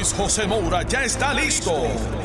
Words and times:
Luis 0.00 0.14
José 0.14 0.46
Moura 0.46 0.82
ya 0.82 1.04
está 1.04 1.34
listo 1.34 1.74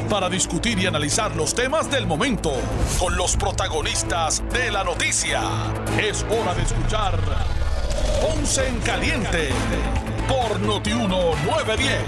para 0.09 0.29
discutir 0.29 0.79
y 0.79 0.85
analizar 0.85 1.35
los 1.35 1.53
temas 1.53 1.91
del 1.91 2.07
momento 2.07 2.53
con 2.97 3.17
los 3.17 3.35
protagonistas 3.35 4.41
de 4.53 4.71
la 4.71 4.85
noticia. 4.85 5.41
Es 6.01 6.23
hora 6.23 6.55
de 6.55 6.61
escuchar 6.61 7.19
Ponce 8.21 8.65
en 8.65 8.79
Caliente 8.79 9.49
por 10.25 10.57
Notiuno 10.61 11.35
910. 11.45 12.01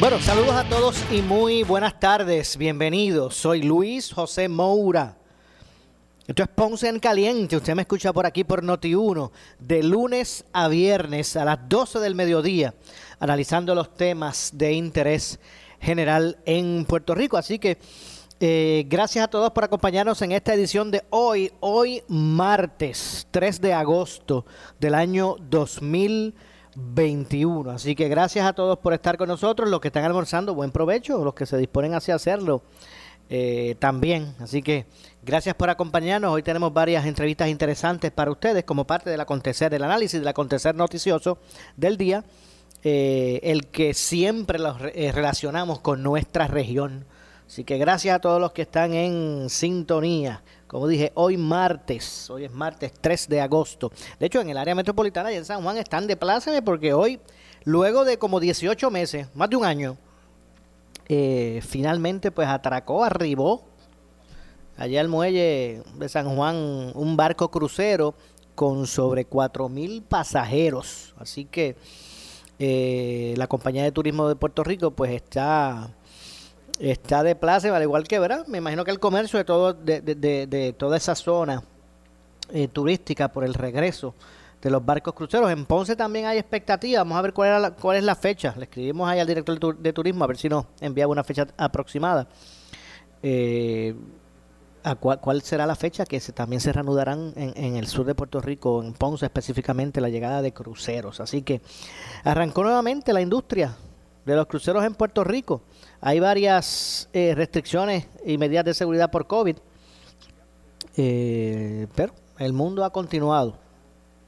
Bueno, 0.00 0.18
saludos 0.18 0.56
a 0.56 0.68
todos 0.68 0.96
y 1.12 1.22
muy 1.22 1.62
buenas 1.62 2.00
tardes. 2.00 2.56
Bienvenidos. 2.56 3.36
Soy 3.36 3.62
Luis 3.62 4.12
José 4.12 4.48
Moura. 4.48 5.16
Esto 6.26 6.42
es 6.42 6.48
Ponce 6.48 6.88
en 6.88 6.98
Caliente. 6.98 7.56
Usted 7.56 7.76
me 7.76 7.82
escucha 7.82 8.12
por 8.12 8.26
aquí 8.26 8.42
por 8.42 8.64
Noti1 8.64 9.30
de 9.60 9.84
lunes 9.84 10.44
a 10.52 10.66
viernes 10.66 11.36
a 11.36 11.44
las 11.44 11.68
12 11.68 12.00
del 12.00 12.16
mediodía, 12.16 12.74
analizando 13.20 13.76
los 13.76 13.94
temas 13.94 14.50
de 14.52 14.72
interés 14.72 15.38
general 15.80 16.36
en 16.44 16.84
Puerto 16.84 17.14
Rico. 17.14 17.36
Así 17.36 17.60
que 17.60 17.78
eh, 18.40 18.86
gracias 18.88 19.24
a 19.24 19.28
todos 19.28 19.52
por 19.52 19.62
acompañarnos 19.62 20.20
en 20.20 20.32
esta 20.32 20.52
edición 20.52 20.90
de 20.90 21.04
hoy, 21.10 21.52
hoy 21.60 22.02
martes 22.08 23.28
3 23.30 23.60
de 23.60 23.72
agosto 23.72 24.46
del 24.80 24.96
año 24.96 25.36
2021. 25.48 27.70
Así 27.70 27.94
que 27.94 28.08
gracias 28.08 28.46
a 28.46 28.52
todos 28.52 28.80
por 28.80 28.94
estar 28.94 29.16
con 29.16 29.28
nosotros, 29.28 29.70
los 29.70 29.80
que 29.80 29.86
están 29.88 30.04
almorzando, 30.04 30.56
buen 30.56 30.72
provecho, 30.72 31.24
los 31.24 31.34
que 31.34 31.46
se 31.46 31.56
disponen 31.56 31.94
hacia 31.94 32.16
hacerlo 32.16 32.62
eh, 33.28 33.74
también. 33.78 34.34
Así 34.38 34.62
que 34.62 34.86
gracias 35.26 35.56
por 35.56 35.68
acompañarnos. 35.68 36.32
Hoy 36.32 36.44
tenemos 36.44 36.72
varias 36.72 37.04
entrevistas 37.04 37.48
interesantes 37.48 38.12
para 38.12 38.30
ustedes 38.30 38.62
como 38.62 38.86
parte 38.86 39.10
del 39.10 39.20
acontecer, 39.20 39.70
del 39.72 39.82
análisis 39.82 40.20
del 40.20 40.28
acontecer 40.28 40.76
noticioso 40.76 41.38
del 41.76 41.96
día, 41.96 42.24
eh, 42.84 43.40
el 43.42 43.66
que 43.66 43.92
siempre 43.92 44.60
los 44.60 44.76
eh, 44.94 45.10
relacionamos 45.12 45.80
con 45.80 46.04
nuestra 46.04 46.46
región. 46.46 47.04
Así 47.44 47.64
que 47.64 47.76
gracias 47.76 48.14
a 48.14 48.20
todos 48.20 48.40
los 48.40 48.52
que 48.52 48.62
están 48.62 48.94
en 48.94 49.50
sintonía. 49.50 50.44
Como 50.68 50.86
dije, 50.86 51.10
hoy 51.14 51.36
martes, 51.36 52.30
hoy 52.30 52.44
es 52.44 52.52
martes 52.52 52.92
3 53.00 53.28
de 53.28 53.40
agosto. 53.40 53.90
De 54.20 54.26
hecho, 54.26 54.40
en 54.40 54.50
el 54.50 54.56
área 54.56 54.76
metropolitana 54.76 55.32
y 55.32 55.36
en 55.36 55.44
San 55.44 55.60
Juan 55.60 55.76
están 55.76 56.06
de 56.06 56.16
pláceme 56.16 56.62
porque 56.62 56.92
hoy, 56.92 57.18
luego 57.64 58.04
de 58.04 58.16
como 58.16 58.38
18 58.38 58.92
meses, 58.92 59.26
más 59.34 59.50
de 59.50 59.56
un 59.56 59.64
año, 59.64 59.96
eh, 61.08 61.60
finalmente 61.66 62.30
pues 62.30 62.46
atracó, 62.46 63.04
arribó 63.04 63.75
allá 64.76 65.00
al 65.00 65.08
muelle 65.08 65.82
de 65.94 66.08
San 66.08 66.34
Juan 66.34 66.92
un 66.94 67.16
barco 67.16 67.50
crucero 67.50 68.14
con 68.54 68.86
sobre 68.86 69.24
cuatro 69.26 69.68
mil 69.68 70.02
pasajeros. 70.02 71.14
Así 71.18 71.44
que 71.44 71.76
eh, 72.58 73.34
la 73.36 73.46
compañía 73.46 73.84
de 73.84 73.92
turismo 73.92 74.28
de 74.28 74.36
Puerto 74.36 74.64
Rico 74.64 74.90
pues 74.90 75.12
está 75.12 75.90
está 76.78 77.22
de 77.22 77.34
plaza, 77.34 77.74
al 77.74 77.82
igual 77.82 78.06
que, 78.06 78.18
¿verdad? 78.18 78.46
Me 78.46 78.58
imagino 78.58 78.84
que 78.84 78.90
el 78.90 79.00
comercio 79.00 79.38
de 79.38 79.44
todo 79.44 79.72
de, 79.72 80.00
de, 80.00 80.74
toda 80.76 80.96
esa 80.96 81.14
zona 81.14 81.62
eh, 82.52 82.68
turística 82.68 83.28
por 83.28 83.44
el 83.44 83.54
regreso 83.54 84.14
de 84.60 84.70
los 84.70 84.84
barcos 84.84 85.14
cruceros. 85.14 85.50
En 85.50 85.64
Ponce 85.64 85.96
también 85.96 86.26
hay 86.26 86.38
expectativa. 86.38 87.00
Vamos 87.00 87.18
a 87.18 87.22
ver 87.22 87.32
cuál, 87.32 87.48
era 87.48 87.70
cuál 87.70 87.98
es 87.98 88.04
la 88.04 88.14
fecha. 88.14 88.54
Le 88.56 88.64
escribimos 88.64 89.08
ahí 89.08 89.20
al 89.20 89.26
director 89.26 89.78
de 89.78 89.92
turismo 89.92 90.24
a 90.24 90.26
ver 90.26 90.36
si 90.36 90.48
nos 90.48 90.66
enviaba 90.80 91.12
una 91.12 91.24
fecha 91.24 91.46
aproximada. 91.56 92.26
Eh, 93.22 93.94
a 94.86 94.94
cuál, 94.94 95.42
será 95.42 95.66
la 95.66 95.74
fecha 95.74 96.06
que 96.06 96.20
se, 96.20 96.32
también 96.32 96.60
se 96.60 96.72
reanudarán 96.72 97.32
en, 97.34 97.52
en, 97.56 97.76
el 97.76 97.88
sur 97.88 98.06
de 98.06 98.14
Puerto 98.14 98.40
Rico, 98.40 98.84
en 98.84 98.92
Ponce 98.92 99.26
específicamente, 99.26 100.00
la 100.00 100.08
llegada 100.08 100.42
de 100.42 100.52
cruceros. 100.52 101.18
Así 101.18 101.42
que 101.42 101.60
arrancó 102.22 102.62
nuevamente 102.62 103.12
la 103.12 103.20
industria 103.20 103.76
de 104.24 104.36
los 104.36 104.46
cruceros 104.46 104.84
en 104.84 104.94
Puerto 104.94 105.24
Rico. 105.24 105.62
Hay 106.00 106.20
varias 106.20 107.08
eh, 107.12 107.34
restricciones 107.34 108.06
y 108.24 108.38
medidas 108.38 108.64
de 108.64 108.74
seguridad 108.74 109.10
por 109.10 109.26
COVID, 109.26 109.56
eh, 110.96 111.88
pero 111.96 112.12
el 112.38 112.52
mundo 112.52 112.84
ha 112.84 112.90
continuado 112.90 113.58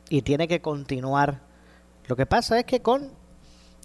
y 0.08 0.22
tiene 0.22 0.48
que 0.48 0.60
continuar. 0.60 1.40
Lo 2.08 2.16
que 2.16 2.26
pasa 2.26 2.58
es 2.58 2.64
que 2.64 2.82
con 2.82 3.12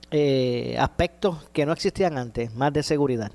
eh, 0.10 0.76
aspectos 0.80 1.50
que 1.52 1.68
no 1.68 1.74
existían 1.74 2.18
antes, 2.18 2.52
más 2.56 2.74
de 2.74 2.82
seguridad. 2.82 3.32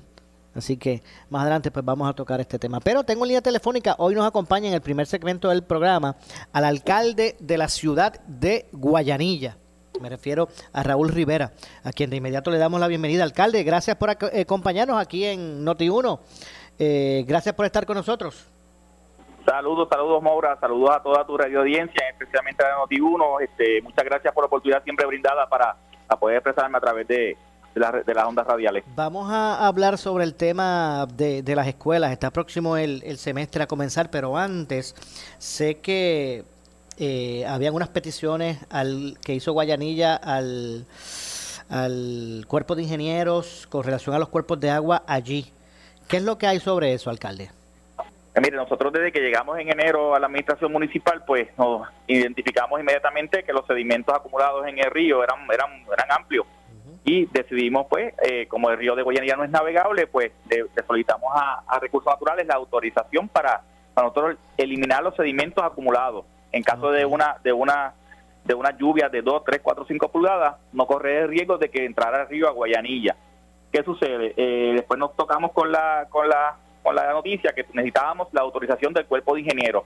Así 0.55 0.77
que 0.77 1.03
más 1.29 1.43
adelante 1.43 1.71
pues 1.71 1.85
vamos 1.85 2.09
a 2.09 2.13
tocar 2.13 2.39
este 2.39 2.59
tema. 2.59 2.79
Pero 2.79 3.03
tengo 3.03 3.23
en 3.23 3.29
línea 3.29 3.41
telefónica, 3.41 3.95
hoy 3.99 4.15
nos 4.15 4.27
acompaña 4.27 4.67
en 4.67 4.73
el 4.73 4.81
primer 4.81 5.05
segmento 5.07 5.49
del 5.49 5.63
programa 5.63 6.15
al 6.51 6.65
alcalde 6.65 7.35
de 7.39 7.57
la 7.57 7.67
ciudad 7.67 8.19
de 8.25 8.67
Guayanilla. 8.71 9.57
Me 9.99 10.09
refiero 10.09 10.47
a 10.71 10.81
Raúl 10.83 11.09
Rivera, 11.09 11.51
a 11.83 11.91
quien 11.91 12.09
de 12.09 12.17
inmediato 12.17 12.51
le 12.51 12.57
damos 12.57 12.79
la 12.79 12.87
bienvenida. 12.87 13.23
Alcalde, 13.23 13.63
gracias 13.63 13.97
por 13.97 14.09
eh, 14.09 14.41
acompañarnos 14.41 14.97
aquí 14.97 15.25
en 15.25 15.65
Noti1. 15.65 16.19
Eh, 16.77 17.25
gracias 17.27 17.53
por 17.53 17.65
estar 17.65 17.85
con 17.85 17.97
nosotros. 17.97 18.47
Saludos, 19.45 19.87
saludos 19.89 20.21
Maura, 20.21 20.57
saludos 20.59 20.91
a 20.91 21.01
toda 21.01 21.25
tu 21.25 21.37
radio 21.37 21.61
audiencia, 21.61 22.07
especialmente 22.09 22.63
a 22.63 22.77
Noti1. 22.77 23.41
Este, 23.41 23.81
muchas 23.81 24.05
gracias 24.05 24.33
por 24.33 24.43
la 24.43 24.47
oportunidad 24.47 24.83
siempre 24.83 25.05
brindada 25.05 25.47
para, 25.47 25.75
poder 26.19 26.37
expresarme 26.37 26.77
a 26.77 26.81
través 26.81 27.07
de, 27.07 27.37
de, 27.75 28.13
las 28.13 28.25
ondas 28.25 28.45
radiales. 28.45 28.83
Vamos 28.95 29.31
a 29.31 29.65
hablar 29.67 29.97
sobre 29.97 30.23
el 30.23 30.35
tema 30.35 31.07
de, 31.13 31.43
las 31.55 31.67
escuelas. 31.67 32.11
Está 32.11 32.31
próximo 32.31 32.77
el, 32.77 33.01
el, 33.05 33.17
semestre 33.17 33.63
a 33.63 33.67
comenzar, 33.67 34.09
pero 34.09 34.37
antes 34.37 34.95
sé 35.37 35.79
que 35.79 36.43
eh, 36.97 37.45
habían 37.45 37.73
unas 37.73 37.89
peticiones 37.89 38.59
al 38.69 39.17
que 39.23 39.33
hizo 39.33 39.53
Guayanilla 39.53 40.15
al, 40.15 40.85
al 41.69 42.43
cuerpo 42.47 42.75
de 42.75 42.83
ingenieros 42.83 43.67
con 43.67 43.83
relación 43.83 44.15
a 44.15 44.19
los 44.19 44.29
cuerpos 44.29 44.59
de 44.59 44.69
agua 44.69 45.03
allí. 45.07 45.51
¿Qué 46.07 46.17
es 46.17 46.23
lo 46.23 46.37
que 46.37 46.47
hay 46.47 46.59
sobre 46.59 46.93
eso, 46.93 47.09
alcalde? 47.09 47.51
Eh, 48.35 48.41
mire, 48.41 48.57
nosotros 48.57 48.91
desde 48.91 49.11
que 49.11 49.21
llegamos 49.21 49.57
en 49.59 49.69
enero 49.69 50.13
a 50.15 50.19
la 50.19 50.25
administración 50.25 50.71
municipal, 50.71 51.23
pues 51.25 51.47
nos 51.57 51.87
identificamos 52.07 52.79
inmediatamente 52.79 53.43
que 53.43 53.53
los 53.53 53.65
sedimentos 53.65 54.13
acumulados 54.13 54.67
en 54.67 54.79
el 54.79 54.91
río 54.91 55.23
eran 55.23 55.39
eran 55.51 55.83
eran 55.93 56.11
amplios 56.11 56.45
y 57.03 57.25
decidimos, 57.27 57.87
pues, 57.89 58.13
eh, 58.23 58.47
como 58.47 58.69
el 58.69 58.77
río 58.77 58.95
de 58.95 59.03
Guayanilla 59.03 59.35
no 59.35 59.43
es 59.43 59.49
navegable, 59.49 60.07
pues 60.07 60.31
le, 60.49 60.65
solicitamos 60.85 61.31
a, 61.33 61.79
Recursos 61.79 62.11
Naturales 62.11 62.45
la 62.45 62.55
autorización 62.55 63.27
para, 63.29 63.61
para 63.93 64.07
nosotros 64.07 64.37
eliminar 64.57 65.03
los 65.03 65.15
sedimentos 65.15 65.63
acumulados. 65.63 66.25
En 66.51 66.63
caso 66.63 66.91
de 66.91 67.05
una 67.05 67.37
de 67.43 67.53
una 67.53 67.93
de 68.43 68.53
una 68.53 68.75
lluvia 68.75 69.09
de 69.09 69.21
2, 69.21 69.43
3, 69.45 69.59
4, 69.61 69.85
5 69.87 70.11
pulgadas, 70.11 70.55
no 70.73 70.87
corre 70.87 71.19
el 71.19 71.27
riesgo 71.27 71.57
de 71.57 71.69
que 71.69 71.85
entrara 71.85 72.23
el 72.23 72.27
río 72.27 72.47
a 72.47 72.51
Guayanilla. 72.51 73.15
¿Qué 73.71 73.83
sucede? 73.83 74.33
Eh, 74.35 74.73
después 74.75 74.99
nos 74.99 75.15
tocamos 75.15 75.51
con 75.51 75.71
la 75.71 76.07
con 76.09 76.27
la 76.27 76.55
con 76.81 76.95
la 76.95 77.11
noticia 77.13 77.53
que 77.53 77.63
necesitábamos 77.73 78.29
la 78.33 78.41
autorización 78.41 78.93
del 78.93 79.05
cuerpo 79.05 79.35
de 79.35 79.41
ingenieros 79.41 79.83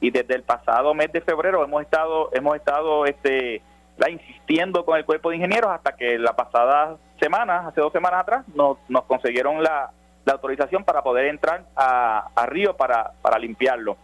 y 0.00 0.10
desde 0.10 0.34
el 0.34 0.42
pasado 0.42 0.94
mes 0.94 1.10
de 1.12 1.20
febrero 1.20 1.64
hemos 1.64 1.82
estado 1.82 2.30
hemos 2.32 2.56
estado 2.56 3.06
este 3.06 3.62
la 3.96 4.10
insistiendo 4.10 4.84
con 4.84 4.98
el 4.98 5.04
cuerpo 5.04 5.30
de 5.30 5.36
ingenieros 5.36 5.70
hasta 5.70 5.96
que 5.96 6.18
la 6.18 6.34
pasada 6.34 6.96
semana 7.18 7.68
hace 7.68 7.80
dos 7.80 7.92
semanas 7.92 8.20
atrás 8.20 8.44
nos, 8.54 8.78
nos 8.88 9.04
consiguieron 9.04 9.62
la, 9.62 9.90
la 10.24 10.32
autorización 10.34 10.84
para 10.84 11.02
poder 11.02 11.26
entrar 11.26 11.64
a, 11.74 12.28
a 12.34 12.46
Río 12.46 12.76
para, 12.76 13.12
para 13.22 13.38
limpiarlo. 13.38 13.96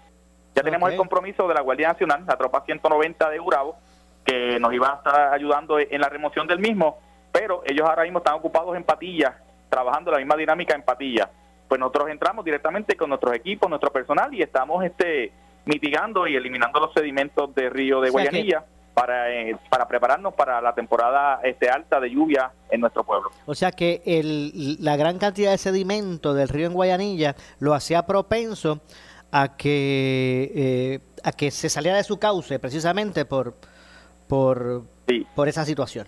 Ya 0.55 0.63
tenemos 0.63 0.91
el 0.91 0.97
compromiso 0.97 1.49
de 1.49 1.55
la 1.55 1.63
Guardia 1.63 1.89
Nacional 1.89 2.25
la 2.27 2.37
tropa 2.37 2.63
190 2.65 3.31
de 3.31 3.41
Urabo 3.41 3.77
que 4.25 4.59
nos 4.61 4.73
iba 4.73 4.93
a 4.93 4.97
estar 4.97 5.35
ayudando 5.35 5.79
en 5.79 6.01
la 6.01 6.09
remoción 6.09 6.47
del 6.47 6.59
mismo 6.59 6.99
pero 7.33 7.63
ellos 7.67 7.89
ahora 7.89 8.03
mismo 8.03 8.19
están 8.19 8.35
ocupados 8.35 8.77
en 8.77 8.85
Patilla 8.85 9.35
trabajando 9.71 10.11
la 10.11 10.19
misma 10.19 10.37
dinámica 10.37 10.75
en 10.75 10.83
Patilla 10.83 11.31
pues 11.67 11.81
nosotros 11.81 12.11
entramos 12.11 12.45
directamente 12.45 12.97
con 12.97 13.09
nuestros 13.09 13.35
equipos, 13.35 13.69
nuestro 13.71 13.91
personal 13.91 14.33
y 14.35 14.43
estamos 14.43 14.85
este 14.85 15.33
mitigando 15.65 16.27
y 16.27 16.37
eliminando 16.37 16.81
los 16.81 16.93
sedimentos 16.93 17.55
de 17.55 17.71
río 17.71 18.03
de 18.03 18.11
Guayanilla 18.11 18.63
para, 18.95 19.31
eh, 19.31 19.57
para 19.69 19.87
prepararnos 19.87 20.35
para 20.35 20.61
la 20.61 20.75
temporada 20.75 21.41
este 21.43 21.69
alta 21.69 22.01
de 22.01 22.11
lluvia 22.11 22.53
en 22.71 22.81
nuestro 22.81 23.05
pueblo. 23.05 23.31
O 23.47 23.55
sea 23.55 23.73
que 23.73 24.03
el, 24.05 24.77
la 24.85 24.97
gran 24.97 25.19
cantidad 25.19 25.51
de 25.51 25.59
sedimento 25.59 26.35
del 26.35 26.49
río 26.49 26.67
en 26.67 26.75
Guayanilla 26.75 27.35
lo 27.59 27.75
hacía 27.75 28.05
propenso 28.07 28.81
a 29.31 29.57
que 29.57 30.53
eh, 30.55 31.01
a 31.25 31.33
que 31.33 31.51
se 31.51 31.69
saliera 31.69 31.97
de 31.97 32.05
su 32.05 32.19
cauce 32.19 32.59
precisamente 32.59 33.25
por 33.25 33.55
por, 34.29 34.83
por 35.35 35.49
esa 35.49 35.65
situación. 35.65 36.07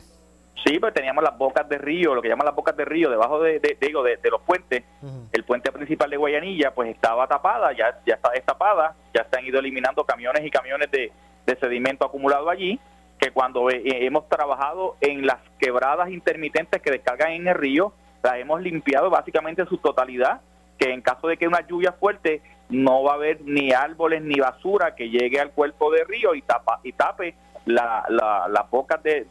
Sí, 0.65 0.79
pues 0.79 0.95
teníamos 0.95 1.23
las 1.23 1.37
bocas 1.37 1.69
de 1.69 1.77
río, 1.77 2.15
lo 2.15 2.23
que 2.23 2.29
llaman 2.29 2.47
las 2.47 2.55
bocas 2.55 2.75
de 2.75 2.87
río, 2.87 3.11
debajo 3.11 3.39
de, 3.43 3.59
de, 3.59 3.77
de, 3.79 4.31
los 4.31 4.41
puentes. 4.41 4.83
El 5.31 5.45
puente 5.45 5.71
principal 5.71 6.09
de 6.09 6.17
Guayanilla, 6.17 6.71
pues 6.71 6.89
estaba 6.89 7.27
tapada, 7.27 7.73
ya, 7.77 8.01
ya 8.07 8.15
está 8.15 8.31
destapada, 8.31 8.95
ya 9.13 9.27
se 9.29 9.39
han 9.39 9.45
ido 9.45 9.59
eliminando 9.59 10.05
camiones 10.05 10.43
y 10.43 10.51
camiones 10.51 10.91
de, 10.91 11.13
sedimento 11.61 12.05
acumulado 12.05 12.51
allí, 12.51 12.79
que 13.19 13.31
cuando 13.31 13.71
eh, 13.71 13.83
hemos 13.85 14.29
trabajado 14.29 14.97
en 15.01 15.27
las 15.27 15.39
quebradas 15.59 16.11
intermitentes 16.11 16.83
que 16.83 16.91
descargan 16.91 17.33
en 17.33 17.49
el 17.49 17.55
río, 17.55 17.93
las 18.23 18.37
hemos 18.37 18.61
limpiado 18.63 19.11
básicamente 19.11 19.63
en 19.63 19.69
su 19.69 19.79
totalidad, 19.79 20.41
que 20.79 20.93
en 20.93 21.03
caso 21.03 21.29
de 21.29 21.37
que 21.37 21.47
una 21.47 21.67
lluvia 21.67 21.93
fuerte 21.93 22.43
no 22.71 23.03
va 23.03 23.13
a 23.13 23.15
haber 23.17 23.43
ni 23.43 23.73
árboles 23.73 24.23
ni 24.23 24.41
basura 24.41 24.95
que 24.95 25.11
llegue 25.11 25.41
al 25.41 25.51
cuerpo 25.51 25.91
del 25.91 26.07
río 26.09 26.35
y, 26.35 26.43
tapa, 26.43 26.81
y 26.83 26.93
tape 26.93 27.35
la, 27.67 28.05
la, 28.09 28.49
las 28.49 28.71
bocas 28.71 29.03
de, 29.03 29.25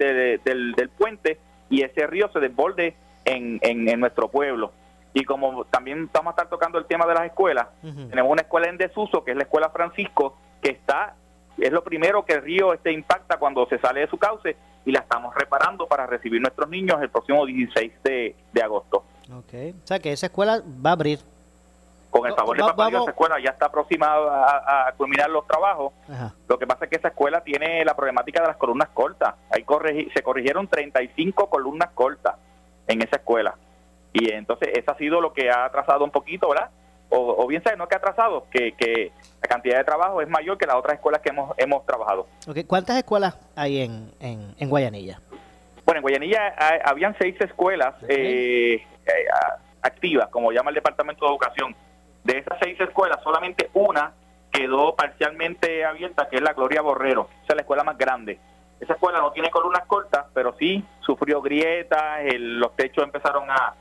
del, 0.43 0.73
del, 0.73 0.89
puente 0.89 1.39
y 1.69 1.81
ese 1.81 2.07
río 2.07 2.29
se 2.31 2.39
desborde 2.39 2.95
en, 3.25 3.59
en, 3.61 3.99
nuestro 3.99 4.27
pueblo. 4.29 4.71
Y 5.13 5.23
como 5.25 5.65
también 5.65 6.09
vamos 6.11 6.31
a 6.31 6.33
estar 6.33 6.49
tocando 6.49 6.77
el 6.77 6.85
tema 6.85 7.05
de 7.05 7.13
las 7.13 7.25
escuelas, 7.25 7.67
tenemos 7.81 8.31
una 8.31 8.41
escuela 8.41 8.67
en 8.67 8.77
desuso, 8.77 9.23
que 9.23 9.31
es 9.31 9.37
la 9.37 9.43
Escuela 9.43 9.69
Francisco, 9.69 10.37
que 10.61 10.71
está, 10.71 11.15
es 11.57 11.71
lo 11.71 11.83
primero 11.83 12.25
que 12.25 12.33
el 12.33 12.41
río 12.41 12.73
este 12.73 12.91
impacta 12.91 13.37
cuando 13.37 13.65
se 13.67 13.77
sale 13.79 14.01
de 14.01 14.07
su 14.07 14.17
cauce 14.17 14.55
y 14.85 14.91
la 14.91 14.99
estamos 14.99 15.33
reparando 15.35 15.87
para 15.87 16.05
recibir 16.05 16.41
nuestros 16.41 16.69
niños 16.69 17.01
el 17.01 17.09
próximo 17.09 17.45
16 17.45 17.91
de, 18.03 18.35
de 18.51 18.61
agosto. 18.61 19.03
Ok, 19.31 19.53
o 19.83 19.87
sea 19.87 19.99
que 19.99 20.11
esa 20.11 20.27
escuela 20.27 20.61
va 20.85 20.91
a 20.91 20.93
abrir 20.93 21.19
con 22.13 22.27
el 22.27 22.35
favor 22.35 22.55
de 22.55 22.61
papá 22.61 22.89
Dios, 22.89 23.01
esa 23.01 23.11
escuela 23.11 23.39
ya 23.43 23.49
está 23.49 23.65
aproximada 23.65 24.87
a, 24.87 24.91
culminar 24.93 25.31
los 25.31 25.47
trabajos. 25.47 25.93
Lo 26.47 26.59
que 26.59 26.67
pasa 26.67 26.85
es 26.85 26.91
que 26.91 26.97
esa 26.97 27.07
escuela 27.07 27.41
tiene 27.41 27.83
la 27.83 27.95
problemática 27.95 28.39
de 28.41 28.49
las 28.49 28.57
columnas 28.57 28.89
cortas. 28.93 29.33
Ahí 29.49 29.65
se 30.13 30.21
corrigieron 30.21 30.67
35 30.67 31.49
columnas 31.49 31.89
cortas 31.95 32.35
en 32.87 33.01
esa 33.01 33.15
escuela. 33.15 33.55
Y 34.13 34.31
entonces 34.31 34.69
eso 34.73 34.91
ha 34.91 34.97
sido 34.97 35.21
lo 35.21 35.33
que 35.33 35.49
ha 35.49 35.65
atrasado 35.65 36.05
un 36.05 36.11
poquito, 36.11 36.49
¿verdad? 36.49 36.69
O, 37.15 37.45
bien 37.47 37.61
sabe, 37.61 37.77
no 37.77 37.87
que 37.87 37.95
ha 37.95 37.99
atrasado, 37.99 38.47
que, 38.49 38.71
que 38.73 39.11
la 39.41 39.47
cantidad 39.47 39.77
de 39.77 39.83
trabajo 39.83 40.21
es 40.21 40.27
mayor 40.27 40.57
que 40.57 40.65
las 40.65 40.75
otras 40.75 40.95
escuelas 40.95 41.21
que 41.21 41.29
hemos, 41.29 41.53
hemos 41.57 41.85
trabajado. 41.85 42.27
¿Cuántas 42.65 42.97
escuelas 42.97 43.37
hay 43.55 43.81
en, 43.81 44.11
en, 44.19 44.69
Guayanilla? 44.69 45.19
Bueno, 45.85 45.99
en 45.99 46.01
Guayanilla 46.01 46.55
habían 46.83 47.15
seis 47.19 47.39
escuelas 47.39 47.93
eh, 48.07 48.75
eh, 49.05 49.25
activas, 49.83 50.29
como 50.29 50.51
llama 50.51 50.71
el 50.71 50.75
Departamento 50.75 51.25
de 51.25 51.31
Educación 51.31 51.75
de 52.23 52.37
esas 52.37 52.57
seis 52.61 52.79
escuelas, 52.79 53.19
solamente 53.23 53.69
una 53.73 54.13
quedó 54.51 54.95
parcialmente 54.95 55.83
abierta, 55.83 56.27
que 56.29 56.37
es 56.37 56.41
la 56.41 56.53
Gloria 56.53 56.81
Borrero. 56.81 57.27
Esa 57.43 57.53
es 57.53 57.55
la 57.55 57.61
escuela 57.61 57.83
más 57.83 57.97
grande. 57.97 58.39
Esa 58.79 58.93
escuela 58.93 59.19
no 59.19 59.31
tiene 59.31 59.49
columnas 59.49 59.85
cortas, 59.87 60.25
pero 60.33 60.55
sí 60.57 60.83
sufrió 61.01 61.41
grietas, 61.41 62.21
los 62.37 62.75
techos 62.75 63.03
empezaron 63.03 63.49
a, 63.49 63.75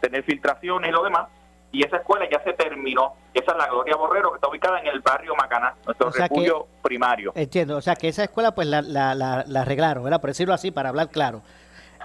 tener 0.00 0.22
filtraciones 0.22 0.88
y 0.88 0.92
lo 0.92 1.02
demás. 1.02 1.28
Y 1.74 1.84
esa 1.84 1.96
escuela 1.96 2.24
ya 2.30 2.40
se 2.44 2.52
terminó. 2.52 3.14
Esa 3.34 3.50
es 3.50 3.58
la 3.58 3.66
Gloria 3.66 3.96
Borrero, 3.96 4.30
que 4.30 4.36
está 4.36 4.48
ubicada 4.48 4.78
en 4.78 4.86
el 4.86 5.00
barrio 5.00 5.34
Macaná, 5.34 5.74
nuestro 5.84 6.08
refugio 6.08 6.68
primario. 6.80 7.32
Entiendo, 7.34 7.76
o 7.76 7.82
sea 7.82 7.96
que 7.96 8.08
esa 8.08 8.22
escuela 8.22 8.54
pues 8.54 8.68
la, 8.68 8.80
la, 8.80 9.14
la, 9.14 9.60
arreglaron, 9.60 10.04
¿verdad? 10.04 10.20
Por 10.20 10.30
decirlo 10.30 10.54
así, 10.54 10.70
para 10.70 10.90
hablar 10.90 11.10
claro. 11.10 11.42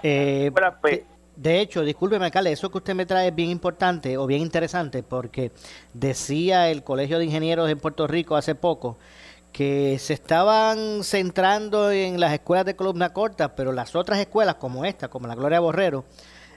Eh, 0.02 0.50
pues, 0.80 1.02
de 1.36 1.60
hecho, 1.60 1.82
discúlpeme, 1.84 2.24
alcalde, 2.24 2.50
eso 2.50 2.68
que 2.68 2.78
usted 2.78 2.96
me 2.96 3.06
trae 3.06 3.28
es 3.28 3.34
bien 3.34 3.48
importante 3.48 4.18
o 4.18 4.26
bien 4.26 4.42
interesante 4.42 5.04
porque 5.04 5.52
decía 5.94 6.68
el 6.68 6.82
Colegio 6.82 7.18
de 7.18 7.26
Ingenieros 7.26 7.70
en 7.70 7.78
Puerto 7.78 8.08
Rico 8.08 8.34
hace 8.34 8.56
poco 8.56 8.98
que 9.52 9.98
se 10.00 10.14
estaban 10.14 11.04
centrando 11.04 11.92
en 11.92 12.18
las 12.18 12.32
escuelas 12.32 12.66
de 12.66 12.74
columna 12.74 13.12
corta, 13.12 13.54
pero 13.54 13.72
las 13.72 13.94
otras 13.94 14.18
escuelas 14.18 14.56
como 14.56 14.84
esta, 14.84 15.08
como 15.08 15.28
la 15.28 15.34
Gloria 15.36 15.60
Borrero, 15.60 16.04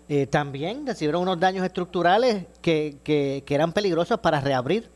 eh, 0.09 0.27
también 0.27 0.85
recibieron 0.85 1.21
unos 1.21 1.39
daños 1.39 1.65
estructurales 1.65 2.45
que, 2.61 2.97
que, 3.03 3.43
eran 3.49 3.73
peligrosos 3.73 4.19
para 4.19 4.41
reabrir. 4.41 4.89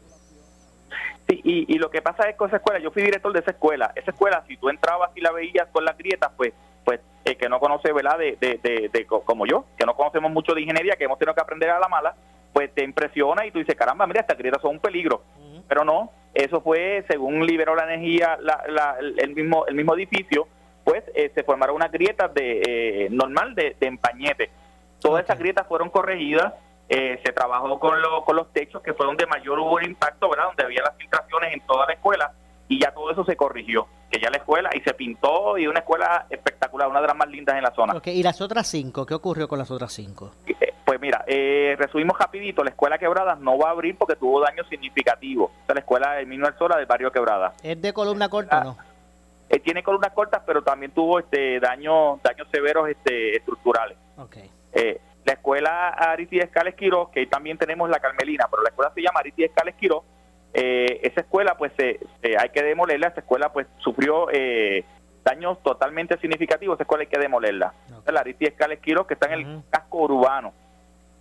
Sí, 1.28 1.42
y, 1.44 1.74
y, 1.74 1.78
lo 1.78 1.90
que 1.90 2.02
pasa 2.02 2.30
es 2.30 2.38
que 2.38 2.46
esa 2.46 2.58
escuela, 2.58 2.80
yo 2.80 2.92
fui 2.92 3.04
director 3.04 3.34
de 3.34 3.40
esa 3.40 3.52
escuela, 3.52 3.92
esa 3.96 4.12
escuela, 4.12 4.44
si 4.48 4.56
tú 4.58 4.70
entrabas 4.70 5.12
y 5.16 5.22
la 5.22 5.32
veías 5.32 5.68
con 5.72 5.84
las 5.84 5.98
grietas, 5.98 6.32
pues 6.38 6.54
pues 6.88 7.02
eh, 7.26 7.36
que 7.36 7.50
no 7.50 7.60
conoce, 7.60 7.92
¿verdad? 7.92 8.18
De, 8.18 8.38
de, 8.40 8.90
de, 8.94 9.06
como 9.06 9.46
yo, 9.46 9.66
que 9.78 9.86
no 9.86 9.94
conocemos 9.94 10.32
mucho 10.32 10.54
de 10.54 10.62
ingeniería, 10.62 10.96
que 10.96 11.04
hemos 11.04 11.20
tenido 11.20 11.36
que 11.36 11.42
aprender 11.42 11.70
a 11.70 11.80
la 11.80 11.90
mala, 11.90 12.16
pues 12.54 12.74
te 12.74 12.82
impresiona 12.82 13.46
y 13.46 13.52
tú 13.52 13.60
dices, 13.60 13.76
caramba, 13.76 14.08
mira, 14.08 14.22
estas 14.22 14.38
grietas 14.38 14.62
son 14.62 14.76
un 14.76 14.80
peligro. 14.80 15.22
Pero 15.68 15.84
no, 15.84 16.12
eso 16.34 16.62
fue, 16.62 17.04
según 17.10 17.46
liberó 17.46 17.76
la 17.76 17.84
energía 17.94 18.38
la, 18.40 18.96
el, 19.02 19.36
mismo, 19.36 19.66
el 19.68 19.76
mismo 19.76 19.96
edificio, 19.96 20.48
pues 20.86 21.04
eh, 21.14 21.30
se 21.36 21.44
formaron 21.44 21.76
unas 21.76 21.92
grietas 21.92 22.34
de 22.34 22.62
eh, 22.66 23.08
normal 23.12 23.54
de, 23.54 23.76
empañete. 23.82 24.50
Todas 25.00 25.24
esas 25.24 25.40
grietas 25.40 25.68
fueron 25.68 25.90
corregidas, 25.90 26.54
se 26.90 27.32
trabajó 27.34 27.80
con, 27.80 27.96
con 28.26 28.36
los 28.36 28.52
techos 28.54 28.82
que 28.82 28.94
fue 28.94 29.06
donde 29.06 29.26
mayor 29.26 29.60
hubo 29.60 29.80
el 29.80 29.88
impacto, 29.88 30.30
¿verdad? 30.30 30.46
Donde 30.48 30.64
había 30.64 30.82
las 30.82 30.96
filtraciones 30.96 31.54
en 31.54 31.62
toda 31.62 31.86
la 31.86 31.94
escuela 31.94 32.34
y 32.68 32.80
ya 32.82 32.92
todo 32.92 33.12
eso 33.12 33.24
se 33.24 33.36
corrigió, 33.36 33.88
que 34.12 34.20
ya 34.20 34.30
la 34.30 34.38
escuela 34.38 34.70
y 34.74 34.82
se 34.82 34.94
pintó 34.94 35.58
y 35.58 35.68
una 35.68 35.80
escuela 35.80 36.26
espectacular, 36.30 36.88
una 36.88 37.02
de 37.02 37.08
las 37.08 37.16
más 37.16 37.30
lindas 37.30 37.56
en 37.56 37.64
la 37.64 37.72
zona. 37.72 38.02
¿Y 38.04 38.24
las 38.24 38.42
otras 38.42 38.68
cinco? 38.68 39.06
¿Qué 39.06 39.14
ocurrió 39.14 39.48
con 39.48 39.60
las 39.60 39.72
otras 39.72 39.94
cinco? 39.94 40.32
Eh, 40.46 40.74
pues 40.86 41.00
mira, 41.00 41.24
eh, 41.28 41.76
resumimos 41.78 42.18
rapidito, 42.18 42.64
la 42.64 42.72
escuela 42.72 42.98
Quebradas 42.98 43.40
no 43.40 43.58
va 43.58 43.70
a 43.70 43.72
abrir 43.72 43.98
porque 43.98 44.16
tuvo 44.16 44.42
daños 44.42 44.68
significativos. 44.70 45.52
O 45.68 45.74
la 45.74 45.80
escuela 45.80 46.14
del 46.14 46.28
Mino 46.28 46.48
Sola 46.58 46.78
del 46.78 46.86
barrio 46.86 47.12
Quebrada. 47.12 47.54
¿Es 47.64 47.82
de 47.82 47.94
columna 47.94 48.30
corta 48.30 48.60
o 48.62 48.64
no? 48.64 48.78
Eh, 49.50 49.60
tiene 49.60 49.82
columnas 49.82 50.12
cortas, 50.12 50.42
pero 50.46 50.62
también 50.62 50.92
tuvo 50.92 51.20
este 51.20 51.60
daños 51.62 52.22
daños 52.22 52.48
severos 52.52 52.90
este 52.90 53.38
estructurales. 53.38 53.98
Okay. 54.18 54.52
Eh, 54.74 55.00
la 55.26 55.34
escuela 55.34 55.90
Aristides 55.90 56.46
Escales 56.46 56.76
Quiró, 56.76 57.12
que 57.12 57.26
también 57.26 57.58
tenemos 57.58 57.90
la 57.90 58.00
Carmelina, 58.00 58.48
pero 58.50 58.64
la 58.64 58.70
escuela 58.70 58.92
se 58.94 59.02
llama 59.02 59.20
Aristides 59.20 59.50
Escales 59.52 59.76
Quiró, 59.76 60.04
eh, 60.54 61.02
esa 61.04 61.22
escuela 61.22 61.58
pues 61.58 61.74
hay 61.78 62.50
que 62.50 62.64
demolerla, 62.64 63.08
esa 63.08 63.20
escuela 63.20 63.52
pues 63.52 63.68
sufrió 63.80 64.30
eh, 64.32 64.86
daños 65.24 65.62
totalmente 65.62 66.18
significativos, 66.20 66.76
esa 66.76 66.84
escuela 66.84 67.02
hay 67.04 67.08
que 67.08 67.20
demolerla. 67.20 67.74
La 68.06 68.22
Aristides 68.22 68.56
Esquiro 68.72 69.06
que 69.06 69.16
está 69.16 69.28
en 69.28 69.34
el 69.34 69.62
casco 69.70 69.98
urbano. 70.00 70.54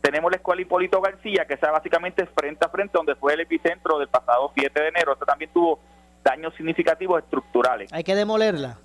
Tenemos 0.00 0.30
la 0.30 0.36
escuela 0.36 0.62
Hipólito 0.62 1.00
García, 1.00 1.44
que 1.46 1.54
está 1.54 1.72
básicamente 1.72 2.24
frente 2.26 2.64
a 2.64 2.68
frente 2.68 2.92
donde 2.94 3.16
fue 3.16 3.34
el 3.34 3.40
epicentro 3.40 3.98
del 3.98 4.06
pasado 4.06 4.52
7 4.54 4.80
de 4.80 4.88
enero. 4.88 5.12
Esta 5.12 5.26
también 5.26 5.50
tuvo 5.52 5.80
daños 6.22 6.54
significativos 6.54 7.20
estructurales. 7.24 7.92
¿Hay 7.92 8.04
que 8.04 8.14
demolerla? 8.14 8.78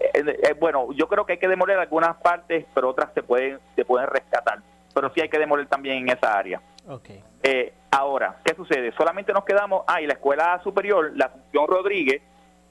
Eh, 0.00 0.54
bueno, 0.58 0.92
yo 0.92 1.06
creo 1.08 1.26
que 1.26 1.34
hay 1.34 1.38
que 1.38 1.48
demoler 1.48 1.78
algunas 1.78 2.16
partes, 2.16 2.64
pero 2.74 2.88
otras 2.88 3.12
se 3.12 3.22
pueden, 3.22 3.58
se 3.76 3.84
pueden 3.84 4.08
rescatar. 4.08 4.60
Pero 4.94 5.12
sí 5.12 5.20
hay 5.20 5.28
que 5.28 5.38
demoler 5.38 5.66
también 5.66 5.98
en 5.98 6.16
esa 6.16 6.36
área. 6.36 6.60
Okay. 6.88 7.22
Eh, 7.42 7.72
ahora, 7.90 8.36
¿qué 8.44 8.54
sucede? 8.54 8.92
Solamente 8.92 9.32
nos 9.32 9.44
quedamos, 9.44 9.84
ah, 9.86 10.00
y 10.00 10.06
la 10.06 10.14
escuela 10.14 10.60
superior, 10.62 11.12
la 11.14 11.26
Asunción 11.26 11.66
Rodríguez, 11.68 12.22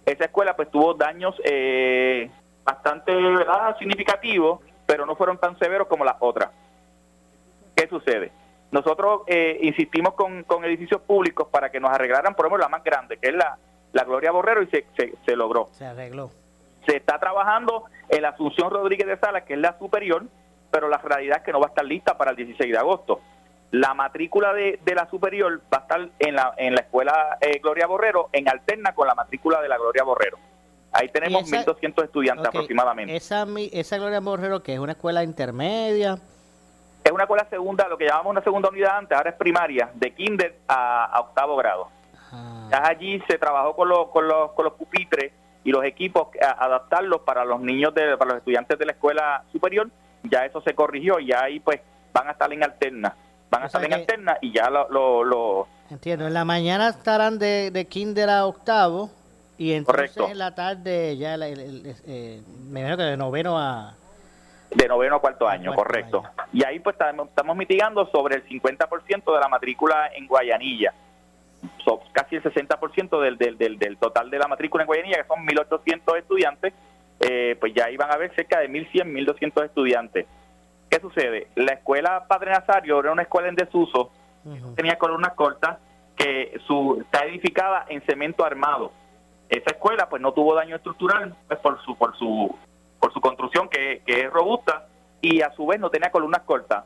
esa 0.05 0.25
escuela 0.25 0.55
pues 0.55 0.71
tuvo 0.71 0.95
daños 0.95 1.36
eh, 1.43 2.29
bastante 2.63 3.13
¿verdad? 3.13 3.77
significativos, 3.77 4.59
pero 4.86 5.05
no 5.05 5.15
fueron 5.15 5.38
tan 5.38 5.57
severos 5.59 5.88
como 5.88 6.03
las 6.03 6.15
otras. 6.19 6.50
¿Qué 7.75 7.88
sucede? 7.88 8.31
Nosotros 8.71 9.21
eh, 9.27 9.59
insistimos 9.62 10.13
con, 10.13 10.43
con, 10.43 10.63
edificios 10.65 11.01
públicos 11.01 11.48
para 11.50 11.71
que 11.71 11.79
nos 11.79 11.91
arreglaran, 11.91 12.36
por 12.36 12.45
ejemplo, 12.45 12.63
la 12.63 12.69
más 12.69 12.83
grande, 12.83 13.17
que 13.17 13.29
es 13.29 13.36
la, 13.36 13.57
la 13.93 14.03
Gloria 14.03 14.31
Borrero, 14.31 14.62
y 14.62 14.67
se, 14.67 14.86
se, 14.95 15.13
se 15.25 15.36
logró. 15.36 15.69
Se 15.71 15.86
arregló. 15.86 16.29
Se 16.89 16.98
está 16.98 17.19
trabajando 17.19 17.84
en 18.10 18.24
la 18.24 18.29
Asunción 18.29 18.72
Rodríguez 18.72 19.05
de 19.05 19.15
Sala, 19.19 19.46
que 19.46 19.53
es 19.53 19.60
la 19.60 19.77
superior, 19.77 20.24
pero 20.72 20.89
la 20.89 20.98
realidad 20.98 21.38
es 21.38 21.43
que 21.43 21.51
no 21.51 21.60
va 21.60 21.67
a 21.67 21.69
estar 21.69 21.86
lista 21.86 22.17
para 22.17 22.31
el 22.31 22.38
16 22.38 22.72
de 22.72 22.77
agosto. 22.79 23.22
La 23.69 23.93
matrícula 23.93 24.53
de, 24.53 24.79
de, 24.84 24.96
la 24.96 25.08
superior 25.08 25.62
va 25.72 25.77
a 25.77 25.81
estar 25.81 26.10
en 26.17 26.34
la, 26.34 26.55
en 26.58 26.74
la 26.74 26.81
escuela 26.81 27.38
eh, 27.41 27.60
Gloria 27.62 27.86
Borrero 27.86 28.29
en 28.34 28.50
alterna 28.50 28.96
con 28.96 29.05
la 29.05 29.13
matrícula 29.13 29.62
de 29.62 29.69
la 29.69 29.77
Gloria 29.77 30.03
Borrero. 30.03 30.39
Ahí 30.91 31.10
tenemos 31.10 31.43
1.200 31.51 32.05
estudiantes 32.05 32.48
aproximadamente. 32.48 33.15
Esa, 33.15 33.46
esa 33.72 33.98
Gloria 34.00 34.19
Borrero, 34.19 34.63
que 34.63 34.74
es 34.74 34.79
una 34.79 34.93
escuela 34.93 35.24
intermedia. 35.24 36.17
Es 37.03 37.12
una 37.12 37.25
escuela 37.25 37.46
segunda, 37.51 37.88
lo 37.88 38.00
que 38.00 38.05
llamamos 38.05 38.31
una 38.31 38.41
segunda 38.41 38.69
unidad 38.69 38.98
antes, 38.98 39.15
ahora 39.15 39.29
es 39.29 39.36
primaria, 39.36 39.91
de 39.93 40.12
kinder 40.15 40.55
a, 40.67 41.19
octavo 41.19 41.55
grado. 41.55 41.89
Ah. 42.31 42.67
Ya 42.72 42.88
allí 42.88 43.22
se 43.27 43.38
trabajó 43.38 43.75
con 43.75 43.88
los, 43.88 44.08
con 44.08 44.27
los, 44.27 44.53
con 44.53 44.65
los 44.65 44.74
pupitres 44.74 45.34
y 45.63 45.72
los 45.72 45.84
equipos, 45.84 46.28
a, 46.42 46.66
adaptarlos 46.66 47.22
para 47.22 47.46
los 47.46 47.60
niños, 47.62 47.94
de, 47.94 48.18
para 48.18 48.32
los 48.32 48.38
estudiantes 48.39 48.78
de 48.78 48.86
la 48.86 48.92
escuela 48.94 49.44
superior. 49.51 49.89
Ya 50.24 50.46
eso 50.46 50.62
se 50.62 50.74
corrigió 50.74 51.20
y 51.20 51.32
ahí 51.32 51.60
pues 51.60 51.80
van 52.13 52.28
a 52.28 52.32
estar 52.32 52.51
en 52.51 52.63
alterna 52.63 53.16
van 53.51 53.63
a 53.63 53.66
estar 53.66 53.84
en 53.84 53.94
alterna 53.94 54.38
y 54.42 54.54
ya 54.54 54.70
lo, 54.70 55.24
lo, 55.24 55.68
Entiendo, 55.89 56.28
en 56.28 56.36
la 56.36 56.46
mañana 56.46 56.89
estarán 56.89 57.39
de, 57.39 57.72
de 57.72 57.86
kinder 57.86 58.30
a 58.30 58.46
octavo 58.46 59.10
y 59.60 59.74
entonces 59.74 60.16
en 60.16 60.38
la 60.38 60.56
tarde 60.56 61.18
ya 61.18 61.36
eh, 61.36 62.42
me 62.70 62.80
imagino 62.80 62.96
que 62.96 63.04
de 63.04 63.18
noveno 63.18 63.60
a... 63.60 63.94
De 64.72 64.88
noveno 64.88 65.18
a 65.18 65.20
cuarto 65.20 65.50
año, 65.50 65.74
correcto. 65.74 66.24
Y 66.54 66.63
ahí 66.63 66.80
pues 66.80 66.96
estamos, 66.96 67.58
mitigando 67.58 68.06
sobre 68.10 68.36
el 68.36 68.48
50% 68.48 69.34
de 69.34 69.39
la 69.39 69.50
matrícula 69.50 70.12
en 70.16 70.28
Guayanilla. 70.28 70.94
Casi 72.12 72.36
el 72.36 72.44
60% 72.44 73.22
del, 73.22 73.38
del, 73.38 73.58
del, 73.58 73.78
del 73.80 73.98
total 73.98 74.30
de 74.30 74.39
la 74.39 74.48
matrícula 74.48 74.84
en 74.84 74.88
Guayanilla, 74.88 75.22
que 75.22 75.28
son 75.28 75.46
1.800 75.46 76.18
estudiantes, 76.18 76.74
eh, 77.20 77.58
pues 77.60 77.74
ya 77.74 77.89
iban 77.89 78.10
a 78.12 78.13
haber 78.13 78.34
cerca 78.34 78.60
de 78.60 78.70
1.100, 78.70 79.06
1.200 79.25 79.66
estudiantes. 79.66 80.25
¿Qué 80.89 81.00
sucede? 81.00 81.48
La 81.56 81.74
escuela 81.74 82.25
Padre 82.28 82.51
Nazario 82.51 83.00
era 83.00 83.12
una 83.12 83.24
escuela 83.24 83.50
en 83.50 83.56
desuso, 83.56 84.12
tenía 84.75 84.98
columnas 84.98 85.34
cortas, 85.34 85.78
que 86.16 86.60
su, 86.68 87.00
está 87.01 87.25
edificada 87.25 87.86
en 87.88 88.01
cemento 88.01 88.44
armado. 88.44 88.92
Esa 89.48 89.72
escuela 89.72 90.10
pues 90.10 90.22
no 90.22 90.34
tuvo 90.34 90.54
daño 90.54 90.75
estructural 90.75 91.34
pues, 91.48 91.60
por 91.60 91.82
su 91.82 91.96
por 91.96 92.16
su 92.18 92.56
por 93.00 93.13
su 93.13 93.22
construcción 93.22 93.70
que, 93.70 94.01
es 94.06 94.30
robusta 94.30 94.86
y 95.22 95.42
a 95.42 95.51
su 95.51 95.66
vez 95.66 95.80
no 95.80 95.89
tenía 95.89 96.12
columnas 96.12 96.42
cortas. 96.42 96.84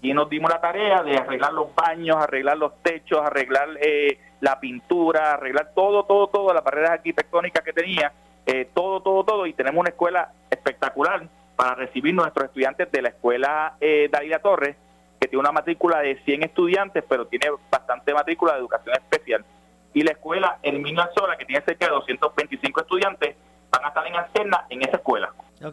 Y 0.00 0.12
nos 0.14 0.30
dimos 0.30 0.50
la 0.50 0.60
tarea 0.60 1.02
de 1.02 1.16
arreglar 1.16 1.52
los 1.52 1.74
baños, 1.74 2.16
arreglar 2.16 2.56
los 2.56 2.80
techos, 2.82 3.20
arreglar 3.24 3.68
eh, 3.80 4.18
la 4.40 4.58
pintura, 4.60 5.32
arreglar 5.32 5.72
todo, 5.74 6.04
todo, 6.04 6.28
todo, 6.28 6.54
las 6.54 6.62
barreras 6.62 6.92
arquitectónicas 6.92 7.64
que 7.64 7.72
tenía, 7.72 8.12
eh, 8.46 8.68
todo, 8.72 9.00
todo, 9.00 9.24
todo. 9.24 9.46
Y 9.46 9.52
tenemos 9.52 9.80
una 9.80 9.90
escuela 9.90 10.32
espectacular 10.50 11.26
para 11.56 11.74
recibir 11.74 12.14
nuestros 12.14 12.46
estudiantes 12.46 12.90
de 12.90 13.02
la 13.02 13.08
escuela 13.08 13.74
eh, 13.80 14.08
Dalila 14.10 14.38
Torres, 14.38 14.76
que 15.20 15.26
tiene 15.26 15.40
una 15.40 15.52
matrícula 15.52 16.00
de 16.00 16.16
100 16.22 16.44
estudiantes, 16.44 17.04
pero 17.08 17.26
tiene 17.26 17.46
bastante 17.68 18.14
matrícula 18.14 18.52
de 18.52 18.60
educación 18.60 18.94
especial. 18.94 19.44
Y 19.92 20.02
la 20.02 20.12
escuela 20.12 20.58
Herminio 20.62 21.02
Alzola, 21.02 21.36
que 21.36 21.44
tiene 21.44 21.64
cerca 21.64 21.86
de 21.86 21.92
225 21.92 22.80
estudiantes, 22.80 23.36
van 23.70 23.84
a 23.84 23.88
estar 23.88 24.06
en 24.06 24.14
alterna 24.14 24.66
en 24.70 24.82
esa 24.82 24.98
escuela. 24.98 25.32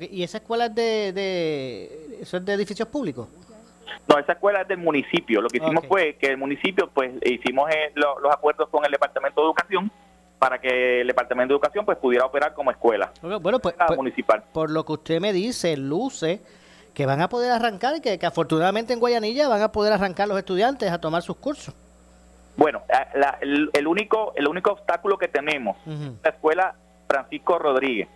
¿Y 0.09 0.23
esa 0.23 0.39
escuela 0.39 0.65
es 0.65 0.75
de, 0.75 1.13
de, 1.13 2.17
eso 2.21 2.37
es 2.37 2.45
de 2.45 2.53
edificios 2.53 2.87
públicos? 2.87 3.27
No, 4.07 4.17
esa 4.17 4.33
escuela 4.33 4.61
es 4.61 4.67
del 4.67 4.77
municipio. 4.77 5.41
Lo 5.41 5.49
que 5.49 5.57
hicimos 5.57 5.85
fue 5.87 6.15
que 6.15 6.27
el 6.27 6.37
municipio, 6.37 6.89
pues, 6.93 7.13
hicimos 7.23 7.69
eh, 7.71 7.91
los 7.95 8.33
acuerdos 8.33 8.69
con 8.69 8.85
el 8.85 8.91
Departamento 8.91 9.41
de 9.41 9.47
Educación 9.47 9.91
para 10.39 10.59
que 10.59 11.01
el 11.01 11.07
Departamento 11.07 11.53
de 11.53 11.55
Educación 11.55 11.85
pues 11.85 11.97
pudiera 11.97 12.25
operar 12.25 12.53
como 12.53 12.71
escuela. 12.71 13.11
Bueno, 13.21 13.59
pues, 13.59 13.75
pues, 13.87 13.97
municipal. 13.97 14.43
Por 14.53 14.69
lo 14.69 14.85
que 14.85 14.93
usted 14.93 15.21
me 15.21 15.33
dice, 15.33 15.77
luce 15.77 16.41
que 16.93 17.05
van 17.05 17.21
a 17.21 17.29
poder 17.29 17.51
arrancar, 17.51 17.99
que, 18.01 18.17
que 18.17 18.25
afortunadamente 18.25 18.93
en 18.93 18.99
Guayanilla 18.99 19.47
van 19.47 19.61
a 19.61 19.71
poder 19.71 19.93
arrancar 19.93 20.27
los 20.27 20.37
estudiantes 20.37 20.91
a 20.91 20.99
tomar 20.99 21.21
sus 21.21 21.35
cursos. 21.37 21.73
Bueno, 22.57 22.83
el, 23.41 23.87
único 23.87 24.33
el 24.35 24.47
único 24.47 24.71
obstáculo 24.71 25.17
que 25.17 25.27
tenemos 25.27 25.77
es 25.85 26.23
la 26.23 26.29
escuela 26.29 26.75
Francisco 27.07 27.59
Rodríguez. 27.59 28.07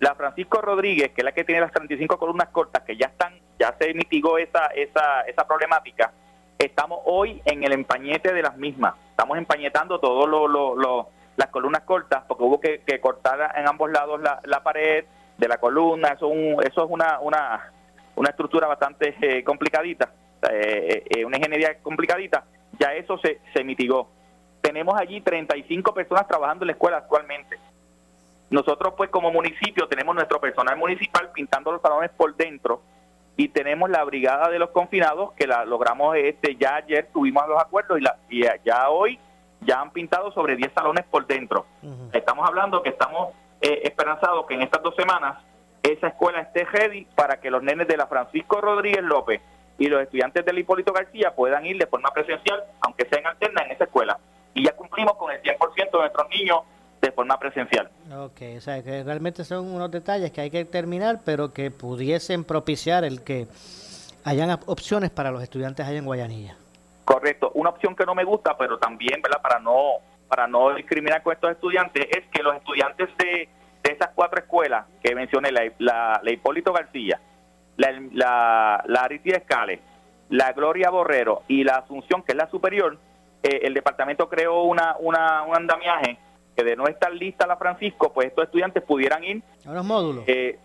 La 0.00 0.14
Francisco 0.14 0.62
Rodríguez, 0.62 1.12
que 1.12 1.20
es 1.20 1.24
la 1.24 1.32
que 1.32 1.44
tiene 1.44 1.60
las 1.60 1.72
35 1.72 2.18
columnas 2.18 2.48
cortas, 2.48 2.82
que 2.84 2.96
ya 2.96 3.08
están, 3.08 3.34
ya 3.58 3.74
se 3.78 3.92
mitigó 3.92 4.38
esa, 4.38 4.68
esa, 4.68 5.20
esa 5.22 5.46
problemática, 5.46 6.10
estamos 6.58 7.00
hoy 7.04 7.42
en 7.44 7.62
el 7.64 7.72
empañete 7.72 8.32
de 8.32 8.40
las 8.40 8.56
mismas. 8.56 8.94
Estamos 9.10 9.36
empañetando 9.36 10.00
todas 10.00 10.26
lo, 10.26 11.08
las 11.36 11.48
columnas 11.48 11.82
cortas, 11.82 12.24
porque 12.26 12.44
hubo 12.44 12.58
que, 12.58 12.80
cortar 12.98 13.52
en 13.56 13.68
ambos 13.68 13.90
lados 13.90 14.18
la, 14.22 14.62
pared 14.62 15.04
de 15.36 15.48
la 15.48 15.58
columna. 15.58 16.08
Eso, 16.08 16.32
eso 16.62 16.84
es 16.84 16.90
una, 16.90 17.20
una, 17.20 17.70
una 18.16 18.30
estructura 18.30 18.66
bastante 18.66 19.14
eh, 19.20 19.44
complicadita, 19.44 20.10
eh, 20.50 21.04
eh, 21.10 21.24
una 21.26 21.36
ingeniería 21.36 21.76
complicadita. 21.82 22.44
Ya 22.78 22.94
eso 22.94 23.18
se, 23.18 23.42
se 23.52 23.62
mitigó. 23.64 24.08
Tenemos 24.62 24.98
allí 24.98 25.20
35 25.20 25.92
personas 25.92 26.26
trabajando 26.26 26.64
en 26.64 26.68
la 26.68 26.72
escuela 26.72 26.96
actualmente 26.96 27.58
nosotros 28.50 28.94
pues 28.96 29.10
como 29.10 29.30
municipio 29.30 29.86
tenemos 29.88 30.14
nuestro 30.14 30.40
personal 30.40 30.76
municipal 30.76 31.30
pintando 31.32 31.72
los 31.72 31.80
salones 31.80 32.10
por 32.10 32.34
dentro 32.36 32.82
y 33.36 33.48
tenemos 33.48 33.88
la 33.88 34.04
brigada 34.04 34.48
de 34.50 34.58
los 34.58 34.70
confinados 34.70 35.32
que 35.32 35.46
la 35.46 35.64
logramos 35.64 36.16
este 36.16 36.56
ya 36.56 36.76
ayer 36.76 37.08
tuvimos 37.12 37.48
los 37.48 37.60
acuerdos 37.60 37.98
y, 37.98 38.02
la, 38.02 38.16
y 38.28 38.42
ya 38.64 38.90
hoy 38.90 39.18
ya 39.60 39.80
han 39.80 39.90
pintado 39.90 40.32
sobre 40.32 40.56
10 40.56 40.72
salones 40.72 41.04
por 41.04 41.26
dentro. 41.26 41.66
Estamos 42.12 42.48
hablando 42.48 42.82
que 42.82 42.90
estamos 42.90 43.34
eh, 43.60 43.82
esperanzados 43.84 44.46
que 44.46 44.54
en 44.54 44.62
estas 44.62 44.82
dos 44.82 44.94
semanas 44.96 45.36
esa 45.82 46.08
escuela 46.08 46.40
esté 46.40 46.64
ready 46.64 47.06
para 47.14 47.40
que 47.40 47.50
los 47.50 47.62
nenes 47.62 47.88
de 47.88 47.96
la 47.96 48.06
Francisco 48.06 48.60
Rodríguez 48.60 49.02
López 49.02 49.40
y 49.78 49.88
los 49.88 50.02
estudiantes 50.02 50.44
del 50.44 50.58
Hipólito 50.58 50.92
García 50.92 51.34
puedan 51.34 51.64
ir 51.64 51.78
de 51.78 51.86
forma 51.86 52.10
presencial, 52.10 52.62
aunque 52.80 53.06
sea 53.06 53.18
en 53.18 53.26
alterna, 53.26 53.62
en 53.62 53.72
esa 53.72 53.84
escuela. 53.84 54.18
Y 54.54 54.64
ya 54.64 54.72
cumplimos 54.72 55.14
con 55.14 55.30
el 55.30 55.40
100% 55.42 55.90
de 55.90 55.98
nuestros 55.98 56.28
niños 56.28 56.60
de 57.00 57.12
forma 57.12 57.38
presencial. 57.38 57.88
Ok, 58.12 58.42
o 58.58 58.60
sea, 58.60 58.82
que 58.82 59.02
realmente 59.02 59.44
son 59.44 59.72
unos 59.72 59.90
detalles 59.90 60.30
que 60.32 60.40
hay 60.42 60.50
que 60.50 60.64
terminar, 60.64 61.20
pero 61.24 61.52
que 61.52 61.70
pudiesen 61.70 62.44
propiciar 62.44 63.04
el 63.04 63.22
que 63.22 63.46
hayan 64.24 64.50
opciones 64.66 65.10
para 65.10 65.30
los 65.30 65.42
estudiantes 65.42 65.86
allá 65.86 65.98
en 65.98 66.04
Guayanilla. 66.04 66.56
Correcto. 67.04 67.50
Una 67.54 67.70
opción 67.70 67.96
que 67.96 68.04
no 68.04 68.14
me 68.14 68.24
gusta, 68.24 68.56
pero 68.56 68.78
también, 68.78 69.20
¿verdad? 69.22 69.40
Para 69.40 69.58
no 69.58 69.94
para 70.30 70.46
no 70.46 70.72
discriminar 70.74 71.24
con 71.24 71.32
estos 71.32 71.50
estudiantes, 71.50 72.06
es 72.08 72.24
que 72.32 72.40
los 72.40 72.54
estudiantes 72.54 73.08
de, 73.18 73.48
de 73.82 73.92
esas 73.92 74.10
cuatro 74.14 74.38
escuelas 74.38 74.86
que 75.02 75.12
mencioné, 75.16 75.50
la, 75.50 75.72
la, 75.78 76.30
Hipólito 76.30 76.72
García, 76.72 77.18
la, 77.76 78.00
la, 78.12 78.84
la 78.86 79.08
Escales, 79.24 79.80
la 80.28 80.52
Gloria 80.52 80.88
Borrero 80.90 81.42
y 81.48 81.64
la 81.64 81.78
Asunción, 81.78 82.22
que 82.22 82.30
es 82.30 82.38
la 82.38 82.48
superior, 82.48 82.96
eh, 83.42 83.58
el 83.62 83.74
departamento 83.74 84.28
creó 84.28 84.62
una, 84.62 84.94
una, 85.00 85.42
un 85.42 85.56
andamiaje 85.56 86.16
de 86.64 86.76
no 86.76 86.86
estar 86.86 87.12
lista 87.12 87.46
la 87.46 87.56
Francisco, 87.56 88.12
pues 88.12 88.28
estos 88.28 88.44
estudiantes 88.44 88.82
pudieran 88.82 89.24
ir 89.24 89.42
a 89.66 89.72
los 89.72 89.84
módulos. 89.84 90.24
Eh, 90.26 90.58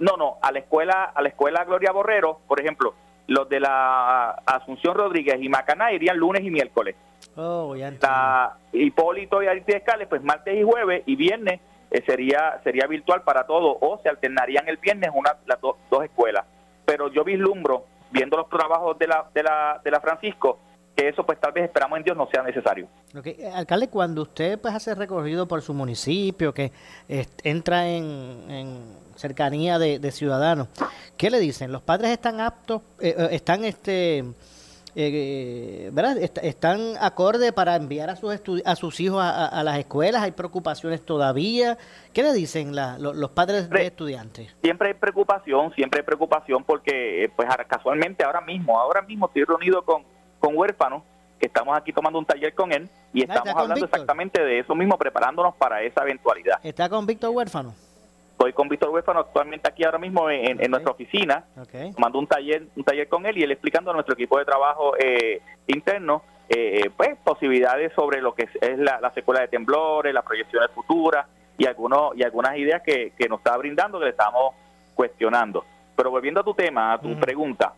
no, 0.00 0.16
no, 0.16 0.36
a 0.42 0.52
la 0.52 0.58
escuela, 0.58 1.04
a 1.14 1.22
la 1.22 1.28
escuela 1.28 1.64
Gloria 1.64 1.92
Borrero, 1.92 2.40
por 2.46 2.60
ejemplo, 2.60 2.94
los 3.26 3.48
de 3.48 3.60
la 3.60 4.30
Asunción 4.46 4.94
Rodríguez 4.94 5.36
y 5.40 5.48
Macaná 5.48 5.92
irían 5.92 6.16
lunes 6.16 6.42
y 6.42 6.50
miércoles. 6.50 6.96
Oh, 7.36 7.76
ya 7.76 7.90
la 7.90 8.56
Hipólito 8.72 9.42
y 9.42 9.46
Escales, 9.46 10.08
pues 10.08 10.22
martes 10.22 10.56
y 10.56 10.62
jueves 10.62 11.02
y 11.06 11.16
viernes 11.16 11.60
eh, 11.90 12.02
sería 12.04 12.60
sería 12.64 12.86
virtual 12.86 13.22
para 13.22 13.44
todos 13.46 13.76
o 13.80 13.98
se 14.02 14.08
alternarían 14.08 14.68
el 14.68 14.76
viernes 14.76 15.10
una 15.14 15.36
las 15.46 15.60
dos 15.60 15.76
escuelas. 16.04 16.44
Pero 16.84 17.08
yo 17.12 17.24
vislumbro 17.24 17.84
viendo 18.10 18.36
los 18.36 18.48
trabajos 18.48 18.98
de 18.98 19.06
la 19.06 19.26
de 19.34 19.42
la 19.42 19.80
de 19.84 19.90
la 19.90 20.00
Francisco 20.00 20.58
que 20.98 21.08
eso 21.08 21.24
pues 21.24 21.38
tal 21.38 21.52
vez 21.52 21.64
esperamos 21.64 21.96
en 21.98 22.04
Dios 22.04 22.16
no 22.16 22.26
sea 22.26 22.42
necesario. 22.42 22.88
Okay. 23.16 23.36
Eh, 23.38 23.48
alcalde, 23.54 23.88
cuando 23.88 24.22
usted 24.22 24.58
pues 24.58 24.74
hace 24.74 24.96
recorrido 24.96 25.46
por 25.46 25.62
su 25.62 25.72
municipio, 25.72 26.52
que 26.52 26.72
entra 27.44 27.88
en, 27.88 28.96
cercanía 29.14 29.78
de, 29.78 30.10
ciudadanos, 30.10 30.68
¿qué 31.16 31.30
le 31.30 31.38
dicen? 31.38 31.70
¿Los 31.70 31.82
padres 31.82 32.10
están 32.10 32.40
aptos, 32.40 32.82
eh, 33.00 33.14
eh, 33.16 33.28
están 33.30 33.64
este... 33.64 34.24
¿verdad? 35.92 36.16
están 36.18 36.94
acorde 37.00 37.52
para 37.52 37.76
enviar 37.76 38.10
a 38.10 38.16
sus 38.16 38.40
a 38.64 38.74
sus 38.74 38.98
hijos 38.98 39.22
a, 39.22 39.62
las 39.62 39.78
escuelas 39.78 40.22
hay 40.22 40.32
preocupaciones 40.32 41.02
todavía 41.02 41.78
qué 42.12 42.24
le 42.24 42.32
dicen 42.32 42.74
los 42.98 43.30
padres 43.30 43.70
de 43.70 43.86
estudiantes 43.86 44.56
siempre 44.60 44.88
hay 44.88 44.94
preocupación 44.94 45.72
siempre 45.74 46.00
hay 46.00 46.04
preocupación 46.04 46.64
porque 46.64 47.30
pues 47.36 47.48
casualmente 47.68 48.24
ahora 48.24 48.40
mismo 48.40 48.80
ahora 48.80 49.02
mismo 49.02 49.26
estoy 49.26 49.44
reunido 49.44 49.82
con 49.82 50.02
con 50.38 50.56
huérfanos, 50.56 51.02
que 51.38 51.46
estamos 51.46 51.76
aquí 51.76 51.92
tomando 51.92 52.18
un 52.18 52.24
taller 52.24 52.54
con 52.54 52.72
él 52.72 52.88
y 53.12 53.22
estamos 53.22 53.54
hablando 53.54 53.84
exactamente 53.84 54.42
de 54.42 54.60
eso 54.60 54.74
mismo, 54.74 54.98
preparándonos 54.98 55.54
para 55.54 55.82
esa 55.82 56.02
eventualidad. 56.02 56.58
¿Está 56.62 56.88
con 56.88 57.06
Víctor 57.06 57.30
Huérfano? 57.30 57.74
Estoy 58.32 58.52
con 58.52 58.68
Víctor 58.68 58.90
Huérfano 58.90 59.20
actualmente 59.20 59.68
aquí 59.68 59.82
ahora 59.84 59.98
mismo 59.98 60.30
en, 60.30 60.70
nuestra 60.70 60.92
oficina, 60.92 61.44
tomando 61.94 62.20
un 62.20 62.26
taller, 62.26 62.66
un 62.76 62.84
taller 62.84 63.08
con 63.08 63.26
él 63.26 63.36
y 63.38 63.42
él 63.42 63.50
explicando 63.50 63.90
a 63.90 63.94
nuestro 63.94 64.14
equipo 64.14 64.38
de 64.38 64.44
trabajo 64.44 64.96
eh, 64.96 65.42
interno 65.66 66.22
eh, 66.48 66.82
eh, 66.84 66.90
pues 66.96 67.18
posibilidades 67.22 67.92
sobre 67.92 68.22
lo 68.22 68.34
que 68.34 68.48
es, 68.60 68.78
la, 68.78 69.00
la, 69.00 69.10
secuela 69.12 69.40
de 69.42 69.48
temblores, 69.48 70.14
las 70.14 70.24
proyecciones 70.24 70.70
futuras 70.70 71.26
y 71.58 71.66
algunos 71.66 72.16
y 72.16 72.22
algunas 72.22 72.56
ideas 72.56 72.80
que, 72.82 73.12
que 73.18 73.28
nos 73.28 73.40
está 73.40 73.54
brindando 73.58 73.98
que 73.98 74.06
le 74.06 74.10
estamos 74.12 74.54
cuestionando. 74.94 75.64
Pero 75.98 76.12
volviendo 76.12 76.42
a 76.42 76.44
tu 76.44 76.54
tema, 76.54 76.92
a 76.92 77.00
tu 77.00 77.18
pregunta, 77.18 77.74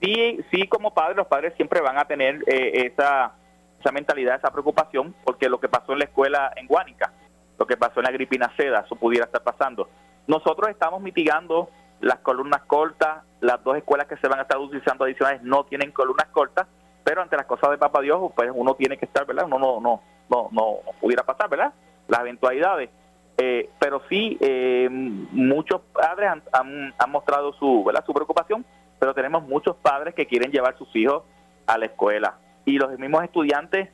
sí, 0.00 0.38
sí 0.52 0.68
como 0.68 0.94
padres, 0.94 1.16
los 1.16 1.26
padres 1.26 1.54
siempre 1.56 1.80
van 1.80 1.98
a 1.98 2.04
tener 2.04 2.36
eh, 2.46 2.86
esa, 2.86 3.32
esa 3.80 3.90
mentalidad, 3.90 4.36
esa 4.36 4.52
preocupación, 4.52 5.12
porque 5.24 5.48
lo 5.48 5.58
que 5.58 5.68
pasó 5.68 5.92
en 5.92 5.98
la 5.98 6.04
escuela 6.04 6.52
en 6.54 6.68
Guánica, 6.68 7.12
lo 7.58 7.66
que 7.66 7.76
pasó 7.76 7.98
en 7.98 8.04
la 8.04 8.12
gripina 8.12 8.52
seda, 8.56 8.84
eso 8.86 8.94
pudiera 8.94 9.24
estar 9.26 9.42
pasando. 9.42 9.88
Nosotros 10.28 10.70
estamos 10.70 11.02
mitigando 11.02 11.68
las 12.00 12.20
columnas 12.20 12.62
cortas, 12.62 13.24
las 13.40 13.64
dos 13.64 13.76
escuelas 13.76 14.06
que 14.06 14.18
se 14.18 14.28
van 14.28 14.38
a 14.38 14.42
estar 14.42 14.58
utilizando 14.58 15.02
adicionales 15.02 15.42
no 15.42 15.64
tienen 15.64 15.90
columnas 15.90 16.28
cortas, 16.28 16.68
pero 17.02 17.22
ante 17.22 17.36
las 17.36 17.46
cosas 17.46 17.70
de 17.72 17.78
Papá 17.78 18.02
Dios, 18.02 18.30
pues 18.36 18.52
uno 18.54 18.74
tiene 18.74 18.96
que 18.98 19.06
estar, 19.06 19.26
¿verdad? 19.26 19.46
Uno 19.46 19.58
no, 19.58 19.80
no, 19.80 20.00
no, 20.30 20.48
no 20.52 20.76
pudiera 21.00 21.24
pasar, 21.24 21.50
¿verdad? 21.50 21.72
Las 22.06 22.20
eventualidades. 22.20 22.90
Eh, 23.36 23.70
pero 23.78 24.02
sí, 24.08 24.38
eh, 24.40 24.88
muchos 24.90 25.80
padres 25.92 26.30
han, 26.52 26.94
han, 26.96 27.10
mostrado 27.10 27.52
su, 27.54 27.82
¿verdad? 27.84 28.04
su 28.06 28.12
preocupación, 28.12 28.64
pero 28.98 29.12
tenemos 29.12 29.42
muchos 29.42 29.76
padres 29.76 30.14
que 30.14 30.26
quieren 30.26 30.52
llevar 30.52 30.78
sus 30.78 30.94
hijos 30.94 31.24
a 31.66 31.76
la 31.78 31.86
escuela. 31.86 32.34
Y 32.64 32.78
los 32.78 32.96
mismos 32.98 33.24
estudiantes 33.24 33.88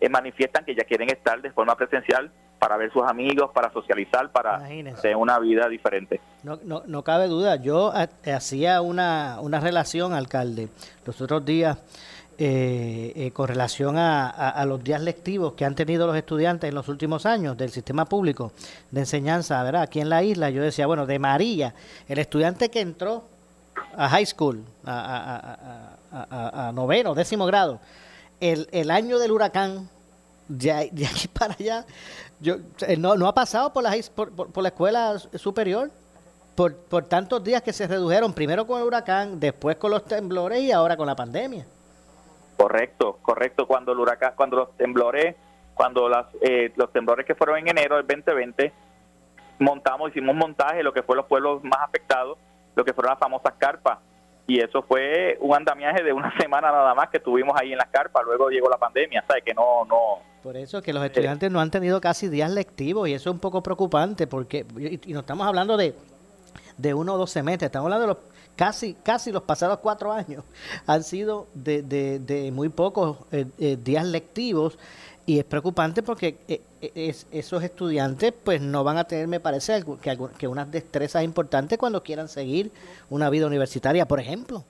eh, 0.00 0.08
manifiestan 0.08 0.64
que 0.64 0.74
ya 0.74 0.84
quieren 0.84 1.10
estar 1.10 1.40
de 1.42 1.50
forma 1.50 1.76
presencial 1.76 2.30
para 2.58 2.78
ver 2.78 2.90
sus 2.90 3.02
amigos, 3.02 3.50
para 3.52 3.70
socializar, 3.70 4.32
para 4.32 4.66
tener 4.66 5.16
una 5.16 5.38
vida 5.38 5.68
diferente. 5.68 6.20
No, 6.42 6.58
no, 6.64 6.82
no 6.86 7.02
cabe 7.02 7.26
duda, 7.28 7.56
yo 7.56 7.92
hacía 8.34 8.80
una, 8.80 9.38
una 9.42 9.60
relación, 9.60 10.14
alcalde, 10.14 10.70
los 11.04 11.20
otros 11.20 11.44
días 11.44 11.78
eh, 12.38 13.14
eh, 13.16 13.30
con 13.30 13.48
relación 13.48 13.96
a, 13.96 14.62
los 14.66 14.84
días 14.84 15.00
lectivos 15.00 15.54
que 15.54 15.64
han 15.64 15.74
tenido 15.74 16.06
los 16.06 16.14
estudiantes 16.14 16.68
en 16.68 16.74
los 16.74 16.86
últimos 16.88 17.24
años 17.24 17.56
del 17.56 17.70
sistema 17.70 18.04
público 18.04 18.52
de 18.90 19.00
enseñanza, 19.00 19.62
¿verdad? 19.62 19.80
Aquí 19.80 20.00
en 20.00 20.10
la 20.10 20.22
isla, 20.22 20.50
yo 20.50 20.62
decía, 20.62 20.86
bueno, 20.86 21.06
de 21.06 21.18
María, 21.18 21.74
el 22.06 22.18
estudiante 22.18 22.68
que 22.68 22.80
entró 22.82 23.24
a 23.96 24.10
high 24.10 24.26
school, 24.26 24.62
a, 24.84 26.72
noveno, 26.74 27.14
décimo 27.14 27.46
grado, 27.46 27.80
el, 28.38 28.68
el 28.70 28.90
año 28.90 29.18
del 29.18 29.32
huracán, 29.32 29.88
de, 30.46 30.72
aquí 30.72 31.28
para 31.32 31.54
allá, 31.58 31.86
yo, 32.38 32.56
eh, 32.86 32.98
no, 32.98 33.14
no 33.16 33.28
ha 33.28 33.34
pasado 33.34 33.72
por 33.72 33.82
la, 33.82 33.96
por, 34.14 34.62
la 34.62 34.68
escuela 34.68 35.18
superior 35.36 35.90
por, 36.54 36.76
por 36.76 37.06
tantos 37.06 37.42
días 37.42 37.62
que 37.62 37.72
se 37.72 37.86
redujeron, 37.86 38.34
primero 38.34 38.66
con 38.66 38.78
el 38.78 38.86
huracán, 38.86 39.40
después 39.40 39.76
con 39.76 39.90
los 39.90 40.04
temblores 40.04 40.60
y 40.60 40.70
ahora 40.70 40.98
con 40.98 41.06
la 41.06 41.16
pandemia. 41.16 41.66
Correcto, 42.56 43.18
correcto. 43.22 43.66
Cuando 43.66 43.92
el 43.92 43.98
huracán, 43.98 44.32
cuando 44.36 44.56
los 44.56 44.76
temblores, 44.76 45.36
cuando 45.74 46.08
las, 46.08 46.26
eh, 46.40 46.72
los 46.76 46.90
temblores 46.92 47.26
que 47.26 47.34
fueron 47.34 47.58
en 47.58 47.68
enero 47.68 47.96
del 47.96 48.06
2020, 48.06 48.72
montamos, 49.58 50.10
hicimos 50.10 50.32
un 50.32 50.38
montaje 50.38 50.78
de 50.78 50.82
lo 50.82 50.92
que 50.92 51.02
fue 51.02 51.16
los 51.16 51.26
pueblos 51.26 51.62
más 51.64 51.80
afectados, 51.82 52.38
lo 52.74 52.84
que 52.84 52.92
fueron 52.92 53.10
las 53.10 53.18
famosas 53.18 53.54
carpas. 53.58 53.98
Y 54.46 54.60
eso 54.60 54.82
fue 54.82 55.36
un 55.40 55.54
andamiaje 55.54 56.02
de 56.02 56.12
una 56.12 56.36
semana 56.38 56.70
nada 56.70 56.94
más 56.94 57.10
que 57.10 57.20
tuvimos 57.20 57.58
ahí 57.60 57.72
en 57.72 57.78
las 57.78 57.88
carpas. 57.88 58.24
Luego 58.24 58.48
llegó 58.48 58.70
la 58.70 58.78
pandemia, 58.78 59.24
¿sabes? 59.26 59.44
Que 59.44 59.54
no, 59.54 59.84
no. 59.84 60.20
Por 60.42 60.56
eso 60.56 60.80
que 60.80 60.92
los 60.92 61.04
estudiantes 61.04 61.50
no 61.50 61.60
han 61.60 61.70
tenido 61.70 62.00
casi 62.00 62.28
días 62.28 62.50
lectivos 62.50 63.08
y 63.08 63.14
eso 63.14 63.30
es 63.30 63.34
un 63.34 63.40
poco 63.40 63.62
preocupante 63.62 64.26
porque, 64.26 64.64
y, 64.78 65.10
y 65.10 65.12
no 65.12 65.20
estamos 65.20 65.46
hablando 65.46 65.76
de 65.76 65.94
de 66.76 66.94
uno 66.94 67.14
o 67.14 67.18
dos 67.18 67.30
semestres. 67.30 67.68
Estamos 67.68 67.86
hablando 67.86 68.06
de 68.06 68.14
los 68.14 68.35
casi, 68.56 68.94
casi 68.94 69.30
los 69.30 69.42
pasados 69.42 69.78
cuatro 69.78 70.12
años 70.12 70.44
han 70.86 71.02
sido 71.02 71.46
de, 71.54 71.82
de, 71.82 72.50
muy 72.50 72.68
pocos 72.68 73.18
eh, 73.32 73.46
eh, 73.58 73.76
días 73.76 74.04
lectivos 74.06 74.78
y 75.26 75.38
es 75.38 75.44
preocupante 75.44 76.02
porque 76.02 76.38
eh, 76.48 76.60
esos 77.32 77.62
estudiantes 77.62 78.32
pues 78.32 78.60
no 78.60 78.84
van 78.84 78.96
a 78.96 79.04
tener, 79.04 79.26
me 79.26 79.40
parece, 79.40 79.84
que, 80.00 80.18
que 80.38 80.48
unas 80.48 80.70
destrezas 80.70 81.24
importantes 81.24 81.78
cuando 81.78 82.02
quieran 82.02 82.28
seguir 82.28 82.70
una 83.10 83.28
vida 83.28 83.46
universitaria, 83.46 84.06
por 84.06 84.20
ejemplo. 84.20 84.64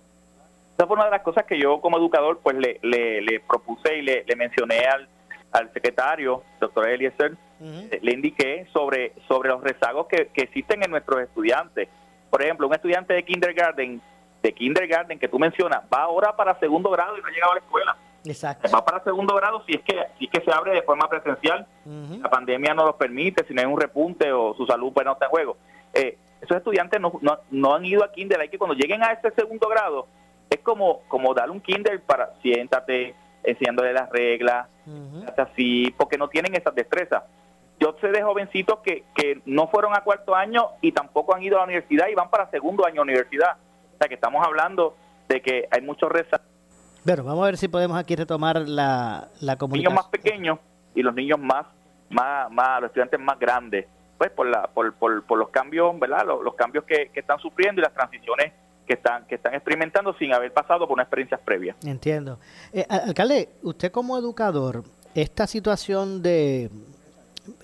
Esa 0.76 0.86
fue 0.86 0.96
una 0.96 1.06
de 1.06 1.10
las 1.10 1.22
cosas 1.22 1.44
que 1.44 1.58
yo 1.58 1.80
como 1.80 1.98
educador 1.98 2.40
pues 2.42 2.56
le, 2.56 2.78
le, 2.82 3.40
propuse 3.40 3.98
y 3.98 4.02
le, 4.02 4.24
le 4.24 4.36
mencioné 4.36 4.80
al, 4.86 5.08
al 5.52 5.72
secretario, 5.72 6.42
doctor 6.60 6.88
Eliezer, 6.88 7.36
eh, 7.60 7.98
le 8.02 8.12
indiqué 8.12 8.66
sobre, 8.72 9.12
sobre 9.26 9.48
los 9.48 9.62
rezagos 9.62 10.06
que, 10.06 10.28
existen 10.34 10.82
en 10.82 10.90
nuestros 10.90 11.22
estudiantes. 11.22 11.88
Por 12.30 12.42
ejemplo, 12.42 12.66
un 12.66 12.74
estudiante 12.74 13.14
de 13.14 13.24
kindergarten, 13.24 14.00
de 14.42 14.52
kindergarten 14.52 15.18
que 15.18 15.28
tú 15.28 15.38
mencionas, 15.38 15.82
va 15.92 16.02
ahora 16.02 16.34
para 16.34 16.58
segundo 16.58 16.90
grado 16.90 17.16
y 17.16 17.20
no 17.20 17.26
ha 17.26 17.30
llegado 17.30 17.52
a 17.52 17.54
la 17.54 17.60
escuela. 17.60 17.96
Exacto. 18.24 18.68
Va 18.72 18.84
para 18.84 19.02
segundo 19.04 19.34
grado 19.34 19.62
si 19.66 19.74
es 19.74 19.82
que 19.82 19.94
si 20.18 20.24
es 20.24 20.30
que 20.30 20.40
se 20.40 20.52
abre 20.52 20.72
de 20.72 20.82
forma 20.82 21.08
presencial. 21.08 21.66
La 22.20 22.28
pandemia 22.28 22.74
no 22.74 22.84
lo 22.84 22.96
permite, 22.96 23.44
si 23.46 23.54
no 23.54 23.60
hay 23.60 23.66
un 23.66 23.80
repunte 23.80 24.32
o 24.32 24.54
su 24.54 24.66
salud 24.66 24.92
pues 24.92 25.06
no 25.06 25.12
está 25.12 25.26
en 25.26 25.30
juego. 25.30 25.56
Eh, 25.94 26.18
esos 26.40 26.56
estudiantes 26.56 27.00
no, 27.00 27.12
no, 27.50 27.74
han 27.74 27.84
ido 27.84 28.04
a 28.04 28.12
kinder, 28.12 28.40
hay 28.40 28.48
que 28.48 28.58
cuando 28.58 28.74
lleguen 28.74 29.02
a 29.02 29.12
ese 29.12 29.30
segundo 29.30 29.68
grado, 29.68 30.06
es 30.50 30.60
como, 30.60 31.00
como 31.08 31.34
darle 31.34 31.52
un 31.52 31.60
kinder 31.60 32.00
para 32.02 32.30
siéntate, 32.42 33.14
enseñándole 33.42 33.92
las 33.92 34.10
reglas, 34.10 34.68
así, 35.36 35.94
porque 35.96 36.18
no 36.18 36.28
tienen 36.28 36.54
esas 36.54 36.74
destrezas. 36.74 37.22
Yo 37.78 37.94
sé 38.00 38.08
de 38.08 38.22
jovencitos 38.22 38.78
que, 38.80 39.04
que 39.14 39.42
no 39.44 39.68
fueron 39.68 39.94
a 39.94 40.02
cuarto 40.02 40.34
año 40.34 40.68
y 40.80 40.92
tampoco 40.92 41.34
han 41.34 41.42
ido 41.42 41.56
a 41.56 41.60
la 41.60 41.64
universidad 41.64 42.08
y 42.08 42.14
van 42.14 42.30
para 42.30 42.50
segundo 42.50 42.86
año 42.86 42.96
de 42.96 43.00
universidad. 43.02 43.56
O 43.94 43.98
sea 43.98 44.08
que 44.08 44.14
estamos 44.14 44.44
hablando 44.46 44.96
de 45.28 45.42
que 45.42 45.68
hay 45.70 45.82
muchos 45.82 46.10
rezagos. 46.10 46.46
Pero 47.04 47.22
vamos 47.22 47.42
a 47.42 47.46
ver 47.46 47.56
si 47.56 47.68
podemos 47.68 47.96
aquí 47.96 48.16
retomar 48.16 48.68
la, 48.68 49.28
la 49.40 49.56
comunicación. 49.56 49.92
Niños 49.92 50.04
más 50.04 50.10
pequeños 50.10 50.58
y 50.94 51.02
los 51.02 51.14
niños 51.14 51.38
más, 51.38 51.66
más, 52.10 52.50
más 52.50 52.80
los 52.80 52.88
estudiantes 52.88 53.20
más 53.20 53.38
grandes, 53.38 53.86
pues 54.18 54.30
por, 54.30 54.46
la, 54.46 54.66
por, 54.66 54.92
por, 54.94 55.22
por 55.24 55.38
los 55.38 55.50
cambios, 55.50 55.98
¿verdad? 56.00 56.26
Los, 56.26 56.54
cambios 56.54 56.84
que, 56.84 57.10
que 57.12 57.20
están 57.20 57.38
sufriendo 57.38 57.80
y 57.80 57.84
las 57.84 57.92
transiciones 57.92 58.52
que 58.86 58.94
están 58.94 59.26
que 59.26 59.34
están 59.34 59.54
experimentando 59.54 60.14
sin 60.14 60.32
haber 60.32 60.52
pasado 60.52 60.86
por 60.86 60.94
una 60.94 61.02
experiencia 61.02 61.38
previa. 61.38 61.76
Entiendo. 61.84 62.38
Eh, 62.72 62.86
alcalde, 62.88 63.50
usted 63.62 63.90
como 63.90 64.16
educador, 64.16 64.84
esta 65.14 65.46
situación 65.46 66.22
de 66.22 66.70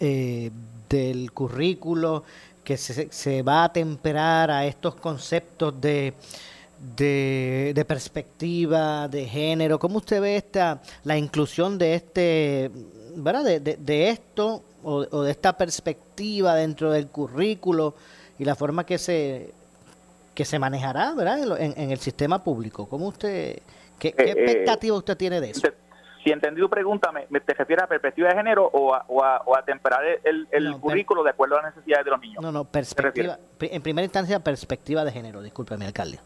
eh, 0.00 0.50
del 0.88 1.32
currículo 1.32 2.24
que 2.64 2.76
se, 2.76 3.10
se, 3.10 3.42
va 3.42 3.64
a 3.64 3.72
temperar 3.72 4.50
a 4.50 4.66
estos 4.66 4.94
conceptos 4.94 5.80
de, 5.80 6.14
de, 6.96 7.84
perspectiva, 7.86 9.08
de 9.08 9.26
género, 9.26 9.78
¿cómo 9.78 9.98
usted 9.98 10.20
ve 10.20 10.36
esta 10.36 10.80
la 11.04 11.16
inclusión 11.18 11.78
de 11.78 11.94
este, 11.94 12.70
¿verdad? 13.16 13.44
De, 13.44 13.60
de, 13.60 14.08
esto 14.08 14.62
o, 14.84 15.06
o 15.10 15.22
de 15.22 15.30
esta 15.32 15.56
perspectiva 15.56 16.54
dentro 16.54 16.92
del 16.92 17.08
currículo 17.08 17.94
y 18.38 18.44
la 18.44 18.54
forma 18.54 18.86
que 18.86 18.98
se 18.98 19.52
que 20.34 20.44
se 20.44 20.58
manejará 20.58 21.14
¿verdad? 21.14 21.60
En, 21.60 21.90
el 21.90 21.98
sistema 21.98 22.42
público. 22.42 22.86
¿Cómo 22.86 23.08
usted, 23.08 23.58
qué, 23.98 24.08
eh, 24.08 24.14
eh, 24.18 24.30
expectativa 24.30 24.96
usted 24.96 25.16
tiene 25.16 25.40
de 25.40 25.50
eso? 25.50 25.68
Si 26.22 26.30
entendí 26.30 26.60
tu 26.60 26.70
pregunta, 26.70 27.10
¿me, 27.10 27.40
¿te 27.40 27.54
refieres 27.54 27.84
a 27.84 27.86
perspectiva 27.88 28.28
de 28.28 28.34
género 28.36 28.64
o 28.72 28.94
a, 28.94 29.04
o 29.08 29.56
a, 29.56 29.64
temperar 29.64 30.04
el, 30.22 30.46
el 30.50 30.76
currículo 30.78 31.24
de 31.24 31.30
acuerdo 31.30 31.58
a 31.58 31.62
las 31.62 31.74
necesidades 31.74 32.04
de 32.04 32.10
los 32.10 32.20
niños? 32.20 32.42
No, 32.42 32.52
no, 32.52 32.64
perspectiva. 32.64 33.38
En 33.60 33.82
primera 33.82 34.04
instancia, 34.04 34.38
perspectiva 34.38 35.04
de 35.04 35.10
género, 35.10 35.42
discúlpeme, 35.42 35.84
alcalde. 35.84 36.20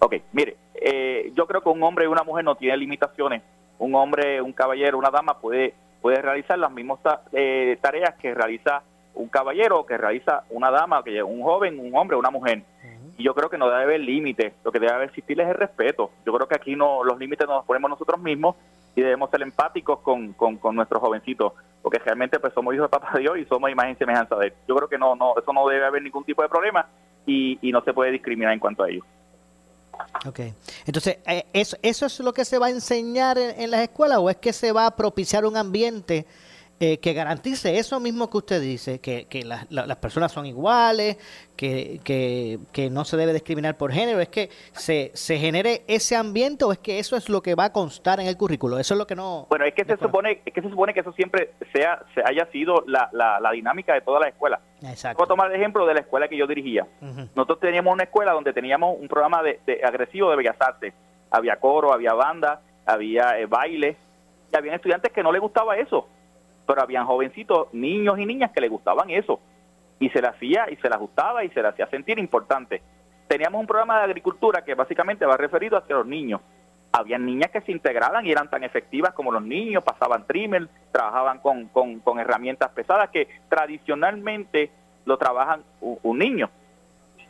Ok, 0.00 0.16
mire, 0.32 0.56
eh, 0.74 1.32
yo 1.34 1.46
creo 1.46 1.60
que 1.60 1.68
un 1.68 1.82
hombre 1.82 2.04
y 2.04 2.08
una 2.08 2.24
mujer 2.24 2.44
no 2.44 2.56
tienen 2.56 2.80
limitaciones. 2.80 3.42
Un 3.78 3.94
hombre, 3.94 4.42
un 4.42 4.52
caballero, 4.52 4.98
una 4.98 5.10
dama 5.10 5.38
puede, 5.38 5.74
puede 6.02 6.20
realizar 6.20 6.58
las 6.58 6.72
mismas 6.72 6.98
tareas 7.00 8.14
que 8.20 8.34
realiza 8.34 8.82
un 9.14 9.28
caballero, 9.28 9.86
que 9.86 9.96
realiza 9.96 10.44
una 10.50 10.70
dama, 10.70 11.04
que 11.04 11.22
un 11.22 11.42
joven, 11.42 11.78
un 11.78 11.94
hombre, 11.94 12.16
una 12.16 12.30
mujer 12.30 12.64
y 13.18 13.24
yo 13.24 13.34
creo 13.34 13.50
que 13.50 13.58
no 13.58 13.68
debe 13.68 13.82
haber 13.82 14.00
límites, 14.00 14.54
lo 14.64 14.70
que 14.70 14.78
debe 14.78 15.04
existir 15.04 15.38
es 15.40 15.48
el 15.48 15.54
respeto. 15.54 16.12
Yo 16.24 16.32
creo 16.32 16.46
que 16.46 16.54
aquí 16.54 16.76
no 16.76 17.02
los 17.02 17.18
límites 17.18 17.48
nos 17.48 17.64
ponemos 17.64 17.90
nosotros 17.90 18.20
mismos 18.20 18.54
y 18.98 19.00
debemos 19.00 19.30
ser 19.30 19.42
empáticos 19.42 20.00
con, 20.00 20.32
con, 20.32 20.74
nuestros 20.74 21.00
jovencitos, 21.00 21.52
porque 21.80 22.00
realmente 22.00 22.40
pues 22.40 22.52
somos 22.52 22.74
hijos 22.74 22.86
de 22.86 22.98
Papá 22.98 23.16
Dios 23.16 23.38
y 23.38 23.44
somos 23.44 23.70
imagen 23.70 23.92
y 23.92 23.94
semejanza 23.94 24.34
de 24.34 24.48
él. 24.48 24.52
Yo 24.66 24.74
creo 24.74 24.88
que 24.88 24.98
no, 24.98 25.14
no, 25.14 25.34
eso 25.38 25.52
no 25.52 25.68
debe 25.68 25.86
haber 25.86 26.02
ningún 26.02 26.24
tipo 26.24 26.42
de 26.42 26.48
problema 26.48 26.84
y, 27.24 27.58
y 27.62 27.70
no 27.70 27.80
se 27.82 27.92
puede 27.92 28.10
discriminar 28.10 28.52
en 28.52 28.58
cuanto 28.58 28.82
a 28.82 28.90
ello. 28.90 29.04
Ok, 30.26 30.40
entonces, 30.84 31.18
eh, 31.26 31.46
¿eso, 31.52 31.76
¿eso 31.80 32.06
es 32.06 32.18
lo 32.18 32.32
que 32.32 32.44
se 32.44 32.58
va 32.58 32.66
a 32.66 32.70
enseñar 32.70 33.38
en, 33.38 33.60
en 33.60 33.70
las 33.70 33.82
escuelas 33.82 34.18
o 34.18 34.30
es 34.30 34.36
que 34.36 34.52
se 34.52 34.72
va 34.72 34.86
a 34.86 34.96
propiciar 34.96 35.44
un 35.44 35.56
ambiente 35.56 36.26
eh, 36.80 36.98
que 36.98 37.12
garantice 37.12 37.76
eso 37.76 37.98
mismo 37.98 38.30
que 38.30 38.36
usted 38.36 38.60
dice, 38.60 39.00
que, 39.00 39.26
que 39.26 39.44
las 39.44 39.96
personas 39.96 40.30
son 40.30 40.46
iguales, 40.46 41.16
que, 41.56 41.98
que, 42.04 42.90
no 42.90 43.04
se 43.04 43.16
debe 43.16 43.32
discriminar 43.32 43.76
por 43.76 43.90
género, 43.90 44.20
es 44.20 44.28
que 44.28 44.48
se, 44.72 45.10
se 45.14 45.38
genere 45.38 45.82
ese 45.88 46.14
ambiente 46.14 46.64
o 46.64 46.70
es 46.70 46.78
que 46.78 47.00
eso 47.00 47.16
es 47.16 47.28
lo 47.28 47.42
que 47.42 47.56
va 47.56 47.64
a 47.64 47.72
constar 47.72 48.20
en 48.20 48.28
el 48.28 48.36
currículo, 48.36 48.78
eso 48.78 48.94
es 48.94 48.98
lo 48.98 49.08
que 49.08 49.16
no... 49.16 49.46
Bueno, 49.50 49.64
es 49.64 49.74
que 49.74 49.84
se 49.84 49.96
supone 49.96 50.40
es 50.44 50.54
que 50.54 50.62
se 50.62 50.70
supone 50.70 50.94
que 50.94 51.00
eso 51.00 51.12
siempre 51.12 51.50
sea 51.72 52.00
se 52.14 52.22
haya 52.24 52.46
sido 52.52 52.84
la, 52.86 53.10
la, 53.12 53.50
dinámica 53.50 53.94
de 53.94 54.00
toda 54.00 54.20
la 54.20 54.28
escuela. 54.28 54.60
Exacto. 54.82 55.16
Puedo 55.16 55.30
tomar 55.30 55.50
el 55.50 55.56
ejemplo 55.56 55.84
de 55.84 55.94
la 55.94 56.00
escuela 56.00 56.28
que 56.28 56.36
yo 56.36 56.46
dirigía. 56.46 56.86
Nosotros 57.34 57.58
teníamos 57.58 57.92
una 57.92 58.04
escuela 58.04 58.32
donde 58.32 58.52
teníamos 58.52 58.96
un 59.00 59.08
programa 59.08 59.42
de, 59.42 59.58
agresivo 59.84 60.30
de 60.30 60.36
bellas 60.36 60.56
artes. 60.60 60.94
Había 61.30 61.56
coro, 61.56 61.92
había 61.92 62.14
banda, 62.14 62.60
había 62.86 63.36
eh, 63.38 63.46
baile, 63.46 63.96
y 64.52 64.56
había 64.56 64.76
estudiantes 64.76 65.12
que 65.12 65.24
no 65.24 65.32
les 65.32 65.40
gustaba 65.40 65.76
eso 65.76 66.06
pero 66.68 66.82
habían 66.82 67.06
jovencitos, 67.06 67.72
niños 67.72 68.18
y 68.18 68.26
niñas 68.26 68.52
que 68.52 68.60
le 68.60 68.68
gustaban 68.68 69.08
eso 69.08 69.40
y 69.98 70.10
se 70.10 70.20
le 70.20 70.28
hacía 70.28 70.66
y 70.70 70.76
se 70.76 70.88
le 70.90 70.94
ajustaba 70.94 71.42
y 71.42 71.48
se 71.48 71.62
le 71.62 71.68
hacía 71.68 71.86
sentir 71.86 72.18
importante. 72.18 72.82
Teníamos 73.26 73.62
un 73.62 73.66
programa 73.66 73.96
de 73.96 74.04
agricultura 74.04 74.62
que 74.62 74.74
básicamente 74.74 75.24
va 75.24 75.38
referido 75.38 75.78
hacia 75.78 75.96
los 75.96 76.06
niños. 76.06 76.42
Habían 76.92 77.24
niñas 77.24 77.50
que 77.50 77.62
se 77.62 77.72
integraban 77.72 78.26
y 78.26 78.32
eran 78.32 78.50
tan 78.50 78.64
efectivas 78.64 79.14
como 79.14 79.32
los 79.32 79.42
niños, 79.42 79.82
pasaban 79.82 80.26
trimmer, 80.26 80.68
trabajaban 80.92 81.38
con, 81.38 81.68
con, 81.68 82.20
herramientas 82.20 82.70
pesadas 82.72 83.08
que 83.08 83.28
tradicionalmente 83.48 84.70
lo 85.06 85.16
trabajan 85.16 85.62
un 85.80 86.18
niño 86.18 86.50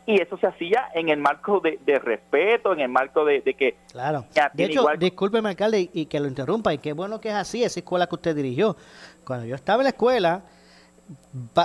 y 0.09 0.19
eso 0.19 0.37
se 0.39 0.47
hacía 0.47 0.89
en 0.95 1.09
el 1.09 1.19
marco 1.19 1.59
de, 1.59 1.99
respeto, 1.99 2.73
en 2.73 2.79
el 2.79 2.89
marco 2.89 3.23
de, 3.23 3.43
que... 3.43 3.75
Claro. 3.91 4.25
De 4.53 4.65
hecho, 4.65 4.87
discúlpeme, 4.97 5.49
alcalde, 5.49 5.87
y, 5.93 6.07
que 6.07 6.19
lo 6.19 6.27
interrumpa, 6.27 6.73
y 6.73 6.79
qué 6.79 6.93
bueno 6.93 7.21
que 7.21 7.29
es 7.29 7.35
así, 7.35 7.63
esa 7.63 7.79
escuela 7.79 8.07
que 8.07 8.15
usted 8.15 8.35
dirigió. 8.35 8.75
Cuando 9.23 9.45
yo 9.45 9.53
estaba 9.53 9.81
en 9.81 9.83
la 9.83 9.89
escuela, 9.89 10.41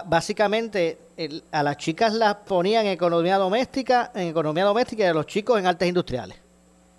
básicamente 0.05 0.99
a 1.53 1.63
las 1.63 1.79
chicas 1.79 2.13
las 2.13 2.35
ponían 2.35 2.85
en 2.85 2.93
economía 2.93 3.39
doméstica, 3.39 4.13
en 4.15 4.29
economía 4.29 4.65
doméstica 4.65 5.05
y 5.05 5.07
a 5.07 5.15
los 5.15 5.25
chicos 5.25 5.59
en 5.59 5.67
artes 5.67 5.89
industriales. 5.89 6.39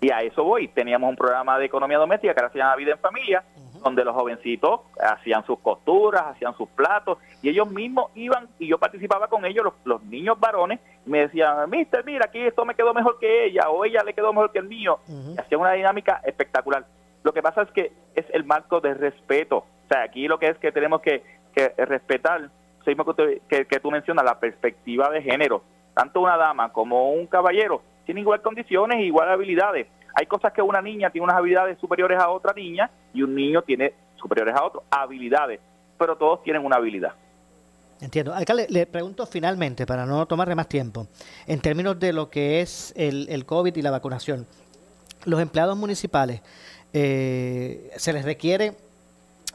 Y 0.00 0.10
a 0.10 0.22
eso 0.22 0.42
voy. 0.42 0.66
Teníamos 0.66 1.08
un 1.08 1.16
programa 1.16 1.60
de 1.60 1.66
economía 1.66 1.98
doméstica 1.98 2.34
que 2.34 2.40
ahora 2.40 2.52
se 2.52 2.58
llama 2.58 2.74
Vida 2.74 2.90
en 2.90 2.98
Familia, 2.98 3.44
donde 3.86 4.04
los 4.04 4.14
jovencitos 4.14 4.80
hacían 5.00 5.44
sus 5.46 5.58
costuras, 5.60 6.22
hacían 6.26 6.56
sus 6.56 6.68
platos, 6.68 7.18
y 7.42 7.48
ellos 7.48 7.70
mismos 7.70 8.10
iban, 8.14 8.48
y 8.58 8.66
yo 8.66 8.78
participaba 8.78 9.28
con 9.28 9.44
ellos, 9.44 9.72
los, 9.84 10.02
niños 10.04 10.38
varones, 10.38 10.80
me 11.04 11.20
decían, 11.20 11.70
mister, 11.70 12.04
mira, 12.04 12.26
aquí 12.26 12.40
esto 12.40 12.64
me 12.64 12.74
quedó 12.74 12.92
mejor 12.92 13.18
que 13.18 13.46
ella, 13.46 13.70
o 13.70 13.84
ella 13.84 14.02
le 14.04 14.12
quedó 14.12 14.32
mejor 14.32 14.52
que 14.52 14.58
el 14.58 14.68
mío, 14.68 14.98
y 15.08 15.38
hacían 15.40 15.60
una 15.60 15.72
dinámica 15.72 16.20
espectacular. 16.24 16.84
Lo 17.22 17.32
que 17.32 17.42
pasa 17.42 17.62
es 17.62 17.70
que 17.70 17.92
es 18.14 18.26
el 18.30 18.44
marco 18.44 18.80
de 18.80 18.94
respeto. 18.94 19.58
O 19.58 19.88
sea, 19.88 20.02
aquí 20.02 20.28
lo 20.28 20.38
que 20.38 20.48
es 20.48 20.58
que 20.58 20.70
tenemos 20.70 21.00
que, 21.00 21.22
que 21.54 21.72
respetar, 21.76 22.50
que, 22.84 23.66
que 23.66 23.80
tú 23.80 23.90
mencionas, 23.90 24.24
la 24.24 24.38
perspectiva 24.38 25.10
de 25.10 25.22
género. 25.22 25.62
Tanto 25.94 26.20
una 26.20 26.36
dama 26.36 26.72
como 26.72 27.12
un 27.12 27.26
caballero 27.26 27.82
tienen 28.04 28.22
igual 28.22 28.40
condiciones 28.40 28.98
e 28.98 29.02
igual 29.02 29.28
habilidades. 29.28 29.88
Hay 30.18 30.24
cosas 30.24 30.50
que 30.54 30.62
una 30.62 30.80
niña 30.80 31.10
tiene 31.10 31.24
unas 31.24 31.36
habilidades 31.36 31.78
superiores 31.78 32.18
a 32.18 32.30
otra 32.30 32.54
niña 32.54 32.90
y 33.12 33.22
un 33.22 33.34
niño 33.34 33.60
tiene 33.60 33.92
superiores 34.16 34.54
a 34.54 34.64
otro, 34.64 34.82
habilidades, 34.90 35.60
pero 35.98 36.16
todos 36.16 36.42
tienen 36.42 36.64
una 36.64 36.76
habilidad. 36.76 37.12
Entiendo. 38.00 38.34
Acá 38.34 38.54
le, 38.54 38.86
pregunto 38.86 39.26
finalmente, 39.26 39.84
para 39.84 40.06
no 40.06 40.24
tomarle 40.24 40.54
más 40.54 40.68
tiempo, 40.68 41.06
en 41.46 41.60
términos 41.60 42.00
de 42.00 42.14
lo 42.14 42.30
que 42.30 42.62
es 42.62 42.94
el, 42.96 43.28
el 43.28 43.44
COVID 43.44 43.76
y 43.76 43.82
la 43.82 43.90
vacunación, 43.90 44.46
los 45.26 45.38
empleados 45.38 45.76
municipales, 45.76 46.40
eh, 46.94 47.90
¿se 47.96 48.14
les 48.14 48.24
requiere 48.24 48.72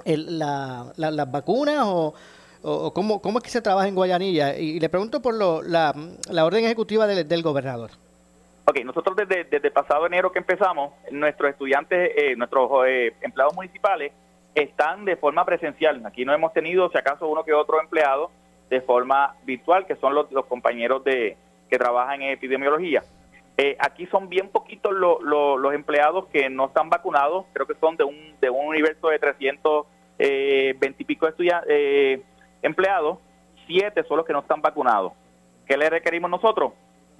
la, 0.06 0.94
las 0.96 1.32
vacunas 1.32 1.86
o, 1.88 2.14
o 2.62 2.94
cómo, 2.94 3.20
cómo, 3.20 3.40
es 3.40 3.44
que 3.44 3.50
se 3.50 3.64
trabaja 3.64 3.88
en 3.88 3.96
Guayanilla? 3.96 4.56
Y, 4.60 4.80
le 4.80 4.90
pregunto 4.90 5.24
por 5.24 5.34
lo, 5.34 5.64
la, 5.64 5.96
la, 6.30 6.46
orden 6.46 6.66
ejecutiva 6.66 7.08
del, 7.08 7.28
del 7.28 7.42
gobernador. 7.42 7.90
Ok, 8.72 8.86
nosotros 8.86 9.18
desde, 9.18 9.44
desde 9.44 9.70
pasado 9.70 10.08
enero 10.08 10.32
que 10.32 10.40
empezamos, 10.40 10.94
nuestros 11.12 11.52
estudiantes, 11.52 12.12
eh, 12.16 12.38
nuestros 12.38 12.72
eh, 12.88 13.14
empleados 13.20 13.54
municipales 13.54 14.14
están 14.56 15.04
de 15.04 15.18
forma 15.18 15.44
presencial. 15.44 16.02
Aquí 16.06 16.24
no 16.24 16.34
hemos 16.34 16.54
tenido, 16.54 16.90
si 16.90 16.98
acaso, 16.98 17.28
uno 17.28 17.44
que 17.44 17.52
otro 17.52 17.82
empleado 17.82 18.32
de 18.70 18.80
forma 18.80 19.36
virtual, 19.44 19.86
que 19.86 19.98
son 19.98 20.16
los, 20.16 20.32
los 20.32 20.46
compañeros 20.46 21.04
de 21.04 21.36
que 21.70 21.78
trabajan 21.78 22.22
en 22.22 22.30
epidemiología. 22.30 23.04
Eh, 23.58 23.76
aquí 23.78 24.06
son 24.06 24.30
bien 24.30 24.48
poquitos 24.48 24.94
los 24.94 25.74
empleados 25.74 26.28
que 26.28 26.50
no 26.50 26.68
están 26.68 26.90
vacunados, 26.90 27.48
creo 27.52 27.68
que 27.68 27.76
son 27.76 27.98
de 27.98 28.06
un, 28.06 28.36
de 28.40 28.50
un 28.50 28.68
universo 28.68 29.10
de 29.10 29.20
320 29.20 29.86
eh, 30.18 30.96
y 30.98 31.04
pico 31.04 31.28
empleados, 32.62 33.20
siete 33.68 34.04
son 34.04 34.16
los 34.16 34.26
que 34.26 34.32
no 34.32 34.40
están 34.40 34.62
vacunados. 34.62 35.12
¿Qué 35.68 35.76
le 35.76 35.90
requerimos 35.90 36.32
nosotros? 36.32 36.72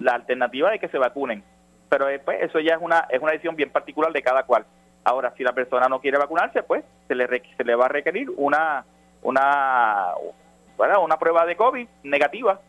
La 0.02 0.14
alternativa 0.14 0.70
de 0.70 0.78
que 0.78 0.88
se 0.88 0.98
vacunen. 0.98 1.42
Pero 1.88 2.06
después 2.06 2.38
eso 2.42 2.60
ya 2.60 2.74
es 2.74 2.80
una, 2.80 3.06
es 3.10 3.20
una 3.20 3.32
decisión 3.32 3.56
bien 3.56 3.70
particular 3.70 4.12
de 4.12 4.22
cada 4.22 4.44
cual. 4.44 4.64
Ahora, 5.04 5.32
si 5.36 5.42
la 5.42 5.52
persona 5.52 5.88
no 5.88 6.00
quiere 6.00 6.18
vacunarse, 6.18 6.62
pues 6.62 6.84
se 7.08 7.14
le, 7.14 7.26
se 7.28 7.64
le 7.64 7.74
va 7.74 7.86
a 7.86 7.88
requerir 7.88 8.30
una, 8.36 8.84
una, 9.22 10.14
una 10.78 11.18
prueba 11.18 11.44
de 11.44 11.56
COVID 11.56 11.86
negativa 12.04 12.60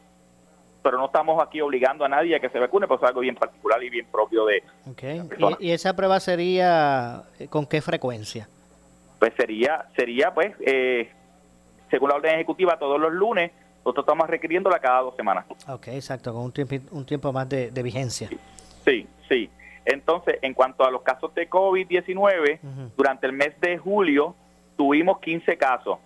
pero 0.83 0.97
no 0.97 1.05
estamos 1.05 1.41
aquí 1.41 1.61
obligando 1.61 2.03
a 2.05 2.09
nadie 2.09 2.35
a 2.35 2.39
que 2.39 2.49
se 2.49 2.59
vacune, 2.59 2.87
pues 2.87 3.01
es 3.01 3.07
algo 3.07 3.21
bien 3.21 3.35
particular 3.35 3.81
y 3.81 3.89
bien 3.89 4.05
propio 4.11 4.45
de 4.45 4.61
okay. 4.91 5.21
¿Y, 5.59 5.71
esa 5.71 5.95
prueba 5.95 6.19
sería 6.19 7.23
eh, 7.39 7.47
con 7.47 7.65
qué 7.65 7.81
frecuencia? 7.81 8.47
Pues 9.17 9.33
sería, 9.35 9.85
sería 9.95 10.33
pues, 10.33 10.53
eh, 10.59 11.09
según 11.89 12.09
la 12.09 12.15
orden 12.15 12.35
ejecutiva, 12.35 12.77
todos 12.77 12.99
los 12.99 13.13
lunes, 13.13 13.51
nosotros 13.83 14.03
estamos 14.03 14.29
requiriéndola 14.29 14.79
cada 14.79 15.01
dos 15.01 15.15
semanas. 15.15 15.45
Ok, 15.67 15.87
exacto, 15.89 16.33
con 16.33 16.43
un 16.43 16.51
tiempo, 16.51 16.75
un 16.91 17.05
tiempo 17.05 17.33
más 17.33 17.49
de, 17.49 17.69
vigencia. 17.83 18.29
Sí, 18.85 19.07
sí. 19.27 19.49
Entonces, 19.85 20.39
en 20.41 20.53
cuanto 20.53 20.85
a 20.85 20.91
los 20.91 21.01
casos 21.01 21.33
de 21.35 21.49
COVID-19, 21.49 22.59
durante 22.95 23.27
el 23.27 23.33
mes 23.33 23.59
de 23.59 23.77
julio 23.77 24.35
tuvimos 24.77 25.19
15 25.19 25.57
casos 25.57 25.99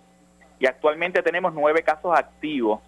y 0.58 0.66
actualmente 0.66 1.22
tenemos 1.22 1.54
9 1.54 1.82
casos 1.84 2.18
activos 2.18 2.80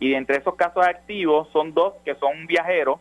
y 0.00 0.14
entre 0.14 0.38
esos 0.38 0.54
casos 0.54 0.86
activos 0.86 1.48
son 1.52 1.74
dos 1.74 1.94
que 2.04 2.14
son 2.14 2.46
viajeros. 2.46 2.98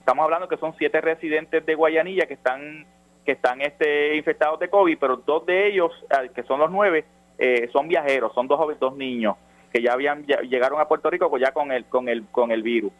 Estamos 0.00 0.24
hablando 0.24 0.48
que 0.48 0.56
son 0.56 0.74
siete 0.78 1.00
residentes 1.00 1.64
de 1.64 1.74
Guayanilla 1.74 2.26
que 2.26 2.34
están 2.34 2.86
que 3.24 3.32
están 3.32 3.60
este 3.60 4.16
infectados 4.16 4.58
de 4.58 4.70
COVID, 4.70 4.98
pero 4.98 5.16
dos 5.18 5.44
de 5.44 5.68
ellos, 5.68 5.92
que 6.34 6.42
son 6.44 6.58
los 6.58 6.70
nueve, 6.70 7.04
eh, 7.36 7.68
son 7.72 7.86
viajeros, 7.86 8.32
son 8.32 8.48
dos 8.48 8.78
dos 8.80 8.96
niños 8.96 9.36
que 9.72 9.82
ya 9.82 9.92
habían 9.92 10.24
llegaron 10.26 10.80
a 10.80 10.88
Puerto 10.88 11.10
Rico 11.10 11.36
ya 11.38 11.52
con 11.52 11.72
el 11.72 11.84
con 11.86 12.08
el 12.08 12.26
con 12.26 12.52
el 12.52 12.62
virus. 12.62 12.92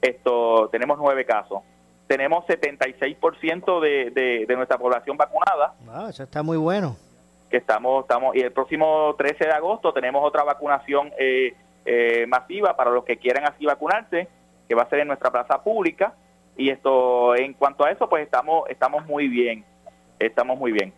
Esto 0.00 0.68
tenemos 0.70 0.98
nueve 0.98 1.24
casos. 1.24 1.62
Tenemos 2.06 2.46
76% 2.46 3.80
de, 3.80 4.10
de, 4.10 4.46
de 4.46 4.56
nuestra 4.56 4.78
población 4.78 5.16
vacunada. 5.16 5.74
Ah, 5.90 6.06
eso 6.08 6.22
está 6.22 6.42
muy 6.42 6.56
bueno. 6.56 6.96
Que 7.50 7.58
estamos 7.58 8.02
estamos 8.02 8.34
y 8.34 8.40
el 8.40 8.52
próximo 8.52 9.14
13 9.16 9.44
de 9.44 9.52
agosto 9.52 9.92
tenemos 9.92 10.24
otra 10.24 10.42
vacunación 10.42 11.12
eh, 11.18 11.54
eh, 11.84 12.26
masiva 12.26 12.76
para 12.76 12.90
los 12.90 13.04
que 13.04 13.16
quieran 13.16 13.44
así 13.46 13.64
vacunarse, 13.64 14.28
que 14.68 14.74
va 14.74 14.82
a 14.82 14.88
ser 14.90 15.00
en 15.00 15.08
nuestra 15.08 15.30
plaza 15.30 15.62
pública. 15.62 16.12
Y 16.54 16.70
esto, 16.70 17.34
en 17.36 17.54
cuanto 17.54 17.84
a 17.84 17.90
eso, 17.90 18.08
pues 18.08 18.24
estamos, 18.24 18.68
estamos 18.68 19.06
muy 19.06 19.28
bien, 19.28 19.64
estamos 20.18 20.58
muy 20.58 20.72
bien. 20.72 20.92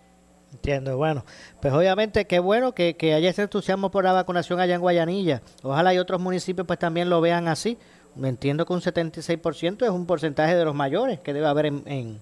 Entiendo, 0.52 0.96
bueno, 0.96 1.24
pues 1.60 1.72
obviamente 1.72 2.26
qué 2.26 2.38
bueno 2.40 2.72
que, 2.72 2.96
haya 3.14 3.30
ese 3.30 3.42
entusiasmo 3.42 3.90
por 3.90 4.04
la 4.04 4.12
vacunación 4.12 4.60
allá 4.60 4.74
en 4.74 4.80
Guayanilla. 4.80 5.42
Ojalá 5.62 5.94
y 5.94 5.98
otros 5.98 6.20
municipios 6.20 6.66
pues 6.66 6.78
también 6.78 7.08
lo 7.08 7.20
vean 7.20 7.48
así. 7.48 7.78
Me 8.16 8.28
entiendo 8.28 8.66
que 8.66 8.72
un 8.72 8.80
76% 8.80 9.84
es 9.84 9.90
un 9.90 10.06
porcentaje 10.06 10.56
de 10.56 10.64
los 10.64 10.74
mayores 10.74 11.20
que 11.20 11.32
debe 11.32 11.46
haber 11.46 11.66
en... 11.66 11.82
en 11.86 12.20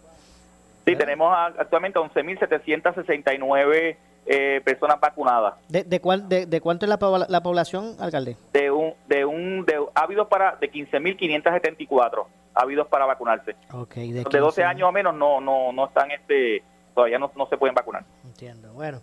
sí, 0.84 0.94
tenemos 0.96 1.34
actualmente 1.58 1.98
11.769 1.98 3.96
eh, 4.30 4.60
personas 4.62 5.00
vacunadas. 5.00 5.54
¿De, 5.68 5.84
de, 5.84 6.00
cuál, 6.00 6.28
de, 6.28 6.60
cuánto 6.60 6.84
es 6.84 6.90
la, 6.90 7.26
la, 7.28 7.42
población, 7.42 7.96
alcalde? 7.98 8.36
De 8.52 8.70
un, 8.70 8.92
de 9.06 9.24
un, 9.24 9.64
de, 9.64 9.78
habido 9.94 10.28
para, 10.28 10.56
de 10.56 10.70
15.574 10.70 12.26
ha 12.54 12.60
habido 12.60 12.86
para 12.86 13.06
vacunarse. 13.06 13.56
Okay, 13.72 14.12
de, 14.12 14.22
12 14.24 14.64
años 14.64 14.88
o 14.88 14.92
menos 14.92 15.14
no, 15.14 15.40
no, 15.40 15.72
no 15.72 15.86
están, 15.86 16.10
este, 16.10 16.62
todavía 16.94 17.18
no, 17.18 17.32
no 17.36 17.46
se 17.46 17.56
pueden 17.56 17.74
vacunar. 17.74 18.04
Entiendo, 18.40 18.72
bueno. 18.72 19.00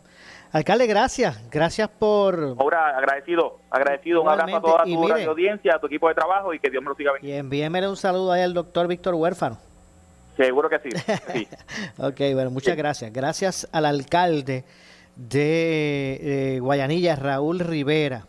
Alcalde, 0.54 0.88
gracias, 0.88 1.52
gracias 1.52 1.90
por... 1.90 2.56
Ahora, 2.58 2.98
agradecido, 2.98 3.60
agradecido, 3.70 4.22
un 4.22 4.30
abrazo 4.30 4.56
a 4.56 4.62
toda 4.62 4.84
tu 4.86 5.30
audiencia, 5.30 5.76
a 5.76 5.80
tu 5.80 5.88
equipo 5.88 6.08
de 6.08 6.16
trabajo 6.16 6.54
y 6.54 6.60
que 6.60 6.70
Dios 6.70 6.82
me 6.82 6.88
lo 6.88 6.96
siga 6.96 7.12
Y 7.22 7.34
envíeme 7.34 7.86
un 7.86 7.98
saludo 7.98 8.32
ahí 8.32 8.44
al 8.44 8.54
doctor 8.54 8.88
Víctor 8.88 9.14
Huérfano. 9.16 9.58
Seguro 10.38 10.70
que 10.70 10.80
sí. 10.80 10.90
sí. 11.34 11.48
ok, 11.98 12.34
bueno, 12.34 12.50
muchas 12.50 12.78
gracias. 12.78 13.12
Gracias 13.12 13.68
al 13.74 13.84
alcalde 13.84 14.64
de 15.18 16.60
Guayanilla, 16.62 17.18
Raúl 17.18 17.60
Rivera, 17.60 18.28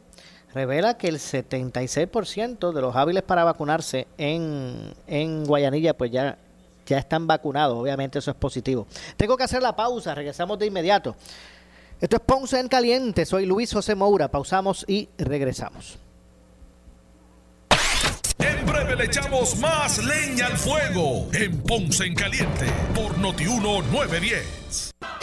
revela 0.55 0.99
que 0.99 1.07
el 1.07 1.19
76% 1.19 2.73
de 2.73 2.81
los 2.81 2.97
hábiles 2.97 3.23
para 3.23 3.45
vacunarse 3.45 4.09
en, 4.19 4.93
en 5.07 5.45
Guayanilla 5.45 5.97
pues 5.97 6.11
ya, 6.11 6.37
ya 6.95 6.99
están 6.99 7.27
vacunados. 7.27 7.79
Obviamente 7.79 8.19
eso 8.19 8.31
es 8.31 8.37
positivo. 8.37 8.87
Tengo 9.17 9.37
que 9.37 9.45
hacer 9.45 9.63
la 9.63 9.75
pausa, 9.75 10.15
regresamos 10.15 10.59
de 10.59 10.67
inmediato. 10.67 11.17
Esto 12.01 12.17
es 12.17 12.23
Ponce 12.23 12.61
en 12.61 12.69
Caliente, 12.69 13.25
soy 13.25 13.47
Luis 13.47 13.73
José 13.73 13.95
Moura, 13.95 14.29
pausamos 14.29 14.85
y 14.87 15.09
regresamos. 15.17 15.99
En 18.39 18.67
breve 18.67 18.97
le 18.97 19.05
echamos 19.05 19.57
más 19.59 20.05
leña 20.05 20.47
al 20.47 20.59
fuego 20.59 21.29
en 21.33 21.63
Ponce 21.63 22.05
en 22.05 22.15
Caliente 22.15 22.67
por 22.95 23.17
Notiuno 23.17 23.81
910. 23.83 24.96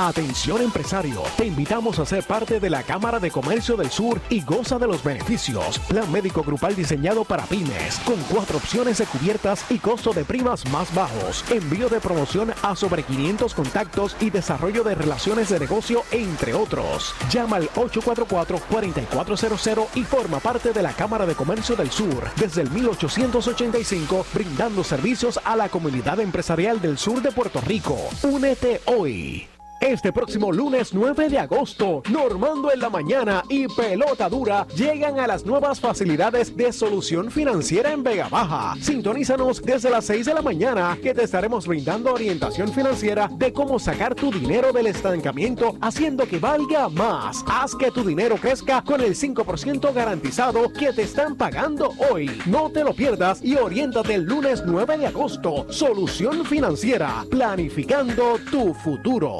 Atención 0.00 0.62
empresario, 0.62 1.24
te 1.36 1.44
invitamos 1.44 1.98
a 1.98 2.06
ser 2.06 2.22
parte 2.22 2.60
de 2.60 2.70
la 2.70 2.84
Cámara 2.84 3.18
de 3.18 3.32
Comercio 3.32 3.76
del 3.76 3.90
Sur 3.90 4.20
y 4.30 4.42
goza 4.42 4.78
de 4.78 4.86
los 4.86 5.02
beneficios. 5.02 5.80
Plan 5.88 6.12
médico 6.12 6.44
grupal 6.44 6.76
diseñado 6.76 7.24
para 7.24 7.42
pymes, 7.46 7.98
con 8.04 8.14
cuatro 8.30 8.58
opciones 8.58 8.98
de 8.98 9.06
cubiertas 9.06 9.64
y 9.68 9.80
costo 9.80 10.12
de 10.12 10.24
primas 10.24 10.64
más 10.70 10.94
bajos. 10.94 11.44
Envío 11.50 11.88
de 11.88 11.98
promoción 11.98 12.54
a 12.62 12.76
sobre 12.76 13.02
500 13.02 13.52
contactos 13.54 14.14
y 14.20 14.30
desarrollo 14.30 14.84
de 14.84 14.94
relaciones 14.94 15.48
de 15.48 15.58
negocio, 15.58 16.04
entre 16.12 16.54
otros. 16.54 17.12
Llama 17.28 17.56
al 17.56 17.68
844-4400 17.70 19.88
y 19.96 20.04
forma 20.04 20.38
parte 20.38 20.72
de 20.72 20.82
la 20.82 20.92
Cámara 20.92 21.26
de 21.26 21.34
Comercio 21.34 21.74
del 21.74 21.90
Sur 21.90 22.22
desde 22.36 22.62
el 22.62 22.70
1885, 22.70 24.26
brindando 24.32 24.84
servicios 24.84 25.40
a 25.44 25.56
la 25.56 25.68
comunidad 25.68 26.20
empresarial 26.20 26.80
del 26.80 26.98
sur 26.98 27.20
de 27.20 27.32
Puerto 27.32 27.60
Rico. 27.62 27.98
Únete 28.22 28.80
hoy. 28.86 29.48
Este 29.80 30.12
próximo 30.12 30.50
lunes 30.50 30.92
9 30.92 31.28
de 31.28 31.38
agosto, 31.38 32.02
Normando 32.10 32.72
en 32.72 32.80
la 32.80 32.90
mañana 32.90 33.44
y 33.48 33.68
Pelota 33.68 34.28
Dura 34.28 34.66
llegan 34.74 35.20
a 35.20 35.28
las 35.28 35.46
nuevas 35.46 35.78
facilidades 35.78 36.56
de 36.56 36.72
solución 36.72 37.30
financiera 37.30 37.92
en 37.92 38.02
Vega 38.02 38.28
Baja. 38.28 38.74
Sintonízanos 38.80 39.62
desde 39.62 39.88
las 39.88 40.04
6 40.06 40.26
de 40.26 40.34
la 40.34 40.42
mañana 40.42 40.98
que 41.00 41.14
te 41.14 41.22
estaremos 41.22 41.68
brindando 41.68 42.12
orientación 42.12 42.72
financiera 42.72 43.30
de 43.32 43.52
cómo 43.52 43.78
sacar 43.78 44.16
tu 44.16 44.32
dinero 44.32 44.72
del 44.72 44.88
estancamiento 44.88 45.76
haciendo 45.80 46.26
que 46.26 46.40
valga 46.40 46.88
más. 46.88 47.44
Haz 47.46 47.76
que 47.76 47.92
tu 47.92 48.02
dinero 48.02 48.34
crezca 48.36 48.82
con 48.82 49.00
el 49.00 49.14
5% 49.14 49.94
garantizado 49.94 50.72
que 50.72 50.92
te 50.92 51.02
están 51.02 51.36
pagando 51.36 51.92
hoy. 52.10 52.42
No 52.46 52.68
te 52.70 52.82
lo 52.82 52.94
pierdas 52.94 53.44
y 53.44 53.54
oriéntate 53.54 54.14
el 54.14 54.24
lunes 54.24 54.64
9 54.66 54.98
de 54.98 55.06
agosto. 55.06 55.66
Solución 55.70 56.44
financiera, 56.44 57.24
planificando 57.30 58.38
tu 58.50 58.74
futuro. 58.74 59.38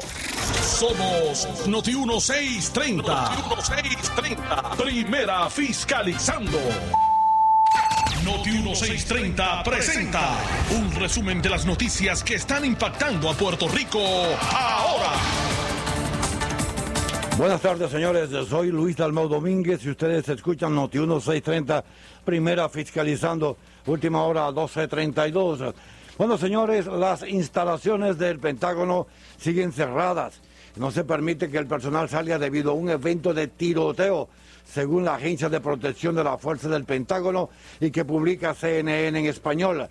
Somos 0.79 1.67
Noti 1.67 1.95
1630. 1.95 3.01
Noti 3.03 3.41
1630. 3.43 4.75
Primera 4.77 5.49
fiscalizando. 5.49 6.59
Noti 8.23 8.51
1630 8.51 9.63
presenta 9.63 10.37
un 10.71 10.93
resumen 10.95 11.41
de 11.41 11.49
las 11.49 11.65
noticias 11.65 12.23
que 12.23 12.35
están 12.35 12.65
impactando 12.65 13.29
a 13.29 13.33
Puerto 13.33 13.67
Rico 13.67 13.99
ahora. 14.51 15.13
Buenas 17.37 17.61
tardes, 17.61 17.89
señores. 17.89 18.29
Soy 18.49 18.69
Luis 18.69 18.97
Dalmau 18.97 19.29
Domínguez 19.29 19.85
y 19.85 19.91
ustedes 19.91 20.27
escuchan 20.27 20.75
Noti 20.75 20.97
1630, 20.97 21.83
primera 22.25 22.67
fiscalizando, 22.67 23.57
última 23.85 24.23
hora 24.23 24.47
1232. 24.47 25.73
Bueno, 26.17 26.37
señores, 26.37 26.85
las 26.85 27.23
instalaciones 27.23 28.17
del 28.17 28.39
Pentágono 28.39 29.07
siguen 29.39 29.71
cerradas. 29.71 30.41
No 30.75 30.91
se 30.91 31.03
permite 31.03 31.49
que 31.49 31.57
el 31.57 31.67
personal 31.67 32.09
salga 32.09 32.37
debido 32.37 32.71
a 32.71 32.75
un 32.75 32.89
evento 32.89 33.33
de 33.33 33.47
tiroteo, 33.47 34.29
según 34.65 35.03
la 35.03 35.15
Agencia 35.15 35.49
de 35.49 35.59
Protección 35.59 36.15
de 36.15 36.23
la 36.23 36.37
Fuerza 36.37 36.69
del 36.69 36.85
Pentágono 36.85 37.49
y 37.79 37.91
que 37.91 38.05
publica 38.05 38.53
CNN 38.53 39.19
en 39.19 39.25
español. 39.25 39.89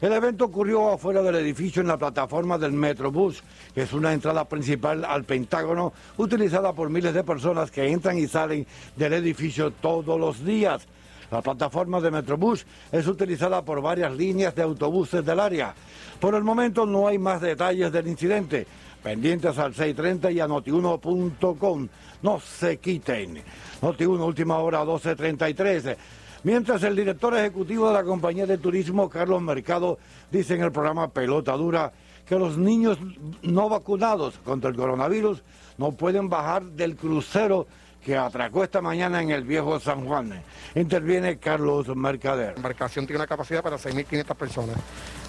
El 0.00 0.14
evento 0.14 0.46
ocurrió 0.46 0.92
afuera 0.92 1.20
del 1.20 1.34
edificio 1.34 1.82
en 1.82 1.88
la 1.88 1.98
plataforma 1.98 2.56
del 2.56 2.72
Metrobús, 2.72 3.42
que 3.74 3.82
es 3.82 3.92
una 3.92 4.14
entrada 4.14 4.46
principal 4.46 5.04
al 5.04 5.24
Pentágono 5.24 5.92
utilizada 6.16 6.72
por 6.72 6.88
miles 6.88 7.12
de 7.12 7.22
personas 7.22 7.70
que 7.70 7.86
entran 7.86 8.16
y 8.16 8.26
salen 8.26 8.66
del 8.96 9.12
edificio 9.12 9.72
todos 9.72 10.18
los 10.18 10.42
días. 10.42 10.86
La 11.30 11.42
plataforma 11.42 12.00
de 12.00 12.10
Metrobús 12.10 12.66
es 12.90 13.06
utilizada 13.06 13.62
por 13.62 13.82
varias 13.82 14.12
líneas 14.12 14.54
de 14.54 14.62
autobuses 14.62 15.24
del 15.24 15.38
área. 15.38 15.74
Por 16.18 16.34
el 16.34 16.42
momento 16.42 16.86
no 16.86 17.06
hay 17.06 17.18
más 17.18 17.40
detalles 17.40 17.92
del 17.92 18.08
incidente. 18.08 18.66
Pendientes 19.02 19.58
al 19.58 19.74
630 19.74 20.30
y 20.30 20.40
a 20.40 20.46
notiuno.com. 20.46 21.88
No 22.22 22.40
se 22.40 22.78
quiten. 22.78 23.42
Noti1, 23.80 24.24
última 24.24 24.58
hora 24.58 24.80
1233. 24.80 25.96
Mientras 26.42 26.82
el 26.82 26.96
director 26.96 27.36
ejecutivo 27.36 27.88
de 27.88 27.94
la 27.94 28.04
compañía 28.04 28.46
de 28.46 28.58
turismo, 28.58 29.08
Carlos 29.08 29.42
Mercado, 29.42 29.98
dice 30.30 30.54
en 30.54 30.62
el 30.62 30.72
programa 30.72 31.08
Pelota 31.08 31.52
Dura 31.52 31.92
que 32.26 32.38
los 32.38 32.56
niños 32.56 32.98
no 33.42 33.68
vacunados 33.68 34.38
contra 34.38 34.70
el 34.70 34.76
coronavirus 34.76 35.42
no 35.78 35.92
pueden 35.92 36.28
bajar 36.28 36.62
del 36.62 36.96
crucero 36.96 37.66
que 38.04 38.16
atracó 38.16 38.64
esta 38.64 38.80
mañana 38.80 39.20
en 39.22 39.30
el 39.30 39.44
viejo 39.44 39.78
San 39.80 40.06
Juan. 40.06 40.42
Interviene 40.74 41.38
Carlos 41.38 41.94
Mercader. 41.94 42.52
La 42.52 42.56
embarcación 42.56 43.06
tiene 43.06 43.18
una 43.18 43.26
capacidad 43.26 43.62
para 43.62 43.76
6.500 43.76 44.34
personas. 44.34 44.76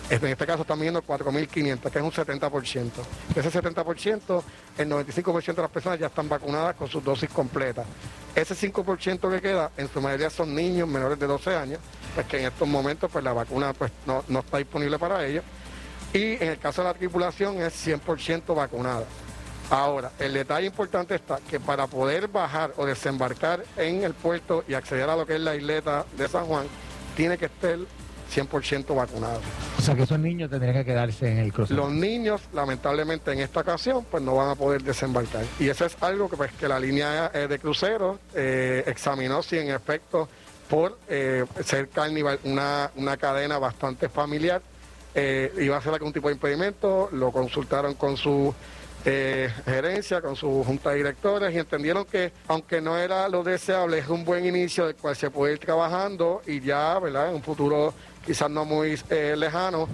En 0.10 0.26
este 0.26 0.46
caso 0.46 0.64
estamos 0.64 0.82
viendo 0.82 1.02
4.500, 1.02 1.90
que 1.90 2.00
es 2.00 2.04
un 2.04 2.12
70%. 2.12 2.92
De 3.34 3.40
ese 3.42 3.62
70%, 3.62 4.44
el 4.78 4.90
95% 4.90 5.56
de 5.56 5.62
las 5.62 5.72
personas 5.72 6.00
ya 6.00 6.08
están 6.08 6.28
vacunadas 6.28 6.76
con 6.76 6.90
sus 6.90 7.04
dosis 7.04 7.30
completas. 7.30 7.86
Ese 8.36 8.54
5% 8.54 9.30
que 9.30 9.42
queda, 9.42 9.72
en 9.78 9.90
su 9.90 10.02
mayoría 10.02 10.30
son 10.30 10.54
niños 10.54 10.88
menores 10.88 11.18
de 11.18 11.28
12 11.28 11.56
años, 11.56 11.80
pues 12.14 12.28
que 12.28 12.40
en 12.40 12.48
estos 12.48 12.68
momentos 12.68 13.10
pues 13.12 13.24
la 13.24 13.32
vacuna 13.32 13.74
pues, 13.74 13.92
no, 14.06 14.24
no 14.28 14.40
está 14.40 14.58
disponible 14.58 15.00
para 15.00 15.26
ellos. 15.26 15.46
Y 16.14 16.34
en 16.34 16.50
el 16.50 16.60
caso 16.60 16.82
de 16.82 16.90
la 16.90 16.94
tripulación 16.94 17.62
es 17.62 17.88
100% 17.88 18.54
vacunada. 18.54 19.06
Ahora, 19.70 20.12
el 20.20 20.34
detalle 20.34 20.68
importante 20.68 21.16
está 21.16 21.40
que 21.50 21.58
para 21.58 21.88
poder 21.88 22.28
bajar 22.28 22.74
o 22.76 22.86
desembarcar 22.86 23.64
en 23.78 24.04
el 24.04 24.14
puerto 24.14 24.66
y 24.68 24.74
acceder 24.74 25.10
a 25.10 25.16
lo 25.16 25.26
que 25.26 25.36
es 25.36 25.40
la 25.40 25.56
isleta 25.56 26.06
de 26.18 26.28
San 26.28 26.46
Juan, 26.46 26.68
tiene 27.16 27.38
que 27.38 27.46
estar 27.46 27.78
100% 28.34 28.96
vacunado. 28.96 29.40
O 29.78 29.82
sea 29.82 29.96
que 29.96 30.04
esos 30.04 30.20
niños 30.20 30.50
tendrían 30.50 30.76
que 30.76 30.86
quedarse 30.86 31.32
en 31.32 31.38
el 31.40 31.54
crucero. 31.54 31.84
Los 31.84 31.92
niños, 31.92 32.42
lamentablemente 32.54 33.32
en 33.32 33.40
esta 33.40 33.62
ocasión, 33.62 34.06
pues 34.10 34.24
no 34.24 34.36
van 34.36 34.50
a 34.50 34.56
poder 34.56 34.84
desembarcar. 34.84 35.44
Y 35.60 35.70
eso 35.70 35.86
es 35.86 35.96
algo 36.02 36.30
que, 36.30 36.38
pues, 36.38 36.52
que 36.54 36.68
la 36.68 36.80
línea 36.80 37.32
eh, 37.34 37.48
de 37.48 37.60
crucero 37.60 38.20
eh, 38.34 38.84
examinó 38.88 39.44
si 39.44 39.58
en 39.58 39.70
efecto 39.70 40.30
por 40.70 40.98
eh, 41.10 41.46
ser 41.66 41.90
Carnival 41.90 42.40
una, 42.46 42.92
una 42.96 43.18
cadena 43.18 43.60
bastante 43.60 44.08
familiar, 44.08 44.62
eh, 45.14 45.52
iba 45.60 45.76
a 45.76 45.82
ser 45.82 45.94
algún 45.94 46.14
tipo 46.14 46.30
de 46.30 46.36
impedimento, 46.36 47.10
lo 47.12 47.32
consultaron 47.32 47.96
con 47.96 48.16
su 48.16 48.56
eh, 49.04 49.50
gerencia, 49.66 50.22
con 50.22 50.36
su 50.36 50.64
junta 50.64 50.92
de 50.92 50.98
directores 50.98 51.54
y 51.54 51.58
entendieron 51.58 52.06
que 52.06 52.32
aunque 52.48 52.80
no 52.80 52.98
era 52.98 53.28
lo 53.28 53.44
deseable, 53.44 53.98
es 53.98 54.08
un 54.08 54.24
buen 54.24 54.46
inicio 54.46 54.86
del 54.86 54.96
cual 54.96 55.16
se 55.16 55.30
puede 55.30 55.54
ir 55.54 55.60
trabajando 55.60 56.42
y 56.48 56.62
ya, 56.62 56.98
¿verdad? 57.00 57.30
En 57.30 57.36
un 57.36 57.44
futuro 57.44 57.94
quizás 58.26 58.50
no 58.50 58.66
muy 58.66 59.00
eh, 59.10 59.36
lejano, 59.38 59.88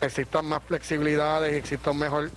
existan 0.00 0.46
más 0.46 0.62
flexibilidades 0.62 1.54
existan 1.54 1.98
mejor, 1.98 2.30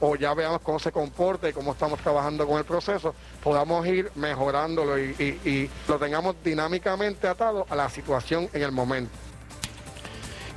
o, 0.00 0.16
ya 0.16 0.34
veamos 0.34 0.60
cómo 0.62 0.78
se 0.80 0.90
comporta 0.90 1.48
y 1.48 1.52
cómo 1.52 1.72
estamos 1.72 2.00
trabajando 2.00 2.46
con 2.46 2.58
el 2.58 2.64
proceso, 2.64 3.14
podamos 3.42 3.86
ir 3.86 4.10
mejorándolo 4.16 4.98
y, 4.98 5.14
y- 5.44 5.48
y 5.48 5.70
lo 5.86 5.98
tengamos 5.98 6.34
dinámicamente 6.42 7.28
atado 7.28 7.64
a 7.70 7.76
la 7.76 7.88
situación 7.88 8.48
en 8.52 8.62
el 8.62 8.72
momento. 8.72 9.12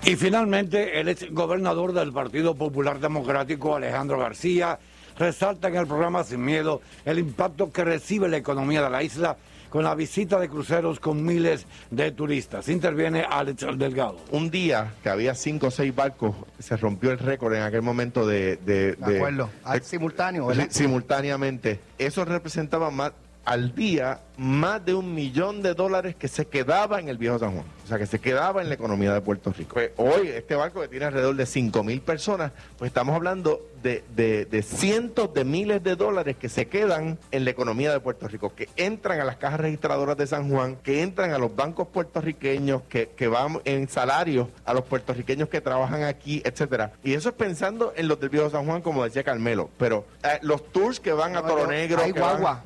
Y 0.04 0.16
finalmente, 0.16 1.00
el 1.00 1.10
ex 1.10 1.32
gobernador 1.32 1.94
del 1.94 2.12
Partido 2.12 2.56
Popular 2.56 3.00
Democrático, 3.00 3.76
Alejandro 3.76 4.18
García, 4.18 4.80
resalta 5.20 5.68
en 5.68 5.76
el 5.76 5.86
programa 5.86 6.24
Sin 6.24 6.44
Miedo 6.44 6.82
el 7.06 7.20
impacto 7.20 7.72
que 7.72 7.84
recibe 7.84 8.28
la 8.28 8.38
economía 8.38 8.82
de 8.82 8.90
la 8.90 9.04
isla 9.04 9.38
con 9.72 9.86
la 9.86 9.96
visita 9.96 10.38
de 10.38 10.50
cruceros 10.50 11.00
con 11.00 11.24
miles 11.24 11.66
de 11.90 12.12
turistas. 12.12 12.68
Interviene 12.68 13.26
Alex 13.28 13.66
Delgado. 13.78 14.18
Un 14.30 14.52
día 14.52 14.94
que 15.02 15.10
había 15.10 15.34
cinco 15.34 15.68
o 15.68 15.72
seis 15.72 15.96
barcos, 15.96 16.36
se 16.60 16.76
rompió 16.76 17.10
el 17.12 17.18
récord 17.18 17.56
en 17.56 17.64
aquel 17.64 17.82
momento 17.82 18.28
de... 18.28 18.58
De, 18.58 18.98
De 18.98 19.16
acuerdo. 19.16 19.50
Ah, 19.64 19.80
simultáneo, 19.80 20.50
simultáneamente. 20.70 21.80
Eso 21.98 22.26
representaba 22.26 22.92
más 22.92 23.14
al 23.46 23.74
día 23.76 24.20
más 24.38 24.84
de 24.86 24.94
un 24.94 25.14
millón 25.14 25.62
de 25.62 25.74
dólares 25.74 26.16
que 26.16 26.28
se 26.28 26.46
quedaba 26.48 27.00
en 27.00 27.10
el 27.10 27.18
viejo 27.18 27.38
San 27.40 27.52
Juan. 27.54 27.66
O 27.84 27.88
sea, 27.88 27.98
que 28.00 28.06
se 28.06 28.20
quedaba 28.20 28.62
en 28.62 28.70
la 28.70 28.76
economía 28.76 29.14
de 29.14 29.22
Puerto 29.22 29.52
Rico. 29.52 29.74
Pues, 29.76 29.92
hoy, 29.98 30.28
este 30.30 30.56
barco 30.56 30.82
que 30.82 30.88
tiene 30.88 31.06
alrededor 31.06 31.36
de 31.36 31.46
5 31.46 31.84
mil 31.84 32.02
personas, 32.02 32.52
pues 32.78 32.90
estamos 32.90 33.16
hablando 33.16 33.62
de, 33.84 34.04
de- 34.16 34.46
de 34.46 34.62
cientos 34.62 35.34
de 35.34 35.44
miles 35.44 35.84
de 35.84 35.96
dólares 35.96 36.36
que 36.38 36.50
se 36.50 36.68
quedan 36.68 37.18
en 37.32 37.44
la 37.46 37.52
economía 37.52 37.92
de 37.92 38.00
Puerto 38.00 38.28
Rico, 38.28 38.54
que 38.56 38.70
entran 38.78 39.20
a 39.20 39.26
las 39.26 39.38
cajas 39.38 39.60
registradoras 39.60 40.18
de 40.18 40.28
San 40.28 40.50
Juan, 40.50 40.76
que 40.78 41.02
entran 41.02 41.32
a 41.32 41.38
los 41.38 41.56
bancos 41.56 41.88
puertorriqueños, 41.88 42.84
que, 42.90 43.10
que 43.10 43.28
van 43.28 43.60
en 43.66 43.88
salarios 43.90 44.48
a 44.66 44.74
los 44.74 44.84
puertorriqueños 44.86 45.50
que 45.50 45.62
trabajan 45.62 46.04
aquí, 46.04 46.42
etcétera. 46.46 46.94
Y 47.04 47.14
eso 47.14 47.30
es 47.30 47.36
pensando 47.36 47.94
en 47.96 48.08
los 48.08 48.20
del 48.20 48.30
viejo 48.30 48.50
San 48.50 48.66
Juan, 48.66 48.82
como 48.82 49.04
decía 49.04 49.24
Carmelo. 49.24 49.70
Pero 49.78 50.06
eh, 50.24 50.40
los 50.42 50.72
tours 50.72 51.00
que 51.00 51.12
van 51.12 51.36
a 51.36 51.42
Toro 51.46 51.68
Negro. 51.68 52.02
Hay 52.02 52.12
van- 52.12 52.22
guagua. 52.22 52.64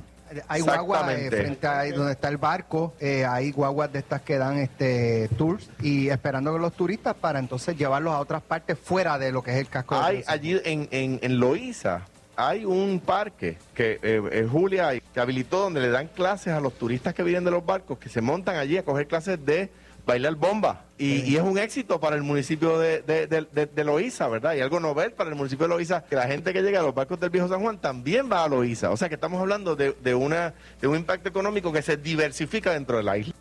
Hay 0.47 0.61
guaguas 0.61 1.09
eh, 1.11 1.29
frente 1.29 1.67
a 1.67 1.85
donde 1.91 2.13
está 2.13 2.29
el 2.29 2.37
barco, 2.37 2.93
eh, 2.99 3.25
hay 3.25 3.51
guaguas 3.51 3.91
de 3.91 3.99
estas 3.99 4.21
que 4.21 4.37
dan 4.37 4.57
este 4.57 5.29
tours 5.37 5.69
y 5.81 6.09
esperando 6.09 6.53
que 6.53 6.59
los 6.59 6.73
turistas 6.73 7.15
para 7.15 7.39
entonces 7.39 7.77
llevarlos 7.77 8.13
a 8.13 8.19
otras 8.19 8.41
partes 8.41 8.77
fuera 8.77 9.17
de 9.17 9.31
lo 9.31 9.41
que 9.43 9.51
es 9.51 9.57
el 9.57 9.67
casco. 9.67 9.95
Hay 9.95 10.23
allí 10.27 10.59
en, 10.63 10.87
en, 10.91 11.19
en 11.21 11.39
Loíza, 11.39 12.05
hay 12.37 12.65
un 12.65 12.99
parque 12.99 13.57
que 13.73 13.99
eh, 14.01 14.21
eh, 14.31 14.47
Julia 14.49 14.91
que 15.13 15.19
habilitó 15.19 15.59
donde 15.59 15.81
le 15.81 15.89
dan 15.89 16.07
clases 16.07 16.53
a 16.53 16.59
los 16.59 16.73
turistas 16.73 17.13
que 17.13 17.23
vienen 17.23 17.45
de 17.45 17.51
los 17.51 17.65
barcos, 17.65 17.97
que 17.97 18.09
se 18.09 18.21
montan 18.21 18.57
allí 18.57 18.77
a 18.77 18.83
coger 18.83 19.07
clases 19.07 19.43
de 19.45 19.69
bailar 20.05 20.35
bomba. 20.35 20.83
Y, 20.97 21.21
y 21.29 21.35
es 21.35 21.41
un 21.41 21.57
éxito 21.57 21.99
para 21.99 22.15
el 22.15 22.21
municipio 22.23 22.79
de, 22.79 23.01
de, 23.01 23.27
de, 23.27 23.45
de- 23.51 23.65
de 23.65 23.83
Loíza, 23.83 24.27
¿verdad? 24.29 24.53
Y 24.55 24.61
algo 24.61 24.79
novel 24.79 25.11
para 25.11 25.29
el 25.29 25.35
municipio 25.35 25.65
de 25.67 25.73
Loíza, 25.73 26.05
que 26.05 26.15
la 26.15 26.27
gente 26.27 26.53
que 26.53 26.61
llega 26.61 26.79
a 26.79 26.83
los 26.83 26.95
barcos 26.95 27.19
del 27.19 27.29
Viejo 27.31 27.47
San 27.49 27.61
Juan 27.61 27.79
también 27.79 28.31
va 28.31 28.43
a 28.43 28.47
Loíza. 28.47 28.91
O 28.91 28.97
sea 28.97 29.09
que 29.09 29.15
estamos 29.15 29.41
hablando 29.41 29.75
de, 29.75 29.91
de, 30.01 30.15
una, 30.15 30.53
de 30.79 30.87
un 30.87 30.95
impacto 30.95 31.27
económico 31.27 31.73
que 31.73 31.81
se 31.81 31.97
diversifica 31.97 32.71
dentro 32.71 32.97
de 32.97 33.03
la 33.03 33.17
isla. 33.17 33.33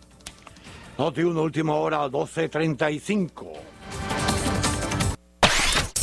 Noti 0.99 1.23
1, 1.23 1.41
última 1.43 1.75
hora, 1.75 1.99
12.35. 2.07 3.53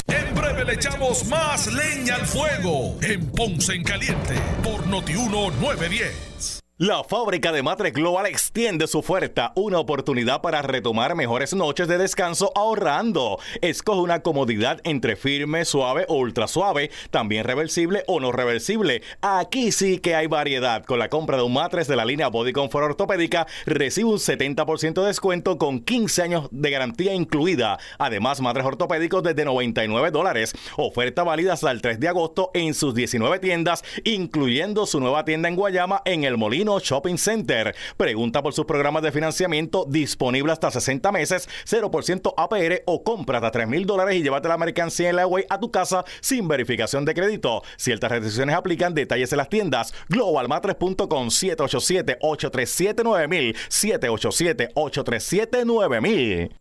En 0.07 0.35
breve 0.35 0.65
le 0.65 0.73
echamos 0.73 1.25
más 1.27 1.67
leña 1.73 2.15
al 2.15 2.25
fuego 2.25 2.97
en 3.01 3.25
Ponce 3.31 3.73
en 3.73 3.83
Caliente 3.83 4.35
por 4.63 4.85
Noti1 4.85 5.53
910. 5.59 6.60
La 6.81 7.03
fábrica 7.03 7.51
de 7.51 7.61
Matres 7.61 7.93
Global 7.93 8.25
extiende 8.25 8.87
su 8.87 8.97
oferta, 8.97 9.53
una 9.55 9.77
oportunidad 9.77 10.41
para 10.41 10.63
retomar 10.63 11.13
mejores 11.13 11.53
noches 11.53 11.87
de 11.87 11.99
descanso 11.99 12.51
ahorrando. 12.55 13.37
Escoge 13.61 13.99
una 13.99 14.23
comodidad 14.23 14.81
entre 14.83 15.15
firme, 15.15 15.63
suave 15.63 16.05
o 16.07 16.15
ultra 16.15 16.47
suave, 16.47 16.89
también 17.11 17.43
reversible 17.43 18.03
o 18.07 18.19
no 18.19 18.31
reversible. 18.31 19.03
Aquí 19.21 19.71
sí 19.71 19.99
que 19.99 20.15
hay 20.15 20.25
variedad. 20.25 20.83
Con 20.83 20.97
la 20.97 21.09
compra 21.09 21.37
de 21.37 21.43
un 21.43 21.53
matres 21.53 21.87
de 21.87 21.95
la 21.95 22.03
línea 22.03 22.29
Body 22.29 22.51
Comfort 22.51 22.83
Ortopédica, 22.83 23.45
recibe 23.67 24.09
un 24.09 24.17
70% 24.17 25.01
de 25.01 25.07
descuento 25.07 25.59
con 25.59 25.81
15 25.81 26.23
años 26.23 26.47
de 26.49 26.71
garantía 26.71 27.13
incluida. 27.13 27.77
Además, 27.99 28.41
matres 28.41 28.65
ortopédicos 28.65 29.21
desde 29.21 29.45
99 29.45 30.09
dólares. 30.09 30.55
Oferta 30.77 31.23
válida 31.23 31.53
hasta 31.53 31.69
el 31.69 31.79
3 31.79 31.99
de 31.99 32.07
agosto 32.07 32.49
en 32.55 32.73
sus 32.73 32.95
19 32.95 33.37
tiendas, 33.37 33.83
incluyendo 34.03 34.87
su 34.87 34.99
nueva 34.99 35.25
tienda 35.25 35.47
en 35.47 35.55
Guayama 35.55 36.01
en 36.05 36.23
el 36.23 36.37
Molino 36.37 36.70
Shopping 36.79 37.17
Center. 37.17 37.75
Pregunta 37.97 38.41
por 38.41 38.53
sus 38.53 38.65
programas 38.65 39.03
de 39.03 39.11
financiamiento 39.11 39.85
disponible 39.87 40.51
hasta 40.51 40.71
60 40.71 41.11
meses, 41.11 41.47
0% 41.65 42.33
APR 42.37 42.83
o 42.85 43.03
compra 43.03 43.39
hasta 43.39 43.51
3 43.51 43.67
mil 43.67 43.85
dólares 43.85 44.15
y 44.15 44.23
llévate 44.23 44.47
la 44.47 44.57
mercancía 44.57 45.09
en 45.09 45.17
la 45.17 45.27
a 45.49 45.59
tu 45.59 45.71
casa 45.71 46.05
sin 46.19 46.47
verificación 46.47 47.05
de 47.05 47.13
crédito. 47.13 47.63
Ciertas 47.77 48.11
restricciones 48.11 48.55
aplican, 48.55 48.93
detalles 48.93 49.31
en 49.31 49.37
las 49.37 49.49
tiendas. 49.49 49.93
Globalmatres.com 50.09 51.27
787-837-9000 51.27 53.55
787-837-9000 53.69 56.60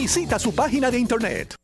Visita 0.00 0.38
su 0.38 0.54
página 0.54 0.92
de 0.92 0.98
internet. 1.00 1.56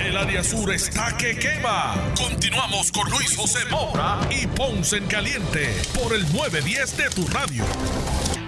El 0.00 0.16
área 0.16 0.42
sur 0.42 0.72
está 0.72 1.14
que 1.18 1.38
quema. 1.38 1.94
Continuamos 2.16 2.90
con 2.90 3.08
Luis 3.10 3.36
José 3.36 3.58
Moura 3.70 4.18
y 4.30 4.46
Ponce 4.46 4.96
en 4.96 5.06
Caliente 5.06 5.68
por 6.02 6.14
el 6.14 6.22
910 6.32 6.96
de 6.96 7.10
tu 7.10 7.26
radio. 7.28 7.62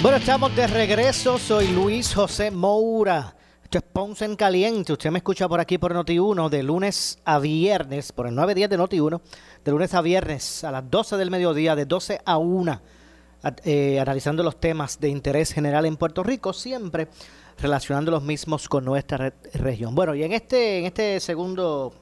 Bueno, 0.01 0.17
estamos 0.17 0.57
de 0.57 0.67
regreso. 0.67 1.39
Soy 1.39 1.69
Luis 1.69 2.15
José 2.15 2.51
Moura. 2.51 3.37
Esto 3.63 3.77
es 3.79 3.85
Ponce 3.85 4.25
en 4.25 4.35
Caliente. 4.35 4.95
Usted 4.95 5.11
me 5.11 5.19
escucha 5.19 5.47
por 5.47 5.61
aquí 5.61 5.77
por 5.77 5.95
Noti1 5.95 6.49
de 6.49 6.63
lunes 6.63 7.19
a 7.27 7.39
viernes, 7.39 8.13
por 8.13 8.27
el 8.27 8.35
910 8.35 8.71
de 8.71 8.79
Noti1, 8.79 9.21
de 9.63 9.71
lunes 9.73 9.93
a 9.93 10.01
viernes 10.01 10.65
a 10.65 10.71
las 10.73 10.91
12 10.91 11.19
del 11.19 11.31
mediodía, 11.31 11.77
de 11.77 11.85
12 11.85 12.23
a 12.25 12.39
1, 12.39 12.81
a- 13.43 13.53
eh, 13.63 14.01
analizando 14.01 14.43
los 14.43 14.59
temas 14.59 14.99
de 15.01 15.11
interés 15.11 15.53
general 15.53 15.85
en 15.85 15.99
Puerto 15.99 16.23
Rico, 16.23 16.55
siempre 16.55 17.09
relacionando 17.59 18.11
los 18.11 18.23
mismos 18.23 18.69
con 18.69 18.85
nuestra 18.85 19.17
re- 19.19 19.35
región. 19.55 19.95
Bueno, 19.95 20.15
y 20.15 20.23
en 20.23 20.33
este, 20.33 20.79
en 20.81 20.87
este 20.87 21.21
segundo 21.21 21.93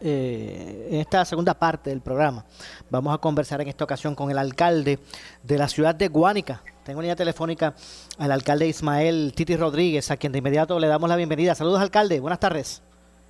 eh, 0.00 0.88
en 0.92 1.00
esta 1.00 1.24
segunda 1.24 1.54
parte 1.54 1.90
del 1.90 2.00
programa, 2.00 2.44
vamos 2.88 3.12
a 3.14 3.18
conversar 3.18 3.60
en 3.60 3.68
esta 3.68 3.84
ocasión 3.84 4.14
con 4.14 4.30
el 4.30 4.38
alcalde 4.38 4.98
de 5.42 5.58
la 5.58 5.66
ciudad 5.68 5.94
de 5.94 6.08
Guánica. 6.08 6.62
Tengo 6.84 7.00
línea 7.00 7.16
telefónica 7.16 7.74
al 8.18 8.30
alcalde 8.32 8.66
Ismael 8.68 9.32
Titi 9.34 9.56
Rodríguez, 9.56 10.10
a 10.10 10.16
quien 10.16 10.32
de 10.32 10.38
inmediato 10.38 10.78
le 10.78 10.86
damos 10.86 11.08
la 11.08 11.16
bienvenida. 11.16 11.54
Saludos, 11.54 11.80
alcalde. 11.80 12.20
Buenas 12.20 12.38
tardes. 12.38 12.82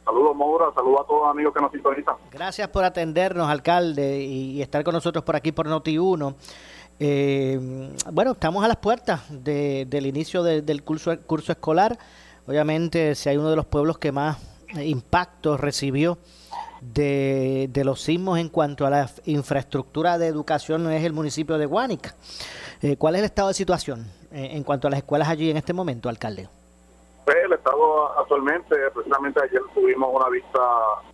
Saludos, 0.05 0.37
Maura. 0.37 0.67
Saludos 0.75 1.01
a 1.03 1.07
todos 1.07 1.21
los 1.23 1.31
amigos 1.31 1.55
que 1.55 1.61
nos 1.61 1.73
sintonizan. 1.73 2.15
Gracias 2.31 2.69
por 2.69 2.85
atendernos, 2.85 3.49
alcalde, 3.49 4.23
y, 4.23 4.63
estar 4.63 4.85
con 4.85 4.95
nosotros 4.95 5.25
por 5.25 5.37
aquí 5.37 5.53
por 5.53 5.67
Noti1. 5.69 6.35
Eh, 7.01 7.59
bueno, 8.13 8.33
estamos 8.33 8.65
a 8.65 8.69
las 8.69 8.77
puertas 8.79 9.23
del 9.29 10.07
inicio 10.07 10.43
del 10.43 10.83
curso, 10.83 11.19
curso 11.27 11.53
escolar. 11.53 11.99
Obviamente, 12.47 13.15
si 13.15 13.29
hay 13.29 13.37
uno 13.37 13.51
de 13.51 13.57
los 13.57 13.67
pueblos 13.67 13.99
que 13.99 14.11
más 14.13 14.39
impacto 14.75 15.57
recibió 15.57 16.19
de, 16.81 17.83
los 17.85 18.01
sismos 18.01 18.39
en 18.39 18.49
cuanto 18.49 18.87
a 18.87 18.91
la 18.91 19.11
infraestructura 19.25 20.19
de 20.19 20.27
educación 20.27 20.91
es 20.93 21.05
el 21.05 21.13
municipio 21.13 21.59
de 21.59 21.67
Guánica. 21.67 22.15
Eh, 22.83 22.97
¿Cuál 22.97 23.17
es 23.17 23.21
el 23.21 23.25
estado 23.27 23.49
de 23.49 23.55
situación 23.55 24.07
eh, 24.33 24.51
en 24.53 24.63
cuanto 24.63 24.87
a 24.87 24.91
las 24.91 24.99
escuelas 24.99 25.29
allí 25.29 25.51
en 25.51 25.57
este 25.57 25.73
momento, 25.73 26.09
alcalde? 26.09 26.49
Pues 27.25 27.37
el 27.45 27.53
estado 27.53 28.19
actualmente, 28.19 28.75
precisamente 28.95 29.41
ayer 29.43 29.61
tuvimos 29.75 30.09
una 30.15 30.29
vista 30.29 30.61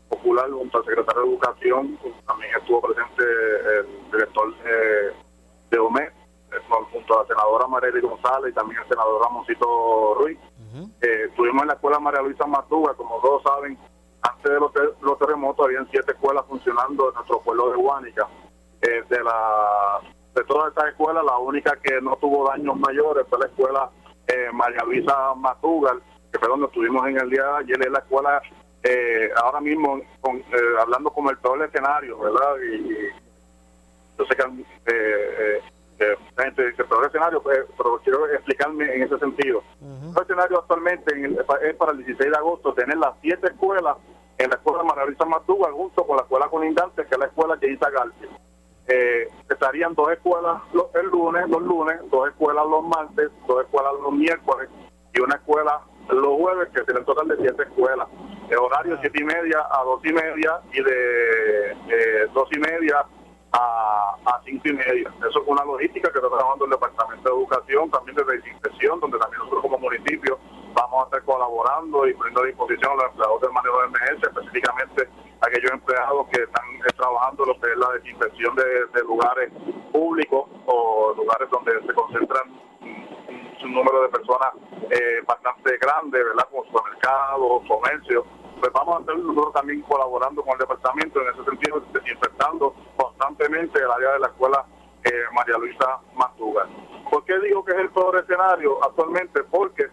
popular 0.08 0.48
junto 0.50 0.78
al 0.78 0.84
secretario 0.84 1.22
de 1.22 1.28
Educación, 1.28 1.98
también 2.26 2.50
estuvo 2.60 2.80
presente 2.82 3.22
el 3.80 4.12
director 4.12 4.54
de, 4.62 5.23
de 5.70 5.78
OME, 5.78 6.10
junto 6.90 7.18
a 7.18 7.22
la 7.22 7.28
senadora 7.28 7.66
Marely 7.66 8.00
González 8.00 8.50
y 8.50 8.54
también 8.54 8.80
el 8.80 8.88
senador 8.88 9.22
Ramoncito 9.22 10.14
Ruiz. 10.14 10.38
Eh, 11.00 11.26
estuvimos 11.28 11.62
en 11.62 11.68
la 11.68 11.74
escuela 11.74 12.00
María 12.00 12.22
Luisa 12.22 12.46
Matuga, 12.46 12.94
como 12.94 13.20
todos 13.20 13.42
saben, 13.42 13.78
antes 14.22 14.52
de 14.52 14.58
los, 14.58 15.18
terremotos 15.18 15.66
habían 15.66 15.88
siete 15.90 16.12
escuelas 16.12 16.44
funcionando 16.48 17.08
en 17.08 17.14
nuestro 17.14 17.40
pueblo 17.40 17.70
de 17.70 17.76
Guánica. 17.76 18.26
Eh, 18.82 19.02
de, 19.08 19.24
la, 19.24 20.00
de 20.34 20.44
todas 20.44 20.68
estas 20.68 20.88
escuelas, 20.88 21.24
la 21.24 21.38
única 21.38 21.76
que 21.76 22.00
no 22.00 22.16
tuvo 22.16 22.48
daños 22.48 22.76
mayores 22.76 23.26
fue 23.28 23.38
la 23.38 23.46
escuela 23.46 23.90
eh, 24.26 24.50
María 24.52 24.82
Luisa 24.84 25.34
Matugal, 25.36 26.02
que 26.32 26.38
fue 26.38 26.48
donde 26.48 26.66
estuvimos 26.66 27.06
en 27.06 27.18
el 27.18 27.30
día 27.30 27.44
de 27.44 27.56
ayer, 27.58 27.82
es 27.82 27.90
la 27.90 27.98
escuela 28.00 28.42
ahora 29.42 29.60
mismo 29.62 29.98
con, 30.20 30.42
hablando 30.78 31.10
como 31.10 31.30
el 31.30 31.38
todo 31.38 31.54
el 31.54 31.62
escenario, 31.62 32.18
¿verdad? 32.18 32.56
Y, 32.70 33.23
yo 34.18 34.24
sé 34.26 34.36
que 34.36 34.42
eh, 34.86 35.60
la 36.36 36.44
gente 36.44 36.66
dice, 36.66 36.84
pero 36.84 37.00
el 37.00 37.06
escenario, 37.06 37.42
pues, 37.42 37.60
pero 37.76 38.00
quiero 38.02 38.26
explicarme 38.28 38.94
en 38.94 39.02
ese 39.02 39.18
sentido. 39.18 39.62
El 39.80 40.22
escenario 40.22 40.58
actualmente 40.58 41.12
es 41.62 41.76
para 41.76 41.92
el 41.92 41.98
16 41.98 42.30
de 42.30 42.36
agosto 42.36 42.74
tener 42.74 42.96
las 42.98 43.14
siete 43.20 43.48
escuelas 43.48 43.96
en 44.38 44.50
la 44.50 44.56
escuela 44.56 44.82
Maravilla 44.82 45.24
Matuga 45.24 45.70
junto 45.72 46.04
con 46.04 46.16
la 46.16 46.22
escuela 46.22 46.48
colindante, 46.48 47.04
que 47.06 47.14
es 47.14 47.18
la 47.18 47.26
escuela 47.26 47.58
Yeita 47.60 47.90
García. 47.90 48.28
Eh, 48.86 49.28
estarían 49.48 49.94
dos 49.94 50.10
escuelas 50.12 50.60
el 50.94 51.06
lunes, 51.06 51.48
los 51.48 51.62
lunes, 51.62 51.96
dos 52.10 52.28
escuelas 52.28 52.66
los 52.66 52.84
martes, 52.84 53.30
dos 53.46 53.64
escuelas 53.64 53.92
los 54.02 54.12
miércoles 54.12 54.68
y 55.14 55.20
una 55.20 55.36
escuela 55.36 55.80
los 56.10 56.38
jueves, 56.38 56.68
que 56.68 56.84
sería 56.84 57.00
un 57.00 57.06
total 57.06 57.28
de 57.28 57.36
siete 57.38 57.62
escuelas. 57.62 58.08
El 58.50 58.58
horario 58.58 58.98
siete 59.00 59.22
y 59.22 59.24
media 59.24 59.64
a 59.70 59.82
dos 59.84 60.04
y 60.04 60.12
media 60.12 60.60
y 60.72 60.82
de 60.82 61.70
eh, 61.70 62.26
dos 62.34 62.48
y 62.52 62.58
media 62.58 63.06
a, 63.54 64.40
cinco 64.44 64.68
y 64.68 64.72
media. 64.72 65.10
Eso 65.18 65.40
es 65.40 65.46
una 65.46 65.64
logística 65.64 66.10
que 66.12 66.18
está 66.18 66.28
trabajando 66.28 66.66
el 66.66 66.70
Departamento 66.72 67.28
de 67.28 67.34
Educación, 67.34 67.90
también 67.90 68.16
de 68.16 68.24
desinfección, 68.24 69.00
donde 69.00 69.18
también 69.18 69.38
nosotros 69.38 69.62
como 69.62 69.78
municipio 69.78 70.38
vamos 70.74 71.02
a 71.02 71.04
estar 71.04 71.22
colaborando 71.22 72.06
y 72.06 72.14
poniendo 72.14 72.42
a 72.42 72.46
disposición 72.46 72.92
a 72.92 72.94
los 72.96 73.04
empleados 73.06 73.40
del 73.40 73.52
manejo 73.52 73.80
de 73.80 73.86
emergencia, 73.86 74.28
específicamente 74.28 75.08
aquellos 75.40 75.72
empleados 75.72 76.26
que 76.28 76.42
están 76.42 76.64
eh, 76.76 76.92
trabajando 76.96 77.44
lo 77.46 77.60
que 77.60 77.70
es 77.70 77.76
la 77.78 77.90
desinfección 77.92 78.54
de, 78.56 79.02
lugares 79.04 79.50
públicos 79.92 80.48
o 80.66 81.14
lugares 81.16 81.48
donde 81.50 81.80
se 81.86 81.94
concentran 81.94 82.42
un, 82.80 83.72
número 83.72 84.02
de 84.02 84.08
personas 84.08 84.50
eh, 84.90 85.22
bastante 85.26 85.76
grande, 85.78 86.22
¿verdad? 86.22 86.46
Como 86.50 86.64
supermercados, 86.66 87.62
comercios 87.66 88.24
pues 88.64 88.72
vamos 88.72 88.96
a 88.96 89.00
estar 89.00 89.18
nosotros 89.18 89.52
también 89.52 89.82
colaborando 89.82 90.42
con 90.42 90.54
el 90.54 90.60
departamento 90.60 91.20
en 91.20 91.28
ese 91.34 91.44
sentido, 91.44 91.82
desinfectando 91.92 92.74
constantemente 92.96 93.78
el 93.78 93.90
área 93.90 94.12
de 94.12 94.20
la 94.20 94.28
escuela 94.28 94.64
eh, 95.04 95.10
María 95.34 95.58
Luisa 95.58 95.98
Mastuga. 96.16 96.66
¿Por 97.10 97.26
qué 97.26 97.38
digo 97.40 97.62
que 97.62 97.72
es 97.72 97.78
el 97.80 97.90
peor 97.90 98.16
escenario 98.16 98.82
actualmente? 98.82 99.42
Porque 99.42 99.84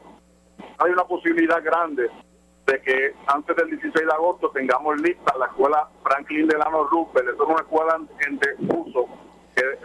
hay 0.78 0.90
una 0.90 1.04
posibilidad 1.04 1.62
grande 1.62 2.10
de 2.66 2.82
que 2.82 3.14
antes 3.28 3.58
del 3.58 3.72
16 3.72 3.94
de 3.94 4.14
agosto 4.14 4.50
tengamos 4.52 5.02
lista 5.02 5.38
la 5.38 5.48
escuela 5.48 5.90
Franklin 6.02 6.48
Delano 6.48 6.86
Roosevelt. 6.86 7.28
Es 7.28 7.40
una 7.42 7.62
escuela 7.64 8.00
en 8.26 8.40
desuso 8.40 9.10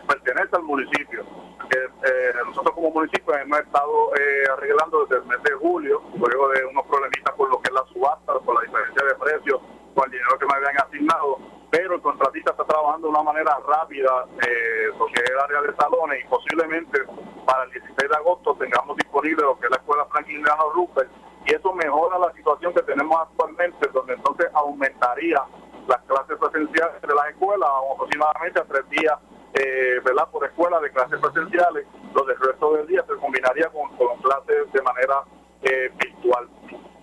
pertenece 0.07 0.57
al 0.57 0.62
municipio. 0.62 1.24
Eh, 1.70 2.33
nosotros 2.47 2.74
como 2.74 2.91
municipio 2.91 3.35
hemos 3.35 3.59
estado 3.61 4.14
eh, 4.16 4.45
arreglando 4.53 5.05
desde 5.07 5.22
el 5.22 5.29
mes 5.29 5.43
de 5.43 5.53
julio, 5.53 6.03
luego 6.16 6.49
de 6.51 6.64
unos 6.64 6.87
problemitas 6.87 7.35
por 7.35 7.51
lo 7.51 7.61
que 7.61 7.68
es 7.68 7.74
la 7.74 7.85
subasta, 7.93 8.39
por 8.39 8.55
la 8.55 8.61
diferencia 8.62 9.05
de 9.05 9.14
precios, 9.14 9.61
con 9.95 10.05
el 10.05 10.11
dinero 10.12 10.39
que 10.39 10.47
me 10.47 10.55
habían 10.55 10.79
asignado, 10.79 11.39
pero 11.70 11.95
el 11.97 12.01
contratista 12.01 12.53
está 12.53 12.64
trabajando 12.64 13.09
de 13.09 13.11
una 13.14 13.22
manera 13.22 13.59
rápida 13.66 14.27
eh, 14.47 14.89
lo 14.99 15.07
que 15.07 15.20
es 15.20 15.31
el 15.31 15.39
área 15.39 15.62
de 15.62 15.74
salones 15.74 16.24
y 16.24 16.29
posiblemente 16.29 17.01
para 17.45 17.64
el 17.64 17.70
16 17.72 18.09
de 18.09 18.16
agosto 18.16 18.55
tengamos 18.55 18.97
disponible 18.97 19.43
lo 19.43 19.59
que 19.59 19.66
es 19.66 19.70
la 19.70 19.79
escuela 19.79 20.05
Franklin 20.07 20.43
Delano 20.43 20.70
Rupert 20.70 21.11
y 21.47 21.55
eso 21.55 21.72
mejora 21.72 22.18
la 22.18 22.33
situación 22.33 22.74
que 22.74 22.83
tenemos 22.83 23.20
actualmente, 23.20 23.89
donde 23.89 24.14
entonces 24.14 24.47
aumentaría 24.53 25.43
las 25.87 26.03
clases 26.03 26.37
presenciales 26.39 27.01
de 27.01 27.14
las 27.14 27.29
escuelas 27.29 27.68
aproximadamente 27.93 28.61
a 28.61 28.64
tres 28.64 28.89
días 28.91 29.18
eh, 29.67 30.01
¿verdad? 30.05 30.29
por 30.31 30.45
escuela 30.45 30.81
de 30.81 30.91
clases 30.91 31.19
presenciales, 31.21 31.87
los 32.14 32.27
del 32.27 32.39
resto 32.39 32.75
del 32.75 32.87
día 32.87 33.05
se 33.07 33.14
combinaría 33.14 33.69
con, 33.71 33.89
clases 34.21 34.73
de 34.73 34.83
manera 34.83 35.23
eh, 35.62 35.91
virtual. 35.97 36.49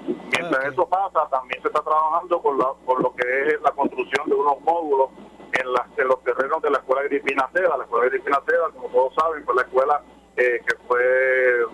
Mientras 0.05 0.65
eso 0.65 0.87
pasa, 0.87 1.27
también 1.29 1.61
se 1.61 1.67
está 1.67 1.81
trabajando 1.81 2.41
con, 2.41 2.57
la, 2.57 2.67
con 2.85 3.01
lo 3.01 3.13
que 3.15 3.23
es 3.47 3.61
la 3.61 3.71
construcción 3.71 4.27
de 4.29 4.35
unos 4.35 4.59
módulos 4.61 5.09
en, 5.53 5.67
en 5.97 6.07
los 6.07 6.23
terrenos 6.23 6.61
de 6.61 6.69
la 6.69 6.79
escuela 6.79 7.03
Gripinacera. 7.03 7.77
La 7.77 7.83
escuela 7.83 8.09
Gripinacera, 8.09 8.69
como 8.73 8.89
todos 8.89 9.15
saben, 9.15 9.45
fue 9.45 9.55
la 9.55 9.61
escuela 9.61 10.01
eh, 10.35 10.61
que 10.65 10.75
fue 10.87 11.03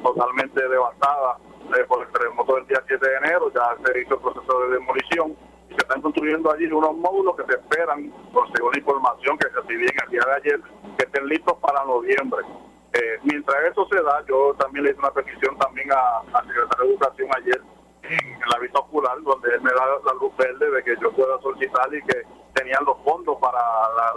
totalmente 0.03 0.67
devastada 0.67 1.37
eh, 1.77 1.85
por 1.87 2.01
el 2.01 2.11
terremoto 2.11 2.55
del 2.55 2.67
día 2.67 2.83
7 2.87 3.07
de 3.07 3.15
enero, 3.15 3.51
ya 3.53 3.75
se 3.85 4.01
hizo 4.01 4.15
el 4.15 4.21
proceso 4.21 4.59
de 4.61 4.73
demolición 4.73 5.35
se 5.79 5.83
están 5.83 6.01
construyendo 6.01 6.51
allí 6.51 6.65
unos 6.65 6.95
módulos 6.97 7.37
que 7.37 7.45
se 7.45 7.53
esperan, 7.53 8.11
por 8.33 8.51
según 8.51 8.71
la 8.73 8.79
información 8.79 9.37
que 9.37 9.47
recibí 9.47 9.85
en 9.85 10.03
el 10.03 10.09
día 10.11 10.21
de 10.25 10.33
ayer, 10.33 10.61
que 10.97 11.05
estén 11.05 11.25
listos 11.27 11.57
para 11.59 11.85
noviembre. 11.85 12.43
Eh, 12.91 13.19
mientras 13.23 13.57
eso 13.71 13.87
se 13.87 14.01
da, 14.01 14.21
yo 14.27 14.53
también 14.55 14.83
le 14.83 14.91
hice 14.91 14.99
una 14.99 15.11
petición 15.11 15.57
también 15.57 15.89
al 15.91 16.47
secretario 16.47 16.85
de 16.85 16.89
Educación 16.89 17.29
ayer 17.37 17.61
en, 18.03 18.39
la 18.49 18.59
vista 18.59 18.79
ocular, 18.79 19.21
donde 19.21 19.55
él 19.55 19.61
me 19.61 19.71
da 19.71 19.85
la 20.03 20.13
luz 20.19 20.35
verde 20.35 20.69
de 20.69 20.83
que 20.83 20.95
yo 21.01 21.11
pueda 21.11 21.39
solicitar 21.39 21.93
y 21.93 22.01
que 22.01 22.23
tenían 22.53 22.83
los 22.83 22.97
fondos 23.03 23.37
para 23.39 23.59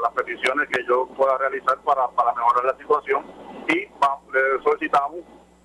las 0.03 0.13
peticiones 0.15 0.69
que 0.69 0.85
yo 0.85 1.07
pueda 1.17 1.39
realizar 1.39 1.79
para, 1.85 2.09
para 2.09 2.35
mejorar 2.35 2.65
la 2.65 2.77
situación. 2.77 3.23
Y 3.69 3.77
le 3.77 4.63
solicitamos 4.65 5.21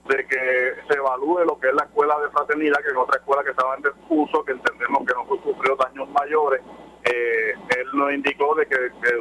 de 0.08 0.26
que 0.26 0.74
se 0.88 0.94
evalúe 0.94 1.44
lo 1.46 1.60
que 1.60 1.68
es 1.68 1.74
la 1.74 1.84
escuela 1.84 2.18
de 2.20 2.30
fraternidad, 2.30 2.78
que 2.82 2.90
es 2.90 2.98
otra 2.98 3.18
escuela 3.18 3.44
que 3.44 3.52
estaba 3.52 3.76
en 3.76 3.82
desuso, 3.84 4.44
que 4.46 4.54
entendemos 4.54 5.06
que 5.06 5.14
no 5.14 5.26
sufrió 5.44 5.76
daños 5.76 6.10
mayores. 6.10 6.62
Eh, 7.04 7.54
él 7.78 7.87
nos 7.98 8.14
indicó 8.14 8.56
de 8.56 8.66
que, 8.68 8.78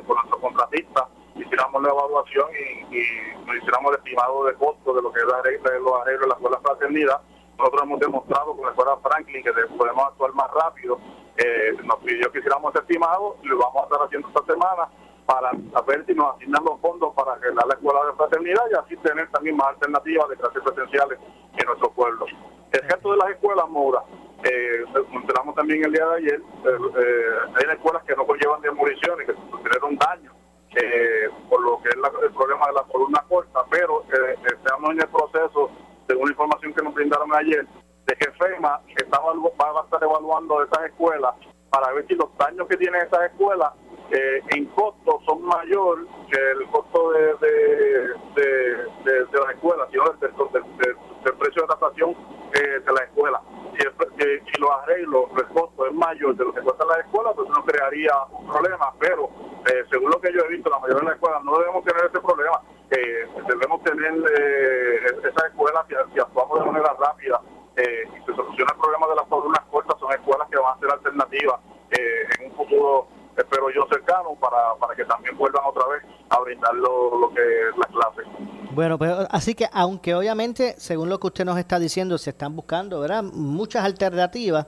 con 0.07 0.17
nuestro 0.17 0.39
contratista 0.39 1.09
hiciéramos 1.35 1.83
la 1.83 1.91
evaluación 1.91 2.47
y, 2.91 3.47
nos 3.47 3.57
hiciéramos 3.57 3.93
el 3.93 3.99
estimado 3.99 4.45
de 4.45 4.55
costo 4.55 4.95
de 4.95 5.03
lo 5.03 5.13
que 5.13 5.21
es 5.21 5.27
los 5.27 5.35
arreglos 5.35 6.21
de 6.21 6.29
la 6.29 6.35
escuela 6.35 6.59
fraternidad. 6.61 7.21
Nosotros 7.59 7.83
hemos 7.83 8.01
demostrado 8.01 8.55
con 8.55 8.65
la 8.65 8.71
escuela 8.71 8.97
Franklin 9.03 9.43
que 9.43 9.53
podemos 9.77 10.05
actuar 10.05 10.35
más 10.35 10.51
rápido. 10.53 10.99
Eh, 11.37 11.77
nos 11.85 11.97
pidió 11.99 12.31
que 12.33 12.39
hiciéramos 12.39 12.75
ese 12.75 12.83
estimado 12.83 13.37
y 13.43 13.49
lo 13.49 13.59
vamos 13.59 13.83
a 13.83 13.85
estar 13.85 14.03
haciendo 14.03 14.29
esta 14.29 14.45
semana 14.45 14.89
para 15.27 15.51
ver 15.87 16.07
si 16.07 16.15
nos 16.15 16.37
asignan 16.37 16.65
los 16.65 16.81
fondos 16.81 17.13
para 17.15 17.33
arreglar 17.33 17.67
la 17.67 17.75
escuela 17.75 18.05
de 18.07 18.13
fraternidad 18.13 18.63
y 18.71 18.75
así 18.75 18.97
tener 18.99 19.29
también 19.31 19.57
más 19.57 19.69
alternativas 19.69 20.29
de 20.29 20.37
clases 20.37 20.63
presenciales 20.63 21.19
en 21.57 21.67
nuestro 21.67 21.91
pueblo. 21.91 22.27
El 22.73 22.83
resto 22.83 23.11
de 23.11 23.17
las 23.17 23.31
escuelas, 23.31 23.69
Mora, 23.69 24.03
eh, 24.45 24.85
mencionamos 25.13 25.55
también 25.55 25.85
el 25.85 25.93
día 25.93 26.07
de 26.07 26.17
ayer, 26.17 26.41
eh, 26.41 26.79
eh, 26.99 27.25
hay 27.55 27.75
escuelas 27.75 28.03
que 28.05 28.15
no 28.15 28.27
conllevan 28.27 28.61
demoliciones, 28.61 29.27
que 29.27 29.33
tuvieron 29.33 29.97
daño 29.97 30.33
eh, 30.75 31.29
por 31.49 31.63
lo 31.63 31.81
que 31.83 31.89
es 31.89 31.95
el 31.95 32.33
problema 32.33 32.67
de 32.67 32.73
la 32.75 32.83
columna 32.83 33.25
corta, 33.29 33.61
pero 33.71 34.05
estamos 34.45 34.91
en 34.91 35.01
el 35.01 35.09
proceso, 35.09 35.71
según 36.07 36.27
la 36.27 36.33
información 36.33 36.75
que 36.75 36.83
nos 36.83 36.95
brindaron 36.95 37.35
ayer, 37.35 37.67
de 38.07 38.15
que 38.15 38.31
FEMA 38.33 38.81
está, 38.95 39.19
va 39.19 39.81
a 39.81 39.85
estar 39.85 40.03
evaluando 40.03 40.63
esas 40.63 40.85
escuelas 40.85 41.35
para 41.71 41.93
ver 41.93 42.07
si 42.07 42.15
los 42.15 42.29
daños 42.37 42.69
que 42.69 42.77
tienen 42.77 43.03
esas 43.03 43.31
escuelas 43.31 43.73
eh, 44.11 44.43
en 44.51 44.67
costo 44.67 45.21
son 45.27 45.43
mayor 45.43 46.07
que 46.31 46.39
el 46.53 46.67
costo 46.69 47.11
de, 47.13 47.35
de, 47.35 48.09
de, 48.35 48.77
de, 49.05 49.39
la 49.45 49.53
escuela, 49.53 49.87
sino 49.91 50.05
del, 50.05 50.21
del, 50.23 51.35
precio 51.35 51.63
de 51.63 51.65
adaptación 51.67 52.15
eh, 52.55 52.81
de 52.85 52.93
la 52.93 53.03
escuela. 53.05 53.41
si, 53.77 53.85
el- 53.87 54.43
si 54.47 54.61
los 54.61 54.71
arreglos, 54.71 55.25
el 55.37 55.47
costo 55.49 55.87
es 55.87 55.93
mayor 55.93 56.35
de 56.37 56.45
lo 56.45 56.53
que 56.55 56.61
cuestan 56.61 56.89
las 56.89 56.99
escuelas, 56.99 57.33
pues 57.37 57.49
no 57.49 57.65
crearía 57.65 58.13
un 58.31 58.47
problema. 58.47 58.93
Pero 59.01 59.29
eh, 59.67 59.85
según 59.91 60.11
lo 60.11 60.21
que 60.21 60.33
yo 60.33 60.41
he 60.45 60.49
visto, 60.49 60.71
la 60.71 60.79
mayoría 60.79 61.01
de 61.01 61.07
las 61.07 61.15
escuelas 61.17 61.45
no 61.45 61.59
debemos 61.59 61.85
tener 61.85 62.05
ese 62.07 62.21
problema. 62.21 62.61
Eh, 62.91 63.27
debemos 63.49 63.83
tener 63.83 64.13
eh, 64.39 65.07
esas 65.29 65.45
escuelas, 65.51 65.85
si, 65.89 65.95
si 66.15 66.21
actuamos 66.21 66.59
de 66.61 66.67
manera 66.67 66.95
rápida 66.99 67.41
y 67.77 68.25
se 68.25 68.35
soluciona 68.35 68.73
el 68.73 68.79
problema 68.81 69.07
de 69.09 69.15
las 69.17 69.27
columnas 69.27 69.61
cortas, 69.71 69.99
son 70.01 70.11
escuelas 70.13 70.49
que 70.49 70.57
van 70.57 70.75
a 70.77 70.81
ser 70.81 70.91
alternativas 70.91 71.61
en 71.91 72.47
un 72.47 72.57
futuro, 72.57 73.07
espero 73.37 73.71
yo, 73.71 73.87
cercano, 73.91 74.35
para, 74.41 74.75
para 74.81 74.95
que 74.95 75.05
también 75.05 75.37
vuelvan 75.37 75.63
otra 75.67 75.87
vez 75.89 76.03
a 76.31 76.41
brindar 76.41 76.75
lo, 76.75 77.19
lo 77.19 77.31
que 77.35 77.41
es 77.41 77.77
las 77.77 77.87
clases. 77.89 78.25
Bueno, 78.73 78.99
pues 78.99 79.13
así 79.31 79.55
que 79.55 79.69
aunque 79.73 80.15
obviamente, 80.15 80.75
según 80.79 81.09
lo 81.09 81.19
que 81.19 81.29
usted 81.29 81.45
nos 81.45 81.59
está 81.59 81.79
diciendo, 81.79 82.19
se 82.19 82.31
están 82.31 82.55
buscando, 82.55 83.01
¿verdad? 83.01 83.23
Muchas 83.23 83.85
alternativas, 83.85 84.67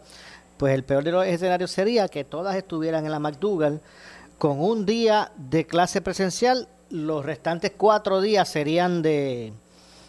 pues 0.57 0.75
el 0.75 0.85
peor 0.85 1.05
de 1.05 1.13
los 1.13 1.27
escenarios 1.27 1.71
sería 1.71 2.09
que 2.09 2.25
todas 2.25 2.57
estuvieran 2.57 3.05
en 3.05 3.11
la 3.13 3.19
McDougall 3.19 3.81
con 4.39 4.61
un 4.61 4.87
día 4.87 5.33
de 5.37 5.67
clase 5.67 6.01
presencial, 6.01 6.69
los 6.91 7.25
restantes 7.25 7.73
cuatro 7.77 8.21
días 8.21 8.49
serían 8.49 9.03
de, 9.03 9.53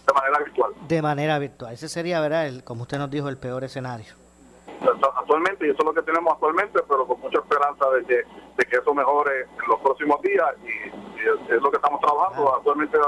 De 0.07 0.13
manera 0.13 0.39
virtual. 0.45 0.71
de 0.87 1.01
manera 1.01 1.39
virtual. 1.39 1.73
Ese 1.73 1.89
sería, 1.89 2.21
¿verdad? 2.21 2.47
El, 2.47 2.63
como 2.63 2.83
usted 2.83 2.97
nos 2.99 3.09
dijo, 3.11 3.27
el 3.27 3.37
peor 3.37 3.63
escenario. 3.63 4.13
Actualmente 4.81 5.67
y 5.67 5.69
eso 5.71 5.79
es 5.79 5.85
lo 5.85 5.93
que 5.93 6.01
tenemos 6.01 6.33
actualmente 6.33 6.79
pero 6.87 7.05
con 7.05 7.19
mucha 7.19 7.39
esperanza 7.39 7.89
de 7.91 8.03
que, 8.05 8.15
de 8.57 8.65
que 8.65 8.77
eso 8.77 8.93
mejore 8.93 9.41
en 9.41 9.67
los 9.69 9.79
próximos 9.81 10.21
días 10.21 10.47
y, 10.63 10.87
y 11.19 11.53
es, 11.53 11.61
lo 11.61 11.69
que 11.69 11.77
estamos 11.77 11.99
trabajando. 12.01 12.55
Actualmente 12.55 12.97
eh, 12.97 13.01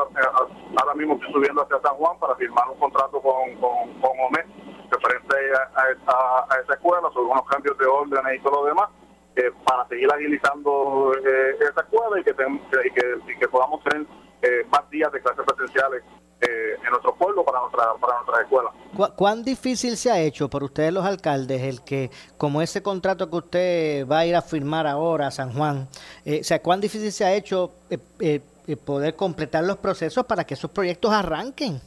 ahora 0.77 0.93
mismo 0.95 1.15
estoy 1.15 1.31
subiendo 1.33 1.61
hacia 1.63 1.79
San 1.81 1.95
Juan 1.95 2.17
para 2.19 2.35
firmar 2.35 2.69
un 2.69 2.79
contrato 2.79 3.21
con, 3.21 3.55
con, 3.55 3.93
con 4.01 4.11
OME 4.19 4.45
referente 4.89 5.35
a, 5.55 5.79
a, 5.79 6.11
a- 6.13 6.45
a 6.53 6.59
esa 6.61 6.73
escuela 6.73 7.09
sobre 7.13 7.31
unos 7.31 7.45
cambios 7.47 7.77
de 7.77 7.85
órdenes 7.85 8.35
y 8.39 8.43
todo 8.43 8.61
lo 8.61 8.65
demás 8.65 8.89
eh, 9.37 9.51
para 9.65 9.87
seguir 9.87 10.11
agilizando 10.13 11.13
eh, 11.25 11.55
esa 11.61 11.81
escuela 11.81 12.19
y 12.19 12.23
que, 12.23 12.33
ten- 12.33 12.61
y 12.85 12.91
que, 12.91 13.15
y 13.33 13.39
que 13.39 13.47
podamos 13.47 13.81
tener 13.85 14.05
eh, 14.41 14.65
más 14.69 14.89
días 14.89 15.11
de 15.13 15.21
clases 15.21 15.45
presenciales 15.45 16.03
eh, 16.41 16.75
en 16.83 16.89
nuestro 16.89 17.13
pueblo 17.15 17.43
para 17.45 17.59
nuestra 17.61 17.93
para 17.99 18.15
nuestra 18.21 18.41
escuela 18.43 18.71
¿Cu- 18.95 19.13
¿Cuán 19.15 19.43
difícil 19.43 19.95
se 19.97 20.11
ha 20.11 20.19
hecho 20.19 20.49
por 20.49 20.63
ustedes 20.63 20.91
los 20.91 21.05
alcaldes 21.05 21.61
el 21.61 21.81
que, 21.83 22.09
como 22.37 22.61
ese 22.61 22.81
contrato 22.83 23.29
que 23.29 23.35
usted 23.37 24.07
va 24.07 24.19
a 24.19 24.25
ir 24.25 24.35
a 24.35 24.41
firmar 24.41 24.85
ahora 24.87 25.27
a 25.27 25.31
San 25.31 25.53
Juan, 25.53 25.87
eh, 26.25 26.39
o 26.41 26.43
sea, 26.43 26.61
cuán 26.61 26.81
difícil 26.81 27.11
se 27.11 27.23
ha 27.23 27.33
hecho 27.33 27.71
eh, 27.89 27.97
eh, 28.19 28.41
eh, 28.67 28.75
poder 28.75 29.15
completar 29.15 29.63
los 29.63 29.77
procesos 29.77 30.25
para 30.25 30.43
que 30.43 30.55
esos 30.55 30.69
proyectos 30.71 31.11
arranquen? 31.11 31.79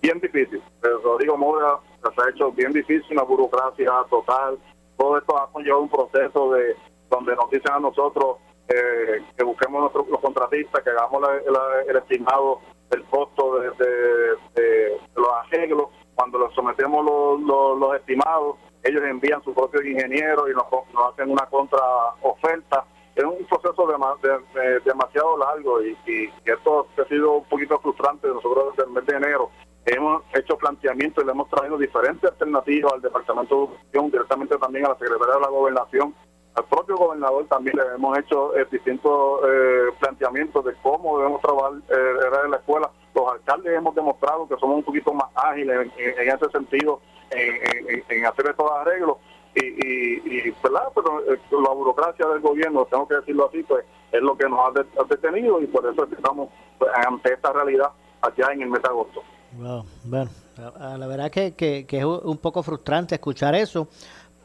bien 0.00 0.20
difícil. 0.20 0.62
Pero 0.80 1.00
Rodrigo 1.02 1.36
Mora 1.36 1.76
se 2.14 2.22
ha 2.22 2.30
hecho 2.30 2.52
bien 2.52 2.72
difícil, 2.72 3.04
una 3.10 3.22
burocracia 3.24 3.90
total. 4.08 4.56
Todo 4.96 5.18
esto 5.18 5.36
ha 5.36 5.50
conllevado 5.50 5.82
un 5.82 5.88
proceso 5.88 6.52
de 6.52 6.76
donde 7.10 7.34
nos 7.34 7.50
dicen 7.50 7.72
a 7.72 7.80
nosotros 7.80 8.36
eh, 8.68 9.22
que 9.36 9.42
busquemos 9.44 9.80
nosotros 9.82 10.08
los 10.08 10.20
contratistas, 10.20 10.82
que 10.84 10.90
hagamos 10.90 11.20
la- 11.22 11.50
la- 11.52 11.82
el 11.88 11.96
estimado 11.96 12.60
del 12.90 13.04
costo 13.04 13.60
de, 13.60 13.70
de- 13.70 14.98
los 15.16 15.28
arreglos. 15.44 15.88
Cuando 16.14 16.38
los 16.38 16.52
sometemos 16.54 17.04
los, 17.04 17.78
los, 17.78 17.94
estimados, 17.96 18.56
ellos 18.82 19.02
envían 19.04 19.42
sus 19.44 19.54
propios 19.54 19.84
ingenieros 19.84 20.48
y 20.50 20.54
nos, 20.54 20.66
nos 20.92 21.12
hacen 21.12 21.30
una 21.30 21.46
contraoferta. 21.46 22.84
Es 23.14 23.24
un 23.24 23.44
proceso 23.46 23.86
de- 23.86 24.60
de- 24.60 24.80
demasiado 24.80 25.36
largo 25.38 25.82
y- 25.82 25.96
y 26.06 26.30
esto 26.44 26.86
ha 26.98 27.04
sido 27.04 27.32
un 27.38 27.44
poquito 27.44 27.78
frustrante. 27.80 28.28
Nosotros 28.28 28.74
desde 28.76 28.88
el 28.88 28.94
mes 28.94 29.06
de 29.06 29.16
enero 29.16 29.50
hemos 29.86 30.22
hecho 30.34 30.56
planteamientos 30.58 31.22
y 31.22 31.26
le 31.26 31.32
hemos 31.32 31.48
traído 31.48 31.78
diferentes 31.78 32.30
alternativas 32.30 32.92
al 32.92 33.00
Departamento 33.00 33.56
de 33.56 33.62
Educación, 33.64 34.10
directamente 34.10 34.58
también 34.58 34.86
a 34.86 34.90
la 34.90 34.94
Secretaría 34.98 35.34
de 35.34 35.40
la 35.40 35.48
Gobernación, 35.48 36.14
al 36.58 36.64
propio 36.64 36.96
gobernador 36.96 37.44
también 37.46 37.76
le 37.76 37.82
hemos 37.94 38.18
hecho 38.18 38.56
eh, 38.56 38.66
distintos 38.70 39.40
eh, 39.48 39.84
planteamientos 40.00 40.64
de 40.64 40.74
cómo 40.82 41.18
debemos 41.18 41.40
trabajar 41.40 41.72
eh, 41.88 42.44
en 42.44 42.50
la 42.50 42.56
escuela. 42.56 42.90
Los 43.14 43.32
alcaldes 43.32 43.76
hemos 43.76 43.94
demostrado 43.94 44.48
que 44.48 44.56
somos 44.56 44.76
un 44.78 44.82
poquito 44.82 45.12
más 45.12 45.28
ágiles 45.34 45.90
en, 45.96 46.28
ese 46.28 46.50
sentido, 46.50 47.00
en, 47.30 48.26
hacer 48.26 48.46
estos 48.48 48.70
arreglos. 48.72 49.16
Y, 49.54 49.64
y, 49.66 50.54
¿verdad? 50.62 50.88
Pero 50.94 51.32
eh, 51.32 51.38
la 51.50 51.70
burocracia 51.70 52.26
del 52.26 52.40
gobierno, 52.40 52.84
tengo 52.84 53.08
que 53.08 53.14
decirlo 53.16 53.48
así, 53.48 53.62
pues 53.62 53.84
es 54.12 54.22
lo 54.22 54.36
que 54.36 54.48
nos 54.48 54.60
ha, 54.60 54.70
de- 54.72 55.00
ha 55.00 55.04
detenido 55.04 55.60
y 55.60 55.66
por 55.66 55.86
eso 55.86 56.04
estamos 56.04 56.48
pues, 56.78 56.90
ante 57.06 57.32
esta 57.34 57.52
realidad 57.52 57.90
allá 58.20 58.52
en 58.52 58.62
el 58.62 58.68
mes 58.70 58.82
de 58.82 58.88
agosto. 58.88 59.22
Bueno, 59.52 60.28
la, 60.98 61.06
verdad 61.06 61.30
que, 61.30 61.54
que- 61.54 61.86
es 61.90 62.04
un 62.04 62.36
poco 62.38 62.62
frustrante 62.62 63.14
escuchar 63.14 63.54
eso, 63.54 63.88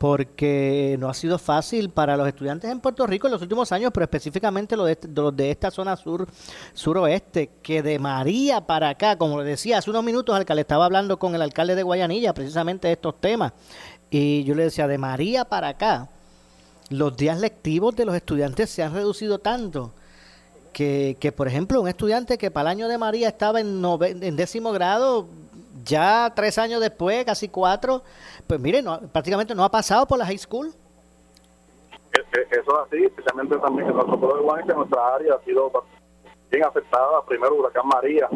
porque 0.04 0.97
no 0.99 1.08
ha 1.08 1.14
sido 1.14 1.39
fácil 1.39 1.89
para 1.89 2.18
los 2.18 2.28
estudiantes 2.28 2.70
en 2.70 2.82
Puerto 2.82 3.08
Rico 3.08 3.28
en 3.28 3.32
los 3.32 3.41
últimos 3.41 3.72
años, 3.72 3.89
pero 3.93 4.04
específicamente 4.04 4.76
los 4.76 4.88
de, 4.88 4.99
los 5.16 5.34
de 5.34 5.49
esta 5.49 5.72
zona 5.72 5.95
sur, 5.95 6.28
suroeste, 6.74 7.51
que 7.64 7.82
de 7.82 7.99
María 7.99 8.60
para 8.60 8.89
acá, 8.89 9.18
como 9.18 9.39
le 9.41 9.45
decía 9.45 9.78
hace 9.78 9.89
unos 9.89 10.04
minutos, 10.04 10.36
al 10.36 10.43
que 10.43 10.54
le 10.56 10.60
estaba 10.60 10.84
hablando 10.84 11.18
con 11.18 11.36
el 11.36 11.41
alcalde 11.41 11.74
de 11.76 11.84
Guayanilla, 11.84 12.34
precisamente 12.34 12.89
de 12.89 12.95
estos 12.95 13.22
temas, 13.22 13.54
y 14.10 14.43
yo 14.43 14.56
le 14.56 14.64
decía, 14.64 14.89
de 14.89 14.97
María 14.97 15.45
para 15.45 15.70
acá, 15.70 16.10
los 16.89 17.16
días 17.16 17.39
lectivos 17.39 17.95
de 17.95 18.04
los 18.04 18.14
estudiantes 18.14 18.70
se 18.72 18.84
han 18.84 18.93
reducido 18.93 19.39
tanto 19.39 19.93
que, 20.74 21.16
que, 21.18 21.32
por 21.32 21.47
ejemplo, 21.47 21.80
un 21.80 21.88
estudiante 21.88 22.38
que 22.38 22.51
para 22.51 22.72
el 22.72 22.78
año 22.78 22.89
de 22.89 22.97
María 22.97 23.30
estaba 23.30 23.62
en 23.62 24.36
décimo 24.36 24.74
grado, 24.74 25.30
ya 25.84 26.32
tres 26.36 26.57
años 26.57 26.82
después, 26.82 27.26
casi 27.26 27.49
cuatro, 27.49 28.03
pues 28.47 28.59
mire, 28.59 28.82
no, 28.82 28.99
prácticamente 28.99 29.55
no 29.55 29.63
ha 29.63 29.71
pasado 29.71 30.05
por 30.05 30.17
la 30.19 30.26
high 30.26 30.38
school. 30.38 30.71
E- 32.11 32.19
e- 32.39 32.59
Eso 32.59 32.80
es 32.82 32.88
así, 32.88 33.03
especialmente 33.05 33.57
también 33.57 33.89
en 33.89 33.95
nuestro 33.95 34.19
pueblo 34.19 34.53
de 34.55 34.74
nuestra 34.74 35.15
área 35.15 35.34
ha 35.36 35.39
sido 35.41 35.71
bien 36.51 36.63
afectada. 36.63 37.24
Primero, 37.28 37.55
huracán 37.55 37.88
María. 37.88 38.28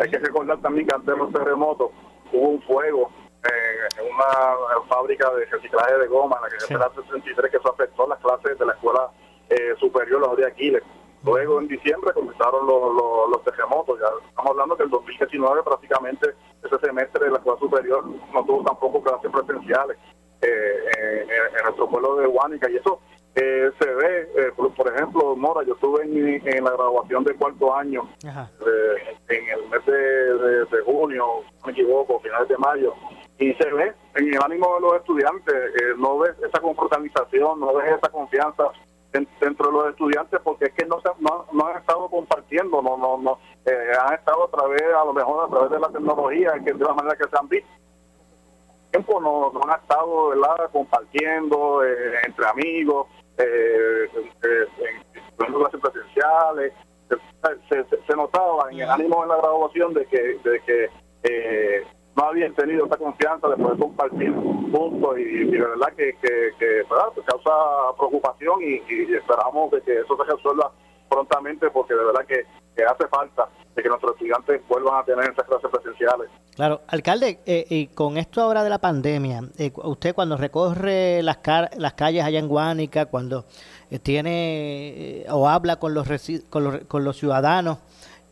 Hay 0.00 0.10
que 0.10 0.18
recordar 0.18 0.58
también 0.60 0.86
que 0.86 0.94
antes 0.94 1.06
de 1.06 1.16
los 1.16 1.32
terremotos 1.32 1.90
hubo 2.32 2.48
un 2.50 2.62
fuego 2.62 3.10
eh, 3.44 3.88
en 3.98 4.14
una 4.14 4.84
fábrica 4.88 5.30
de 5.34 5.46
reciclaje 5.46 5.96
de 5.98 6.06
goma 6.06 6.36
en 6.36 6.42
la 6.42 6.48
carretera 6.50 6.90
63 6.94 7.50
que 7.50 7.56
eso 7.56 7.70
afectó 7.72 8.06
las 8.06 8.18
clases 8.20 8.58
de 8.58 8.66
la 8.66 8.72
escuela 8.74 9.08
eh, 9.48 9.74
superior, 9.80 10.20
los 10.20 10.36
de 10.36 10.46
Aquiles. 10.46 10.82
Luego, 11.24 11.60
en 11.60 11.68
diciembre, 11.68 12.12
comenzaron 12.12 12.66
los, 12.66 12.94
los, 12.94 13.30
los 13.30 13.44
terremotos. 13.44 13.98
Ya 14.00 14.06
estamos 14.28 14.50
hablando 14.50 14.76
que 14.76 14.82
el 14.84 14.90
2019 14.90 15.62
prácticamente 15.62 16.30
ese 16.64 16.78
semestre 16.78 17.24
de 17.26 17.30
la 17.30 17.38
escuela 17.38 17.58
superior 17.58 18.04
no 18.32 18.44
tuvo 18.44 18.62
tampoco 18.64 19.02
clases 19.02 19.30
presenciales 19.30 19.96
eh, 20.40 20.84
en, 20.98 21.30
en 21.30 21.62
nuestro 21.64 21.88
pueblo 21.88 22.16
de 22.16 22.26
Guánica. 22.26 22.68
Y 22.70 22.76
eso 22.76 22.98
eh, 23.36 23.70
se 23.78 23.86
ve, 23.94 24.28
eh, 24.36 24.52
por, 24.56 24.74
por 24.74 24.88
ejemplo, 24.92 25.34
Mora, 25.36 25.62
yo 25.64 25.74
estuve 25.74 26.02
en, 26.04 26.46
en 26.48 26.64
la 26.64 26.70
graduación 26.72 27.22
de 27.24 27.34
cuarto 27.34 27.74
año 27.74 28.08
eh, 28.66 29.16
en 29.28 29.48
el 29.48 29.68
mes 29.70 29.86
de, 29.86 29.92
de- 29.92 30.64
de 30.66 30.80
junio, 30.84 31.24
no 31.60 31.66
me 31.66 31.72
equivoco, 31.72 32.20
finales 32.20 32.48
de 32.48 32.58
mayo, 32.58 32.92
y 33.38 33.54
se 33.54 33.72
ve 33.72 33.92
en 34.16 34.34
el 34.34 34.42
ánimo 34.42 34.74
de 34.74 34.80
los 34.82 34.96
estudiantes, 34.96 35.54
eh, 35.54 35.94
no 35.96 36.18
ves 36.18 36.36
esa 36.46 36.60
confrontación, 36.60 37.58
no 37.60 37.74
ves 37.74 37.96
esa 37.96 38.08
confianza 38.10 38.64
en- 39.12 39.28
dentro 39.40 39.66
de 39.66 39.72
los 39.72 39.88
estudiantes 39.90 40.40
porque 40.42 40.66
es 40.66 40.72
que 40.74 40.84
no 40.86 41.00
se, 41.00 41.08
no, 41.20 41.46
no 41.52 41.66
han 41.66 41.78
estado 41.78 42.08
compartiendo, 42.08 42.80
no 42.82 42.96
no 42.96 43.16
no 43.18 43.38
eh, 43.66 43.92
han 44.00 44.14
estado 44.14 44.44
a 44.44 44.50
través, 44.50 44.82
a 44.82 45.04
lo 45.04 45.12
mejor 45.12 45.44
a 45.44 45.48
través 45.50 45.70
de 45.70 45.78
la 45.80 45.88
tecnología, 45.88 46.52
que 46.64 46.72
de 46.72 46.84
la 46.84 46.94
manera 46.94 47.16
que 47.16 47.28
se 47.28 47.36
han 47.38 47.48
visto 47.48 47.68
tiempo 48.90 49.20
no, 49.20 49.50
no 49.52 49.62
han 49.72 49.80
estado 49.80 50.28
¿verdad? 50.28 50.70
compartiendo 50.70 51.82
eh, 51.84 52.20
entre 52.26 52.46
amigos, 52.46 53.06
eh, 53.38 54.06
eh, 54.42 54.66
en, 54.78 55.52
clases 55.54 55.80
presenciales. 55.80 56.72
Se, 57.68 57.84
se- 57.84 58.02
se 58.06 58.16
notaba 58.16 58.70
en 58.70 58.80
el 58.80 58.88
ánimo 58.90 59.22
de 59.22 59.28
la 59.28 59.36
graduación 59.38 59.92
de 59.94 60.06
que, 60.06 60.18
de 60.44 60.60
que 60.60 60.90
eh, 61.24 61.84
no 62.16 62.24
habían 62.24 62.54
tenido 62.54 62.86
esa 62.86 62.96
confianza 62.96 63.48
de 63.48 63.56
poder 63.56 63.78
compartir 63.78 64.32
juntos 64.34 65.18
y, 65.18 65.22
y 65.22 65.44
de 65.44 65.58
verdad 65.60 65.88
que, 65.96 66.14
que, 66.20 66.50
que. 66.58 66.82
Pues 66.88 67.26
causa 67.26 67.50
preocupación 67.96 68.54
y, 68.62 68.82
y 68.92 69.14
esperamos 69.14 69.70
que 69.84 70.00
eso 70.00 70.16
se 70.16 70.24
resuelva 70.24 70.70
prontamente 71.08 71.70
porque 71.70 71.94
de 71.94 72.04
verdad 72.04 72.24
que, 72.26 72.44
hace 72.84 73.06
falta 73.08 73.48
de 73.76 73.82
que 73.82 73.88
nuestros 73.88 74.12
estudiantes 74.14 74.60
vuelvan 74.68 75.00
a 75.00 75.04
tener 75.04 75.30
esas 75.30 75.46
clases 75.46 75.70
presenciales. 75.70 76.28
Claro, 76.56 76.80
alcalde, 76.88 77.38
eh, 77.46 77.64
y 77.68 77.86
con 77.88 78.16
esto 78.18 78.42
ahora 78.42 78.62
de 78.64 78.70
la 78.70 78.78
pandemia, 78.78 79.40
eh, 79.58 79.70
usted 79.84 80.14
cuando 80.14 80.36
recorre 80.36 81.22
las, 81.22 81.38
car- 81.38 81.70
las 81.76 81.92
calles 81.94 82.24
allá 82.24 82.38
en 82.38 82.48
Guánica, 82.48 83.06
cuando 83.06 83.44
eh, 83.90 83.98
tiene 83.98 85.20
eh, 85.22 85.26
o 85.30 85.48
habla 85.48 85.76
con 85.76 85.94
los, 85.94 86.06
con 86.50 86.64
los 86.64 86.84
con 86.84 87.04
los 87.04 87.16
ciudadanos, 87.16 87.78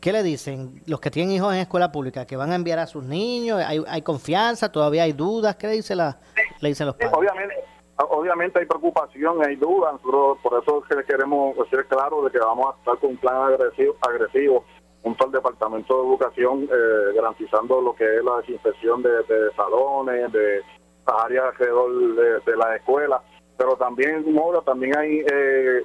¿qué 0.00 0.12
le 0.12 0.22
dicen? 0.22 0.82
Los 0.86 1.00
que 1.00 1.10
tienen 1.10 1.34
hijos 1.34 1.52
en 1.52 1.60
escuela 1.60 1.92
pública, 1.92 2.26
que 2.26 2.36
van 2.36 2.52
a 2.52 2.54
enviar 2.54 2.78
a 2.78 2.86
sus 2.86 3.04
niños, 3.04 3.60
hay, 3.64 3.82
hay 3.86 4.02
confianza, 4.02 4.72
todavía 4.72 5.04
hay 5.04 5.12
dudas, 5.12 5.56
¿qué 5.56 5.66
le 5.68 5.74
dice 5.74 5.94
la, 5.94 6.18
le 6.60 6.68
dicen 6.68 6.86
los 6.86 6.96
padres? 6.96 7.12
Obviamente, 7.16 7.54
obviamente 7.96 8.58
hay 8.58 8.66
preocupación, 8.66 9.44
hay 9.44 9.56
dudas, 9.56 9.92
nosotros 9.92 10.38
por 10.42 10.62
eso 10.62 10.82
es 10.82 10.96
que 10.96 11.04
queremos 11.04 11.56
ser 11.68 11.84
claro 11.86 12.24
de 12.24 12.30
que 12.30 12.38
vamos 12.38 12.74
a 12.74 12.78
estar 12.78 12.98
con 12.98 13.10
un 13.10 13.16
plan 13.18 13.52
agresivo, 13.52 13.96
agresivo 14.00 14.64
junto 15.02 15.24
al 15.24 15.32
Departamento 15.32 15.94
de 15.94 16.08
Educación, 16.08 16.68
eh, 16.70 17.14
garantizando 17.14 17.80
lo 17.80 17.94
que 17.94 18.16
es 18.16 18.24
la 18.24 18.36
desinfección 18.38 19.02
de, 19.02 19.10
salones, 19.56 20.32
de 20.32 20.60
las 21.06 21.24
áreas 21.24 21.44
alrededor 21.46 22.14
de, 22.16 22.50
de 22.50 22.56
la 22.56 22.76
escuela, 22.76 23.22
pero 23.56 23.76
también 23.76 24.24
Mora 24.32 24.60
también 24.62 24.96
hay 24.96 25.18
eh, 25.18 25.24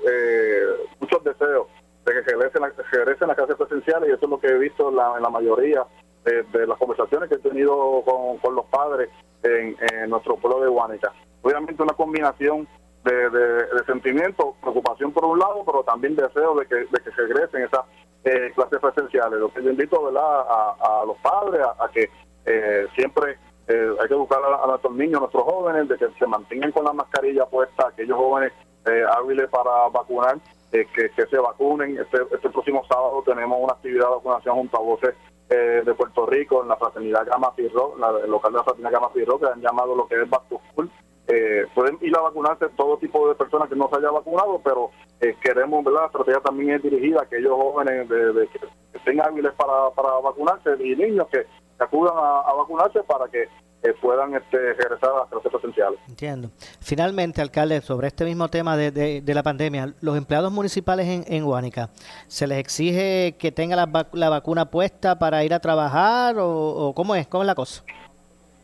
eh, 0.08 0.66
muchos 1.00 1.24
deseos 1.24 1.68
de 2.06 2.14
que 2.14 2.22
regresen, 2.22 2.62
regresen 2.92 3.28
las 3.28 3.38
clases 3.38 3.56
presenciales 3.56 4.10
y 4.10 4.14
eso 4.14 4.26
es 4.26 4.30
lo 4.30 4.40
que 4.40 4.48
he 4.48 4.58
visto 4.58 4.92
la, 4.92 5.16
en 5.18 5.24
la 5.24 5.30
mayoría 5.30 5.84
de, 6.24 6.68
las 6.68 6.78
conversaciones 6.78 7.30
que 7.30 7.36
he 7.36 7.40
tenido 7.40 8.02
con, 8.04 8.38
con 8.38 8.56
los 8.56 8.66
padres 8.66 9.10
en, 9.44 9.76
en 9.92 10.10
nuestro 10.10 10.36
pueblo 10.38 10.62
de 10.62 10.70
Guánica. 10.70 11.12
Obviamente 11.42 11.84
una 11.84 11.94
combinación 11.94 12.68
de, 13.04 13.30
de, 13.30 13.48
de 13.68 13.86
sentimientos, 13.86 14.56
preocupación 14.62 15.12
por 15.12 15.26
un 15.26 15.38
lado, 15.38 15.64
pero 15.66 15.84
también 15.84 16.16
deseo 16.16 16.56
de 16.56 16.66
que, 16.66 16.76
de 16.76 17.00
que 17.04 17.12
regresen 17.12 17.64
esas 17.64 17.82
eh, 18.24 18.52
clases 18.56 18.80
presenciales. 18.80 19.40
Lo 19.40 19.50
que 19.50 19.62
yo 19.62 19.70
invito 19.70 20.04
¿verdad? 20.04 20.42
A, 20.50 21.02
a 21.02 21.06
los 21.06 21.18
padres 21.18 21.62
a, 21.80 21.88
que 21.90 22.10
eh, 22.46 22.88
siempre 22.96 23.38
eh, 23.68 23.96
hay 24.02 24.08
que 24.08 24.16
buscar 24.16 24.40
a, 24.44 24.64
a 24.64 24.68
nuestros 24.68 24.94
niños, 24.96 25.18
a 25.18 25.20
nuestros 25.22 25.44
jóvenes, 25.44 25.88
de 25.88 25.98
que 25.98 26.08
se 26.18 26.26
mantengan 26.26 26.72
con 26.72 26.86
la 26.86 26.94
mascarilla 26.94 27.46
puesta, 27.46 27.88
aquellos 27.88 28.18
jóvenes 28.18 28.52
eh, 28.86 29.04
hábiles 29.16 29.50
para 29.50 29.88
vacunar, 29.90 30.38
eh, 30.76 30.88
que, 30.94 31.10
que 31.10 31.26
se 31.28 31.38
vacunen. 31.38 31.98
Este, 31.98 32.18
este 32.32 32.50
próximo 32.50 32.84
sábado 32.88 33.24
tenemos 33.26 33.58
una 33.62 33.74
actividad 33.74 34.08
de 34.08 34.16
vacunación 34.16 34.56
junto 34.56 34.78
a 34.78 34.82
voces 34.82 35.16
eh, 35.50 35.82
de 35.86 35.94
Puerto 35.94 36.26
Rico 36.26 36.62
en 36.62 36.70
la 36.70 36.76
fraternidad 36.76 37.26
Gama 37.26 37.52
Firro, 37.52 37.96
la, 37.98 38.10
el 38.24 38.30
local 38.30 38.52
de 38.52 38.58
la 38.58 38.64
fraternidad 38.64 38.92
Gama 38.92 39.10
Firro, 39.10 39.40
que 39.40 39.46
han 39.46 39.62
llamado 39.62 39.96
lo 39.96 40.08
que 40.08 40.22
es 40.22 40.30
Back 40.30 40.44
School. 40.72 40.90
Eh, 41.28 41.66
pueden 41.74 41.98
ir 42.02 42.16
a 42.16 42.22
vacunarse 42.22 42.68
todo 42.78 42.98
tipo 42.98 43.28
de 43.28 43.36
personas 43.36 43.68
que 43.68 43.76
no 43.76 43.90
se 43.90 43.96
haya 43.96 44.12
vacunado, 44.12 44.62
pero 44.64 44.92
eh, 45.22 45.36
queremos, 45.42 45.84
¿verdad? 45.84 46.02
La 46.02 46.06
estrategia 46.08 46.40
también 46.42 46.76
es 46.76 46.84
dirigida 46.84 47.20
a 47.20 47.24
aquellos 47.24 47.54
jóvenes 47.54 48.08
de, 48.10 48.34
de 48.34 48.48
que 48.48 48.60
estén 48.94 49.22
hábiles 49.22 49.54
para, 49.54 49.90
para 49.92 50.20
vacunarse 50.20 50.70
y 50.84 50.96
niños 50.96 51.28
que, 51.30 51.46
que 51.78 51.84
acudan 51.84 52.14
a 52.16 52.54
vacunarse 52.54 53.02
para 53.04 53.28
que 53.28 53.48
eh, 53.88 53.94
puedan 54.02 54.34
este, 54.36 54.58
regresar 54.74 55.10
a 55.12 55.20
las 55.20 55.30
clases 55.30 55.52
presenciales. 55.52 56.00
Entiendo. 56.08 56.50
Finalmente, 56.80 57.42
alcalde, 57.42 57.82
sobre 57.82 58.08
este 58.08 58.26
mismo 58.26 58.48
tema 58.50 58.76
de, 58.78 58.92
de- 58.92 59.22
de 59.22 59.34
la 59.34 59.44
pandemia, 59.44 59.94
los 60.02 60.18
empleados 60.18 60.52
municipales 60.52 61.08
en, 61.08 61.24
en 61.28 61.46
Guánica, 61.46 61.90
¿se 62.28 62.48
les 62.48 62.58
exige 62.60 63.36
que 63.38 63.52
tengan 63.52 63.78
la, 63.78 63.88
vac- 63.88 64.14
la 64.14 64.30
vacuna 64.30 64.70
puesta 64.72 65.18
para 65.20 65.44
ir 65.44 65.54
a 65.54 65.60
trabajar 65.60 66.38
o, 66.40 66.48
o 66.50 66.94
cómo 66.96 67.16
es? 67.16 67.28
¿Cómo 67.28 67.44
es 67.44 67.48
la 67.48 67.56
cosa? 67.56 67.84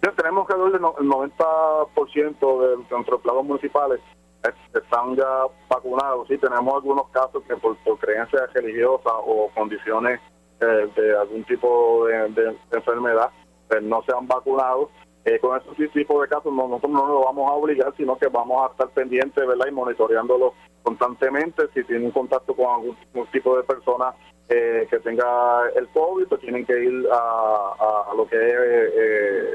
Ya 0.04 0.12
tenemos 0.14 0.48
que 0.48 0.54
el 0.54 0.82
no- 0.82 0.96
el 1.00 1.08
90% 1.08 2.62
de 2.70 2.76
nuestros 2.78 3.16
empleados 3.18 3.46
municipales 3.46 4.00
eh, 4.44 4.50
están 4.74 5.16
ya 5.16 5.28
vacunados. 5.70 6.28
Sí, 6.28 6.38
tenemos 6.38 6.74
algunos 6.76 7.08
casos 7.10 7.44
que 7.48 7.56
por, 7.58 7.76
por 7.78 8.00
creencias 8.00 8.52
religiosas 8.54 9.14
o 9.26 9.50
condiciones 9.54 10.20
eh, 10.60 10.90
de 10.96 11.18
algún 11.18 11.44
tipo 11.44 12.06
de, 12.08 12.30
de 12.30 12.56
enfermedad 12.72 13.30
pues, 13.68 13.84
no 13.84 14.02
se 14.04 14.12
han 14.14 14.28
vacunado. 14.28 14.90
Eh, 15.24 15.38
con 15.40 15.60
ese 15.76 15.88
tipo 15.90 16.20
de 16.22 16.28
casos 16.28 16.52
no- 16.52 16.68
nosotros 16.68 16.92
no 16.94 17.06
lo 17.08 17.26
vamos 17.26 17.48
a 17.50 17.54
obligar, 17.54 17.94
sino 17.96 18.18
que 18.18 18.28
vamos 18.28 18.68
a 18.68 18.72
estar 18.72 18.90
pendientes 18.90 19.46
¿verdad? 19.48 19.68
y 19.68 19.72
monitoreándolo 19.72 20.54
constantemente. 20.82 21.68
Si 21.74 21.84
tienen 21.84 22.10
contacto 22.12 22.56
con 22.56 22.66
algún, 22.66 22.98
tipo 23.32 23.56
de 23.56 23.64
persona 23.64 24.14
eh, 24.50 24.88
que 24.90 25.00
tenga 25.00 25.70
el 25.76 25.88
COVID, 25.90 26.26
pues 26.28 26.42
tienen 26.42 26.66
que 26.66 26.84
ir 26.84 27.08
a, 27.12 28.14
lo 28.16 28.28
que 28.28 28.36
es 28.36 28.56
eh, 28.96 29.54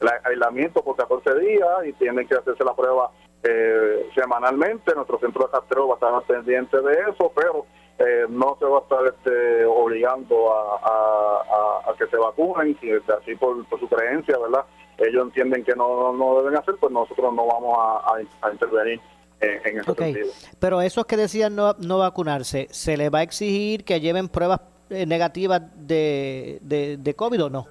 el 0.00 0.08
aislamiento 0.24 0.82
por 0.82 0.94
14 0.96 1.34
días 1.40 1.86
y 1.86 1.92
tienen 1.94 2.26
que 2.28 2.36
hacerse 2.36 2.62
la 2.62 2.74
prueba 2.74 3.10
eh, 3.42 4.08
semanalmente. 4.14 4.94
Nuestro 4.94 5.18
centro 5.18 5.46
de 5.46 5.52
rastreo 5.52 5.88
va 5.88 5.94
a 5.94 6.20
estar 6.20 6.36
pendiente 6.36 6.80
de 6.80 6.94
eso, 7.10 7.32
pero 7.34 7.66
eh, 7.98 8.26
no 8.28 8.56
se 8.58 8.64
va 8.64 8.78
a 8.78 8.82
estar 8.82 9.06
este, 9.06 9.64
obligando 9.64 10.52
a, 10.54 10.76
a- 10.82 11.42
a- 11.86 11.90
a 11.90 11.94
que 11.96 12.06
se 12.06 12.16
vacunen, 12.16 12.76
si 12.80 12.90
así 12.92 13.34
por, 13.36 13.64
por 13.66 13.80
su 13.80 13.88
creencia, 13.88 14.38
¿verdad? 14.38 14.64
Ellos 14.98 15.24
entienden 15.26 15.64
que 15.64 15.74
no, 15.74 16.12
no 16.12 16.40
deben 16.42 16.56
hacer, 16.56 16.74
pues 16.80 16.92
nosotros 16.92 17.32
no 17.34 17.46
vamos 17.46 17.76
a, 17.78 18.50
intervenir 18.52 19.00
en, 19.40 19.50
en 19.66 19.80
ese 19.80 19.90
Ok. 19.90 19.98
sentido. 19.98 20.28
Pero 20.58 20.80
esos 20.80 21.06
que 21.06 21.16
decían 21.16 21.54
no, 21.56 21.74
no 21.78 21.98
vacunarse, 21.98 22.66
¿se 22.70 22.96
les 22.96 23.12
va 23.12 23.18
a 23.18 23.22
exigir 23.22 23.84
que 23.84 24.00
lleven 24.00 24.28
pruebas 24.28 24.60
eh, 24.90 25.06
negativas 25.06 25.62
de, 25.76 26.58
de, 26.62 26.96
de 26.98 27.14
COVID 27.14 27.44
o 27.44 27.50
no? 27.50 27.66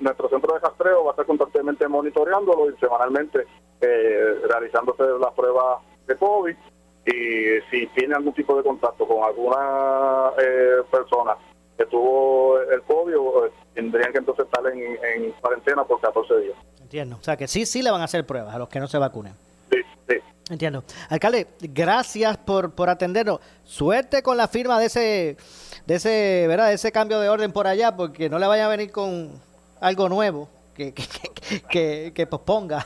Nuestro 0.00 0.28
centro 0.28 0.54
de 0.54 0.60
rastreo 0.60 1.04
va 1.04 1.10
a 1.10 1.12
estar 1.12 1.26
constantemente 1.26 1.86
monitoreándolo 1.86 2.68
y 2.70 2.76
semanalmente 2.78 3.44
eh, 3.80 4.34
realizándose 4.48 5.04
las 5.20 5.32
pruebas 5.34 5.78
de 6.06 6.16
COVID 6.16 6.56
y 7.08 7.60
si 7.70 7.86
tiene 7.88 8.14
algún 8.14 8.32
tipo 8.34 8.56
de 8.56 8.62
contacto 8.62 9.06
con 9.06 9.22
alguna 9.24 10.30
eh, 10.38 10.82
persona 10.90 11.34
que 11.76 11.86
tuvo 11.86 12.58
el 12.60 12.82
COVID, 12.82 13.14
eh, 13.14 13.50
tendrían 13.74 14.12
que 14.12 14.18
entonces 14.18 14.44
estar 14.46 14.66
en, 14.72 14.80
en 14.80 15.32
cuarentena 15.40 15.84
por 15.84 16.00
14 16.00 16.38
días. 16.40 16.56
Entiendo. 16.80 17.16
O 17.20 17.22
sea 17.24 17.36
que 17.36 17.46
sí, 17.48 17.66
sí 17.66 17.82
le 17.82 17.90
van 17.90 18.00
a 18.00 18.04
hacer 18.04 18.26
pruebas 18.26 18.54
a 18.54 18.58
los 18.58 18.68
que 18.68 18.80
no 18.80 18.88
se 18.88 18.98
vacunen. 18.98 19.34
Sí, 19.70 19.78
sí. 20.08 20.14
Entiendo. 20.50 20.82
Alcalde, 21.10 21.46
gracias 21.60 22.36
por, 22.38 22.72
por 22.72 22.88
atendernos. 22.88 23.40
Suerte 23.64 24.22
con 24.22 24.36
la 24.36 24.48
firma 24.48 24.80
de 24.80 24.86
ese, 24.86 25.36
de 25.86 25.94
ese, 25.94 26.46
¿verdad? 26.48 26.68
De 26.68 26.74
ese 26.74 26.90
cambio 26.90 27.20
de 27.20 27.28
orden 27.28 27.52
por 27.52 27.66
allá, 27.66 27.94
porque 27.96 28.28
no 28.30 28.38
le 28.38 28.46
vaya 28.46 28.64
a 28.66 28.68
venir 28.68 28.90
con 28.90 29.40
algo 29.80 30.08
nuevo 30.08 30.48
que, 30.74 30.92
que, 30.94 31.04
que, 31.06 31.60
que- 31.60 32.12
que 32.14 32.26
posponga. 32.26 32.84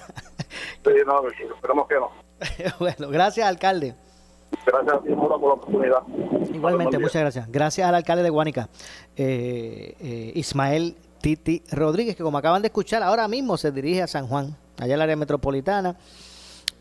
Sí, 0.85 0.91
no, 1.07 1.23
esperemos 1.29 1.87
que 1.89 1.95
no. 1.95 2.11
bueno, 2.81 3.09
gracias, 3.09 3.47
alcalde. 3.47 3.95
Gracias 4.66 4.94
a 4.94 5.00
ti, 5.00 5.14
por 5.14 5.28
la 5.28 5.36
oportunidad. 5.36 6.03
Igualmente, 6.53 6.98
muchas 6.98 7.22
gracias. 7.22 7.50
Gracias 7.50 7.88
al 7.88 7.94
alcalde 7.94 8.22
de 8.22 8.30
Guánica, 8.30 8.68
eh, 9.16 9.96
eh, 10.00 10.32
Ismael 10.34 10.96
Titi 11.20 11.62
Rodríguez, 11.70 12.16
que 12.16 12.22
como 12.22 12.38
acaban 12.38 12.62
de 12.62 12.68
escuchar, 12.68 13.03
ahora 13.03 13.28
mismo 13.28 13.57
se 13.57 13.72
dirige 13.72 14.03
a 14.03 14.07
San 14.07 14.26
Juan, 14.26 14.57
allá 14.78 14.94
al 14.94 15.03
área 15.03 15.16
metropolitana, 15.16 15.96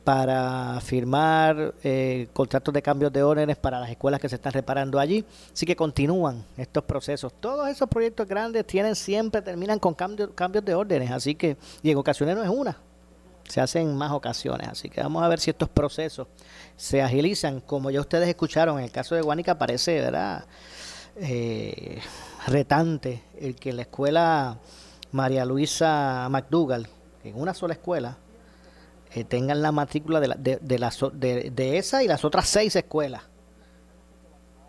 para 0.04 0.80
firmar 0.82 1.76
eh, 1.84 2.28
contratos 2.34 2.74
de 2.74 2.82
cambios 2.82 3.14
de 3.14 3.22
órdenes 3.22 3.58
para 3.58 3.80
las 3.80 3.90
escuelas 3.90 4.20
que 4.20 4.30
se 4.30 4.36
están 4.36 4.52
reparando 4.52 5.00
allí. 5.00 5.24
Así 5.54 5.66
que 5.66 5.76
continúan 5.76 6.44
estos 6.58 6.84
procesos. 6.84 7.34
Todos 7.40 7.70
esos 7.70 7.88
proyectos 7.88 8.28
grandes 8.28 8.66
tienen 8.66 8.96
siempre, 8.96 9.42
terminan 9.42 9.78
con 9.78 9.94
cambios, 9.94 10.32
cambios 10.34 10.66
de 10.66 10.74
órdenes. 10.74 11.12
Así 11.12 11.36
que, 11.36 11.58
y 11.84 11.92
en 11.92 11.98
ocasiones 11.98 12.36
no 12.36 12.44
es 12.44 12.50
una, 12.50 12.78
se 13.52 13.62
hacen 13.62 13.90
en 13.90 13.96
más 13.98 14.12
ocasiones. 14.12 14.68
Así 14.68 14.90
que 14.90 15.02
vamos 15.02 15.22
a 15.24 15.28
ver 15.28 15.40
si 15.40 15.50
estos 15.52 15.70
procesos 15.70 16.28
se 16.78 17.02
agilizan. 17.02 17.60
Como 17.60 17.92
ya 17.92 18.00
ustedes 18.00 18.28
escucharon, 18.30 18.78
en 18.80 18.86
el 18.86 18.92
caso 18.92 19.14
de 19.16 19.22
Guánica 19.22 19.58
parece, 19.58 20.00
¿verdad? 20.00 20.46
Eh, 21.18 22.00
retante 22.48 23.22
el 23.40 23.56
que 23.56 23.74
la 23.74 23.82
escuela 23.82 24.58
María 25.12 25.44
Luisa 25.46 26.28
McDougall, 26.30 26.88
en 27.24 27.40
una 27.40 27.54
sola 27.54 27.74
escuela, 27.74 28.18
eh, 29.14 29.26
tengan 29.26 29.62
la 29.62 29.74
matrícula 29.74 30.22
de, 30.22 30.60
de 31.52 31.78
esa 31.78 32.02
y 32.04 32.08
las 32.08 32.24
otras 32.24 32.48
seis 32.48 32.76
escuelas 32.78 33.24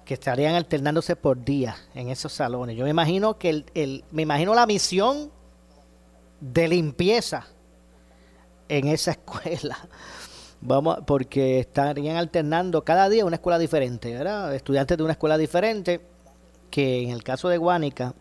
que 0.04 0.14
estarían 0.14 0.56
alternándose 0.56 1.14
por 1.14 1.44
día 1.44 1.76
en 1.94 2.08
esos 2.08 2.32
salones. 2.32 2.76
Yo 2.76 2.82
me 2.82 2.90
imagino 2.90 3.38
que 3.38 3.50
el, 3.50 3.66
el- 3.74 4.04
me 4.10 4.22
imagino 4.22 4.52
la 4.52 4.66
misión 4.66 5.30
de 6.40 6.66
limpieza 6.66 7.46
en 8.68 8.88
esa 8.88 9.12
escuela. 9.12 9.78
Vamos, 10.60 10.98
porque 11.06 11.58
estarían 11.58 12.16
alternando 12.16 12.84
cada 12.84 13.08
día 13.08 13.24
una 13.24 13.36
escuela 13.36 13.58
diferente, 13.58 14.12
¿verdad? 14.12 14.54
Estudiantes 14.54 14.96
de 14.96 15.02
una 15.02 15.14
escuela 15.14 15.36
diferente, 15.36 16.00
que 16.70 17.02
en 17.02 17.10
el 17.10 17.24
caso 17.24 17.48
de 17.48 17.58
Guánica 17.58 18.14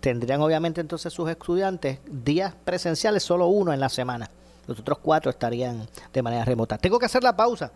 tendrían 0.00 0.40
obviamente 0.40 0.80
entonces 0.80 1.12
sus 1.12 1.28
estudiantes 1.28 1.98
días 2.06 2.54
presenciales, 2.64 3.22
solo 3.22 3.48
uno 3.48 3.72
en 3.72 3.80
la 3.80 3.88
semana. 3.88 4.30
Los 4.68 4.78
otros 4.78 4.98
cuatro 4.98 5.30
estarían 5.30 5.88
de 6.12 6.22
manera 6.22 6.44
remota. 6.44 6.78
Tengo 6.78 6.98
que 6.98 7.06
hacer 7.06 7.22
la 7.22 7.34
pausa. 7.34 7.72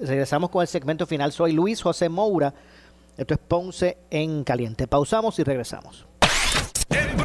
Regresamos 0.00 0.50
con 0.50 0.60
el 0.60 0.68
segmento 0.68 1.06
final. 1.06 1.32
Soy 1.32 1.52
Luis 1.52 1.80
José 1.80 2.08
Moura. 2.08 2.52
Esto 3.16 3.34
es 3.34 3.40
Ponce 3.40 3.96
en 4.10 4.44
Caliente. 4.44 4.88
Pausamos 4.88 5.38
y 5.38 5.44
regresamos. 5.44 6.04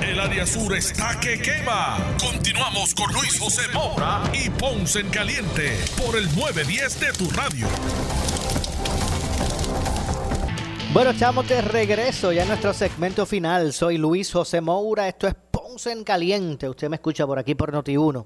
El 0.00 0.18
área 0.18 0.46
sur 0.46 0.74
está 0.74 1.20
que 1.20 1.40
quema. 1.40 1.98
Continuamos 2.18 2.94
con 2.94 3.12
Luis 3.12 3.38
José 3.38 3.62
Moura 3.74 4.22
y 4.32 4.48
Ponce 4.48 5.00
en 5.00 5.10
Caliente 5.10 5.78
por 6.02 6.16
el 6.16 6.24
910 6.34 7.00
de 7.00 7.12
tu 7.12 7.30
radio. 7.30 7.66
Bueno, 10.92 11.10
estamos 11.10 11.46
de 11.46 11.60
regreso 11.60 12.32
ya 12.32 12.42
en 12.42 12.48
nuestro 12.48 12.72
segmento 12.72 13.26
final. 13.26 13.72
Soy 13.72 13.98
Luis 13.98 14.32
José 14.32 14.60
Moura. 14.60 15.08
Esto 15.08 15.26
es 15.26 15.34
Ponce 15.50 15.92
en 15.92 16.04
Caliente. 16.04 16.68
Usted 16.68 16.88
me 16.88 16.96
escucha 16.96 17.26
por 17.26 17.38
aquí 17.38 17.54
por 17.54 17.72
Noti1. 17.72 18.24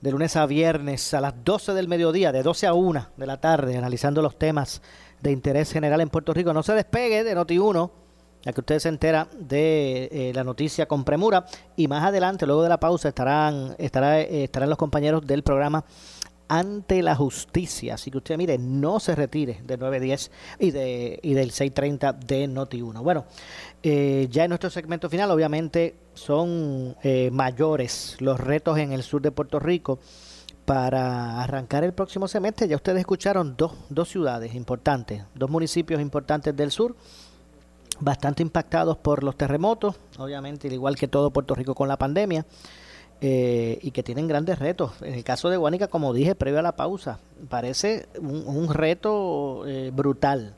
De 0.00 0.10
lunes 0.10 0.36
a 0.36 0.46
viernes 0.46 1.14
a 1.14 1.20
las 1.20 1.34
12 1.42 1.72
del 1.72 1.88
mediodía, 1.88 2.32
de 2.32 2.42
12 2.42 2.66
a 2.66 2.74
1 2.74 3.08
de 3.16 3.26
la 3.26 3.40
tarde, 3.40 3.76
analizando 3.76 4.20
los 4.20 4.38
temas 4.38 4.82
de 5.20 5.32
interés 5.32 5.72
general 5.72 6.00
en 6.00 6.10
Puerto 6.10 6.34
Rico. 6.34 6.52
No 6.52 6.62
se 6.62 6.74
despegue 6.74 7.24
de 7.24 7.36
Noti1 7.36 7.90
ya 8.42 8.52
que 8.52 8.60
usted 8.60 8.78
se 8.78 8.88
entera 8.88 9.28
de 9.38 10.08
eh, 10.12 10.32
la 10.34 10.44
noticia 10.44 10.86
con 10.86 11.04
premura 11.04 11.46
y 11.76 11.88
más 11.88 12.04
adelante, 12.04 12.46
luego 12.46 12.62
de 12.62 12.68
la 12.68 12.80
pausa, 12.80 13.08
estarán, 13.08 13.74
estará, 13.78 14.20
eh, 14.20 14.44
estarán 14.44 14.68
los 14.68 14.78
compañeros 14.78 15.26
del 15.26 15.42
programa 15.42 15.84
ante 16.46 17.02
la 17.02 17.14
justicia. 17.14 17.94
Así 17.94 18.10
que 18.10 18.18
usted, 18.18 18.38
mire, 18.38 18.56
no 18.56 19.00
se 19.00 19.14
retire 19.14 19.60
del 19.64 19.80
910 19.80 20.30
y, 20.60 20.70
de, 20.70 21.18
y 21.22 21.34
del 21.34 21.50
630 21.50 22.12
de 22.12 22.48
Noti1. 22.48 23.02
Bueno, 23.02 23.26
eh, 23.82 24.28
ya 24.30 24.44
en 24.44 24.50
nuestro 24.50 24.70
segmento 24.70 25.10
final, 25.10 25.30
obviamente, 25.30 25.96
son 26.14 26.96
mayores 27.32 28.16
los 28.20 28.40
retos 28.40 28.78
en 28.78 28.92
el 28.92 29.02
sur 29.02 29.20
de 29.20 29.30
Puerto 29.30 29.58
Rico 29.60 29.98
para 30.64 31.42
arrancar 31.42 31.84
el 31.84 31.92
próximo 31.92 32.28
semestre. 32.28 32.66
Ya 32.66 32.76
ustedes 32.76 33.00
escucharon 33.00 33.54
dos, 33.56 33.72
dos 33.90 34.08
ciudades 34.08 34.54
importantes, 34.54 35.24
dos 35.34 35.50
municipios 35.50 36.00
importantes 36.00 36.56
del 36.56 36.70
sur 36.70 36.96
bastante 38.00 38.42
impactados 38.42 38.96
por 38.96 39.22
los 39.22 39.36
terremotos, 39.36 39.96
obviamente, 40.18 40.68
al 40.68 40.74
igual 40.74 40.96
que 40.96 41.08
todo 41.08 41.30
Puerto 41.30 41.54
Rico 41.54 41.74
con 41.74 41.88
la 41.88 41.96
pandemia, 41.96 42.46
eh, 43.20 43.80
y 43.82 43.90
que 43.90 44.04
tienen 44.04 44.28
grandes 44.28 44.60
retos. 44.60 44.92
En 45.02 45.14
el 45.14 45.24
caso 45.24 45.50
de 45.50 45.56
Guánica, 45.56 45.88
como 45.88 46.12
dije 46.12 46.36
previo 46.36 46.60
a 46.60 46.62
la 46.62 46.76
pausa, 46.76 47.18
parece 47.48 48.08
un, 48.20 48.72
reto 48.72 49.66
eh, 49.66 49.90
brutal 49.92 50.54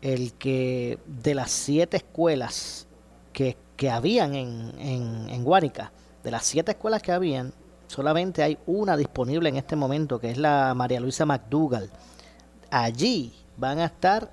el 0.00 0.34
que 0.34 1.00
de 1.06 1.34
las 1.34 1.50
siete 1.50 1.96
escuelas 1.96 2.86
que, 3.32 3.56
que 3.76 3.90
habían 3.90 4.36
en, 4.36 4.72
en, 4.78 5.28
en 5.28 5.44
Guánica, 5.44 5.90
de 6.22 6.30
las 6.30 6.44
siete 6.44 6.72
escuelas 6.72 7.02
que 7.02 7.10
habían, 7.10 7.52
solamente 7.88 8.44
hay 8.44 8.56
una 8.66 8.96
disponible 8.96 9.48
en 9.48 9.56
este 9.56 9.74
momento, 9.74 10.20
que 10.20 10.30
es 10.30 10.38
la 10.38 10.74
María 10.74 11.00
Luisa 11.00 11.26
McDougall. 11.26 11.90
Allí 12.70 13.32
van 13.56 13.80
a 13.80 13.86
estar 13.86 14.30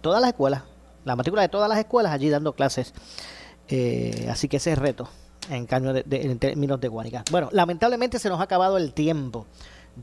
todas 0.00 0.20
las 0.20 0.30
escuelas, 0.30 0.62
la 1.04 1.16
matrícula 1.16 1.42
de 1.42 1.48
todas 1.48 1.68
las 1.68 1.78
escuelas 1.78 2.12
allí 2.12 2.28
dando 2.28 2.52
clases. 2.52 2.92
Eh, 3.68 4.28
así 4.30 4.48
que 4.48 4.58
ese 4.58 4.72
es 4.72 4.78
reto 4.78 5.08
en, 5.50 5.66
de, 5.66 6.04
en 6.08 6.38
términos 6.38 6.80
de 6.80 6.88
Guánica. 6.88 7.24
Bueno, 7.30 7.48
lamentablemente 7.52 8.18
se 8.18 8.28
nos 8.28 8.40
ha 8.40 8.44
acabado 8.44 8.76
el 8.76 8.92
tiempo. 8.92 9.46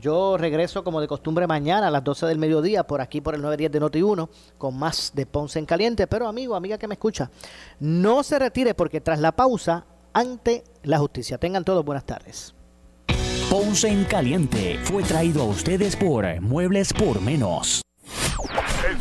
Yo 0.00 0.36
regreso 0.36 0.82
como 0.82 1.00
de 1.00 1.06
costumbre 1.06 1.46
mañana 1.46 1.86
a 1.86 1.90
las 1.90 2.02
12 2.02 2.26
del 2.26 2.38
mediodía 2.38 2.84
por 2.84 3.00
aquí 3.00 3.20
por 3.20 3.34
el 3.34 3.42
910 3.42 3.70
de 3.72 3.80
Noti1 3.80 4.28
con 4.58 4.76
más 4.76 5.12
de 5.14 5.24
Ponce 5.24 5.58
en 5.60 5.66
Caliente. 5.66 6.06
Pero 6.08 6.26
amigo, 6.26 6.56
amiga 6.56 6.78
que 6.78 6.88
me 6.88 6.94
escucha, 6.94 7.30
no 7.78 8.22
se 8.24 8.38
retire 8.38 8.74
porque 8.74 9.00
tras 9.00 9.20
la 9.20 9.32
pausa, 9.32 9.86
ante 10.12 10.64
la 10.82 10.98
justicia. 10.98 11.38
Tengan 11.38 11.64
todos 11.64 11.84
buenas 11.84 12.04
tardes. 12.04 12.54
Ponce 13.48 13.88
en 13.88 14.04
Caliente 14.04 14.80
fue 14.82 15.04
traído 15.04 15.42
a 15.42 15.46
ustedes 15.46 15.94
por 15.94 16.40
Muebles 16.40 16.92
por 16.92 17.20
Menos. 17.20 17.82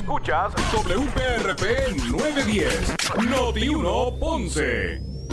Escuchas 0.03 0.53
WPRP 0.73 1.95
910, 2.11 3.29
Noti 3.29 3.69
1 3.69 4.19
Ponce. 4.19 5.12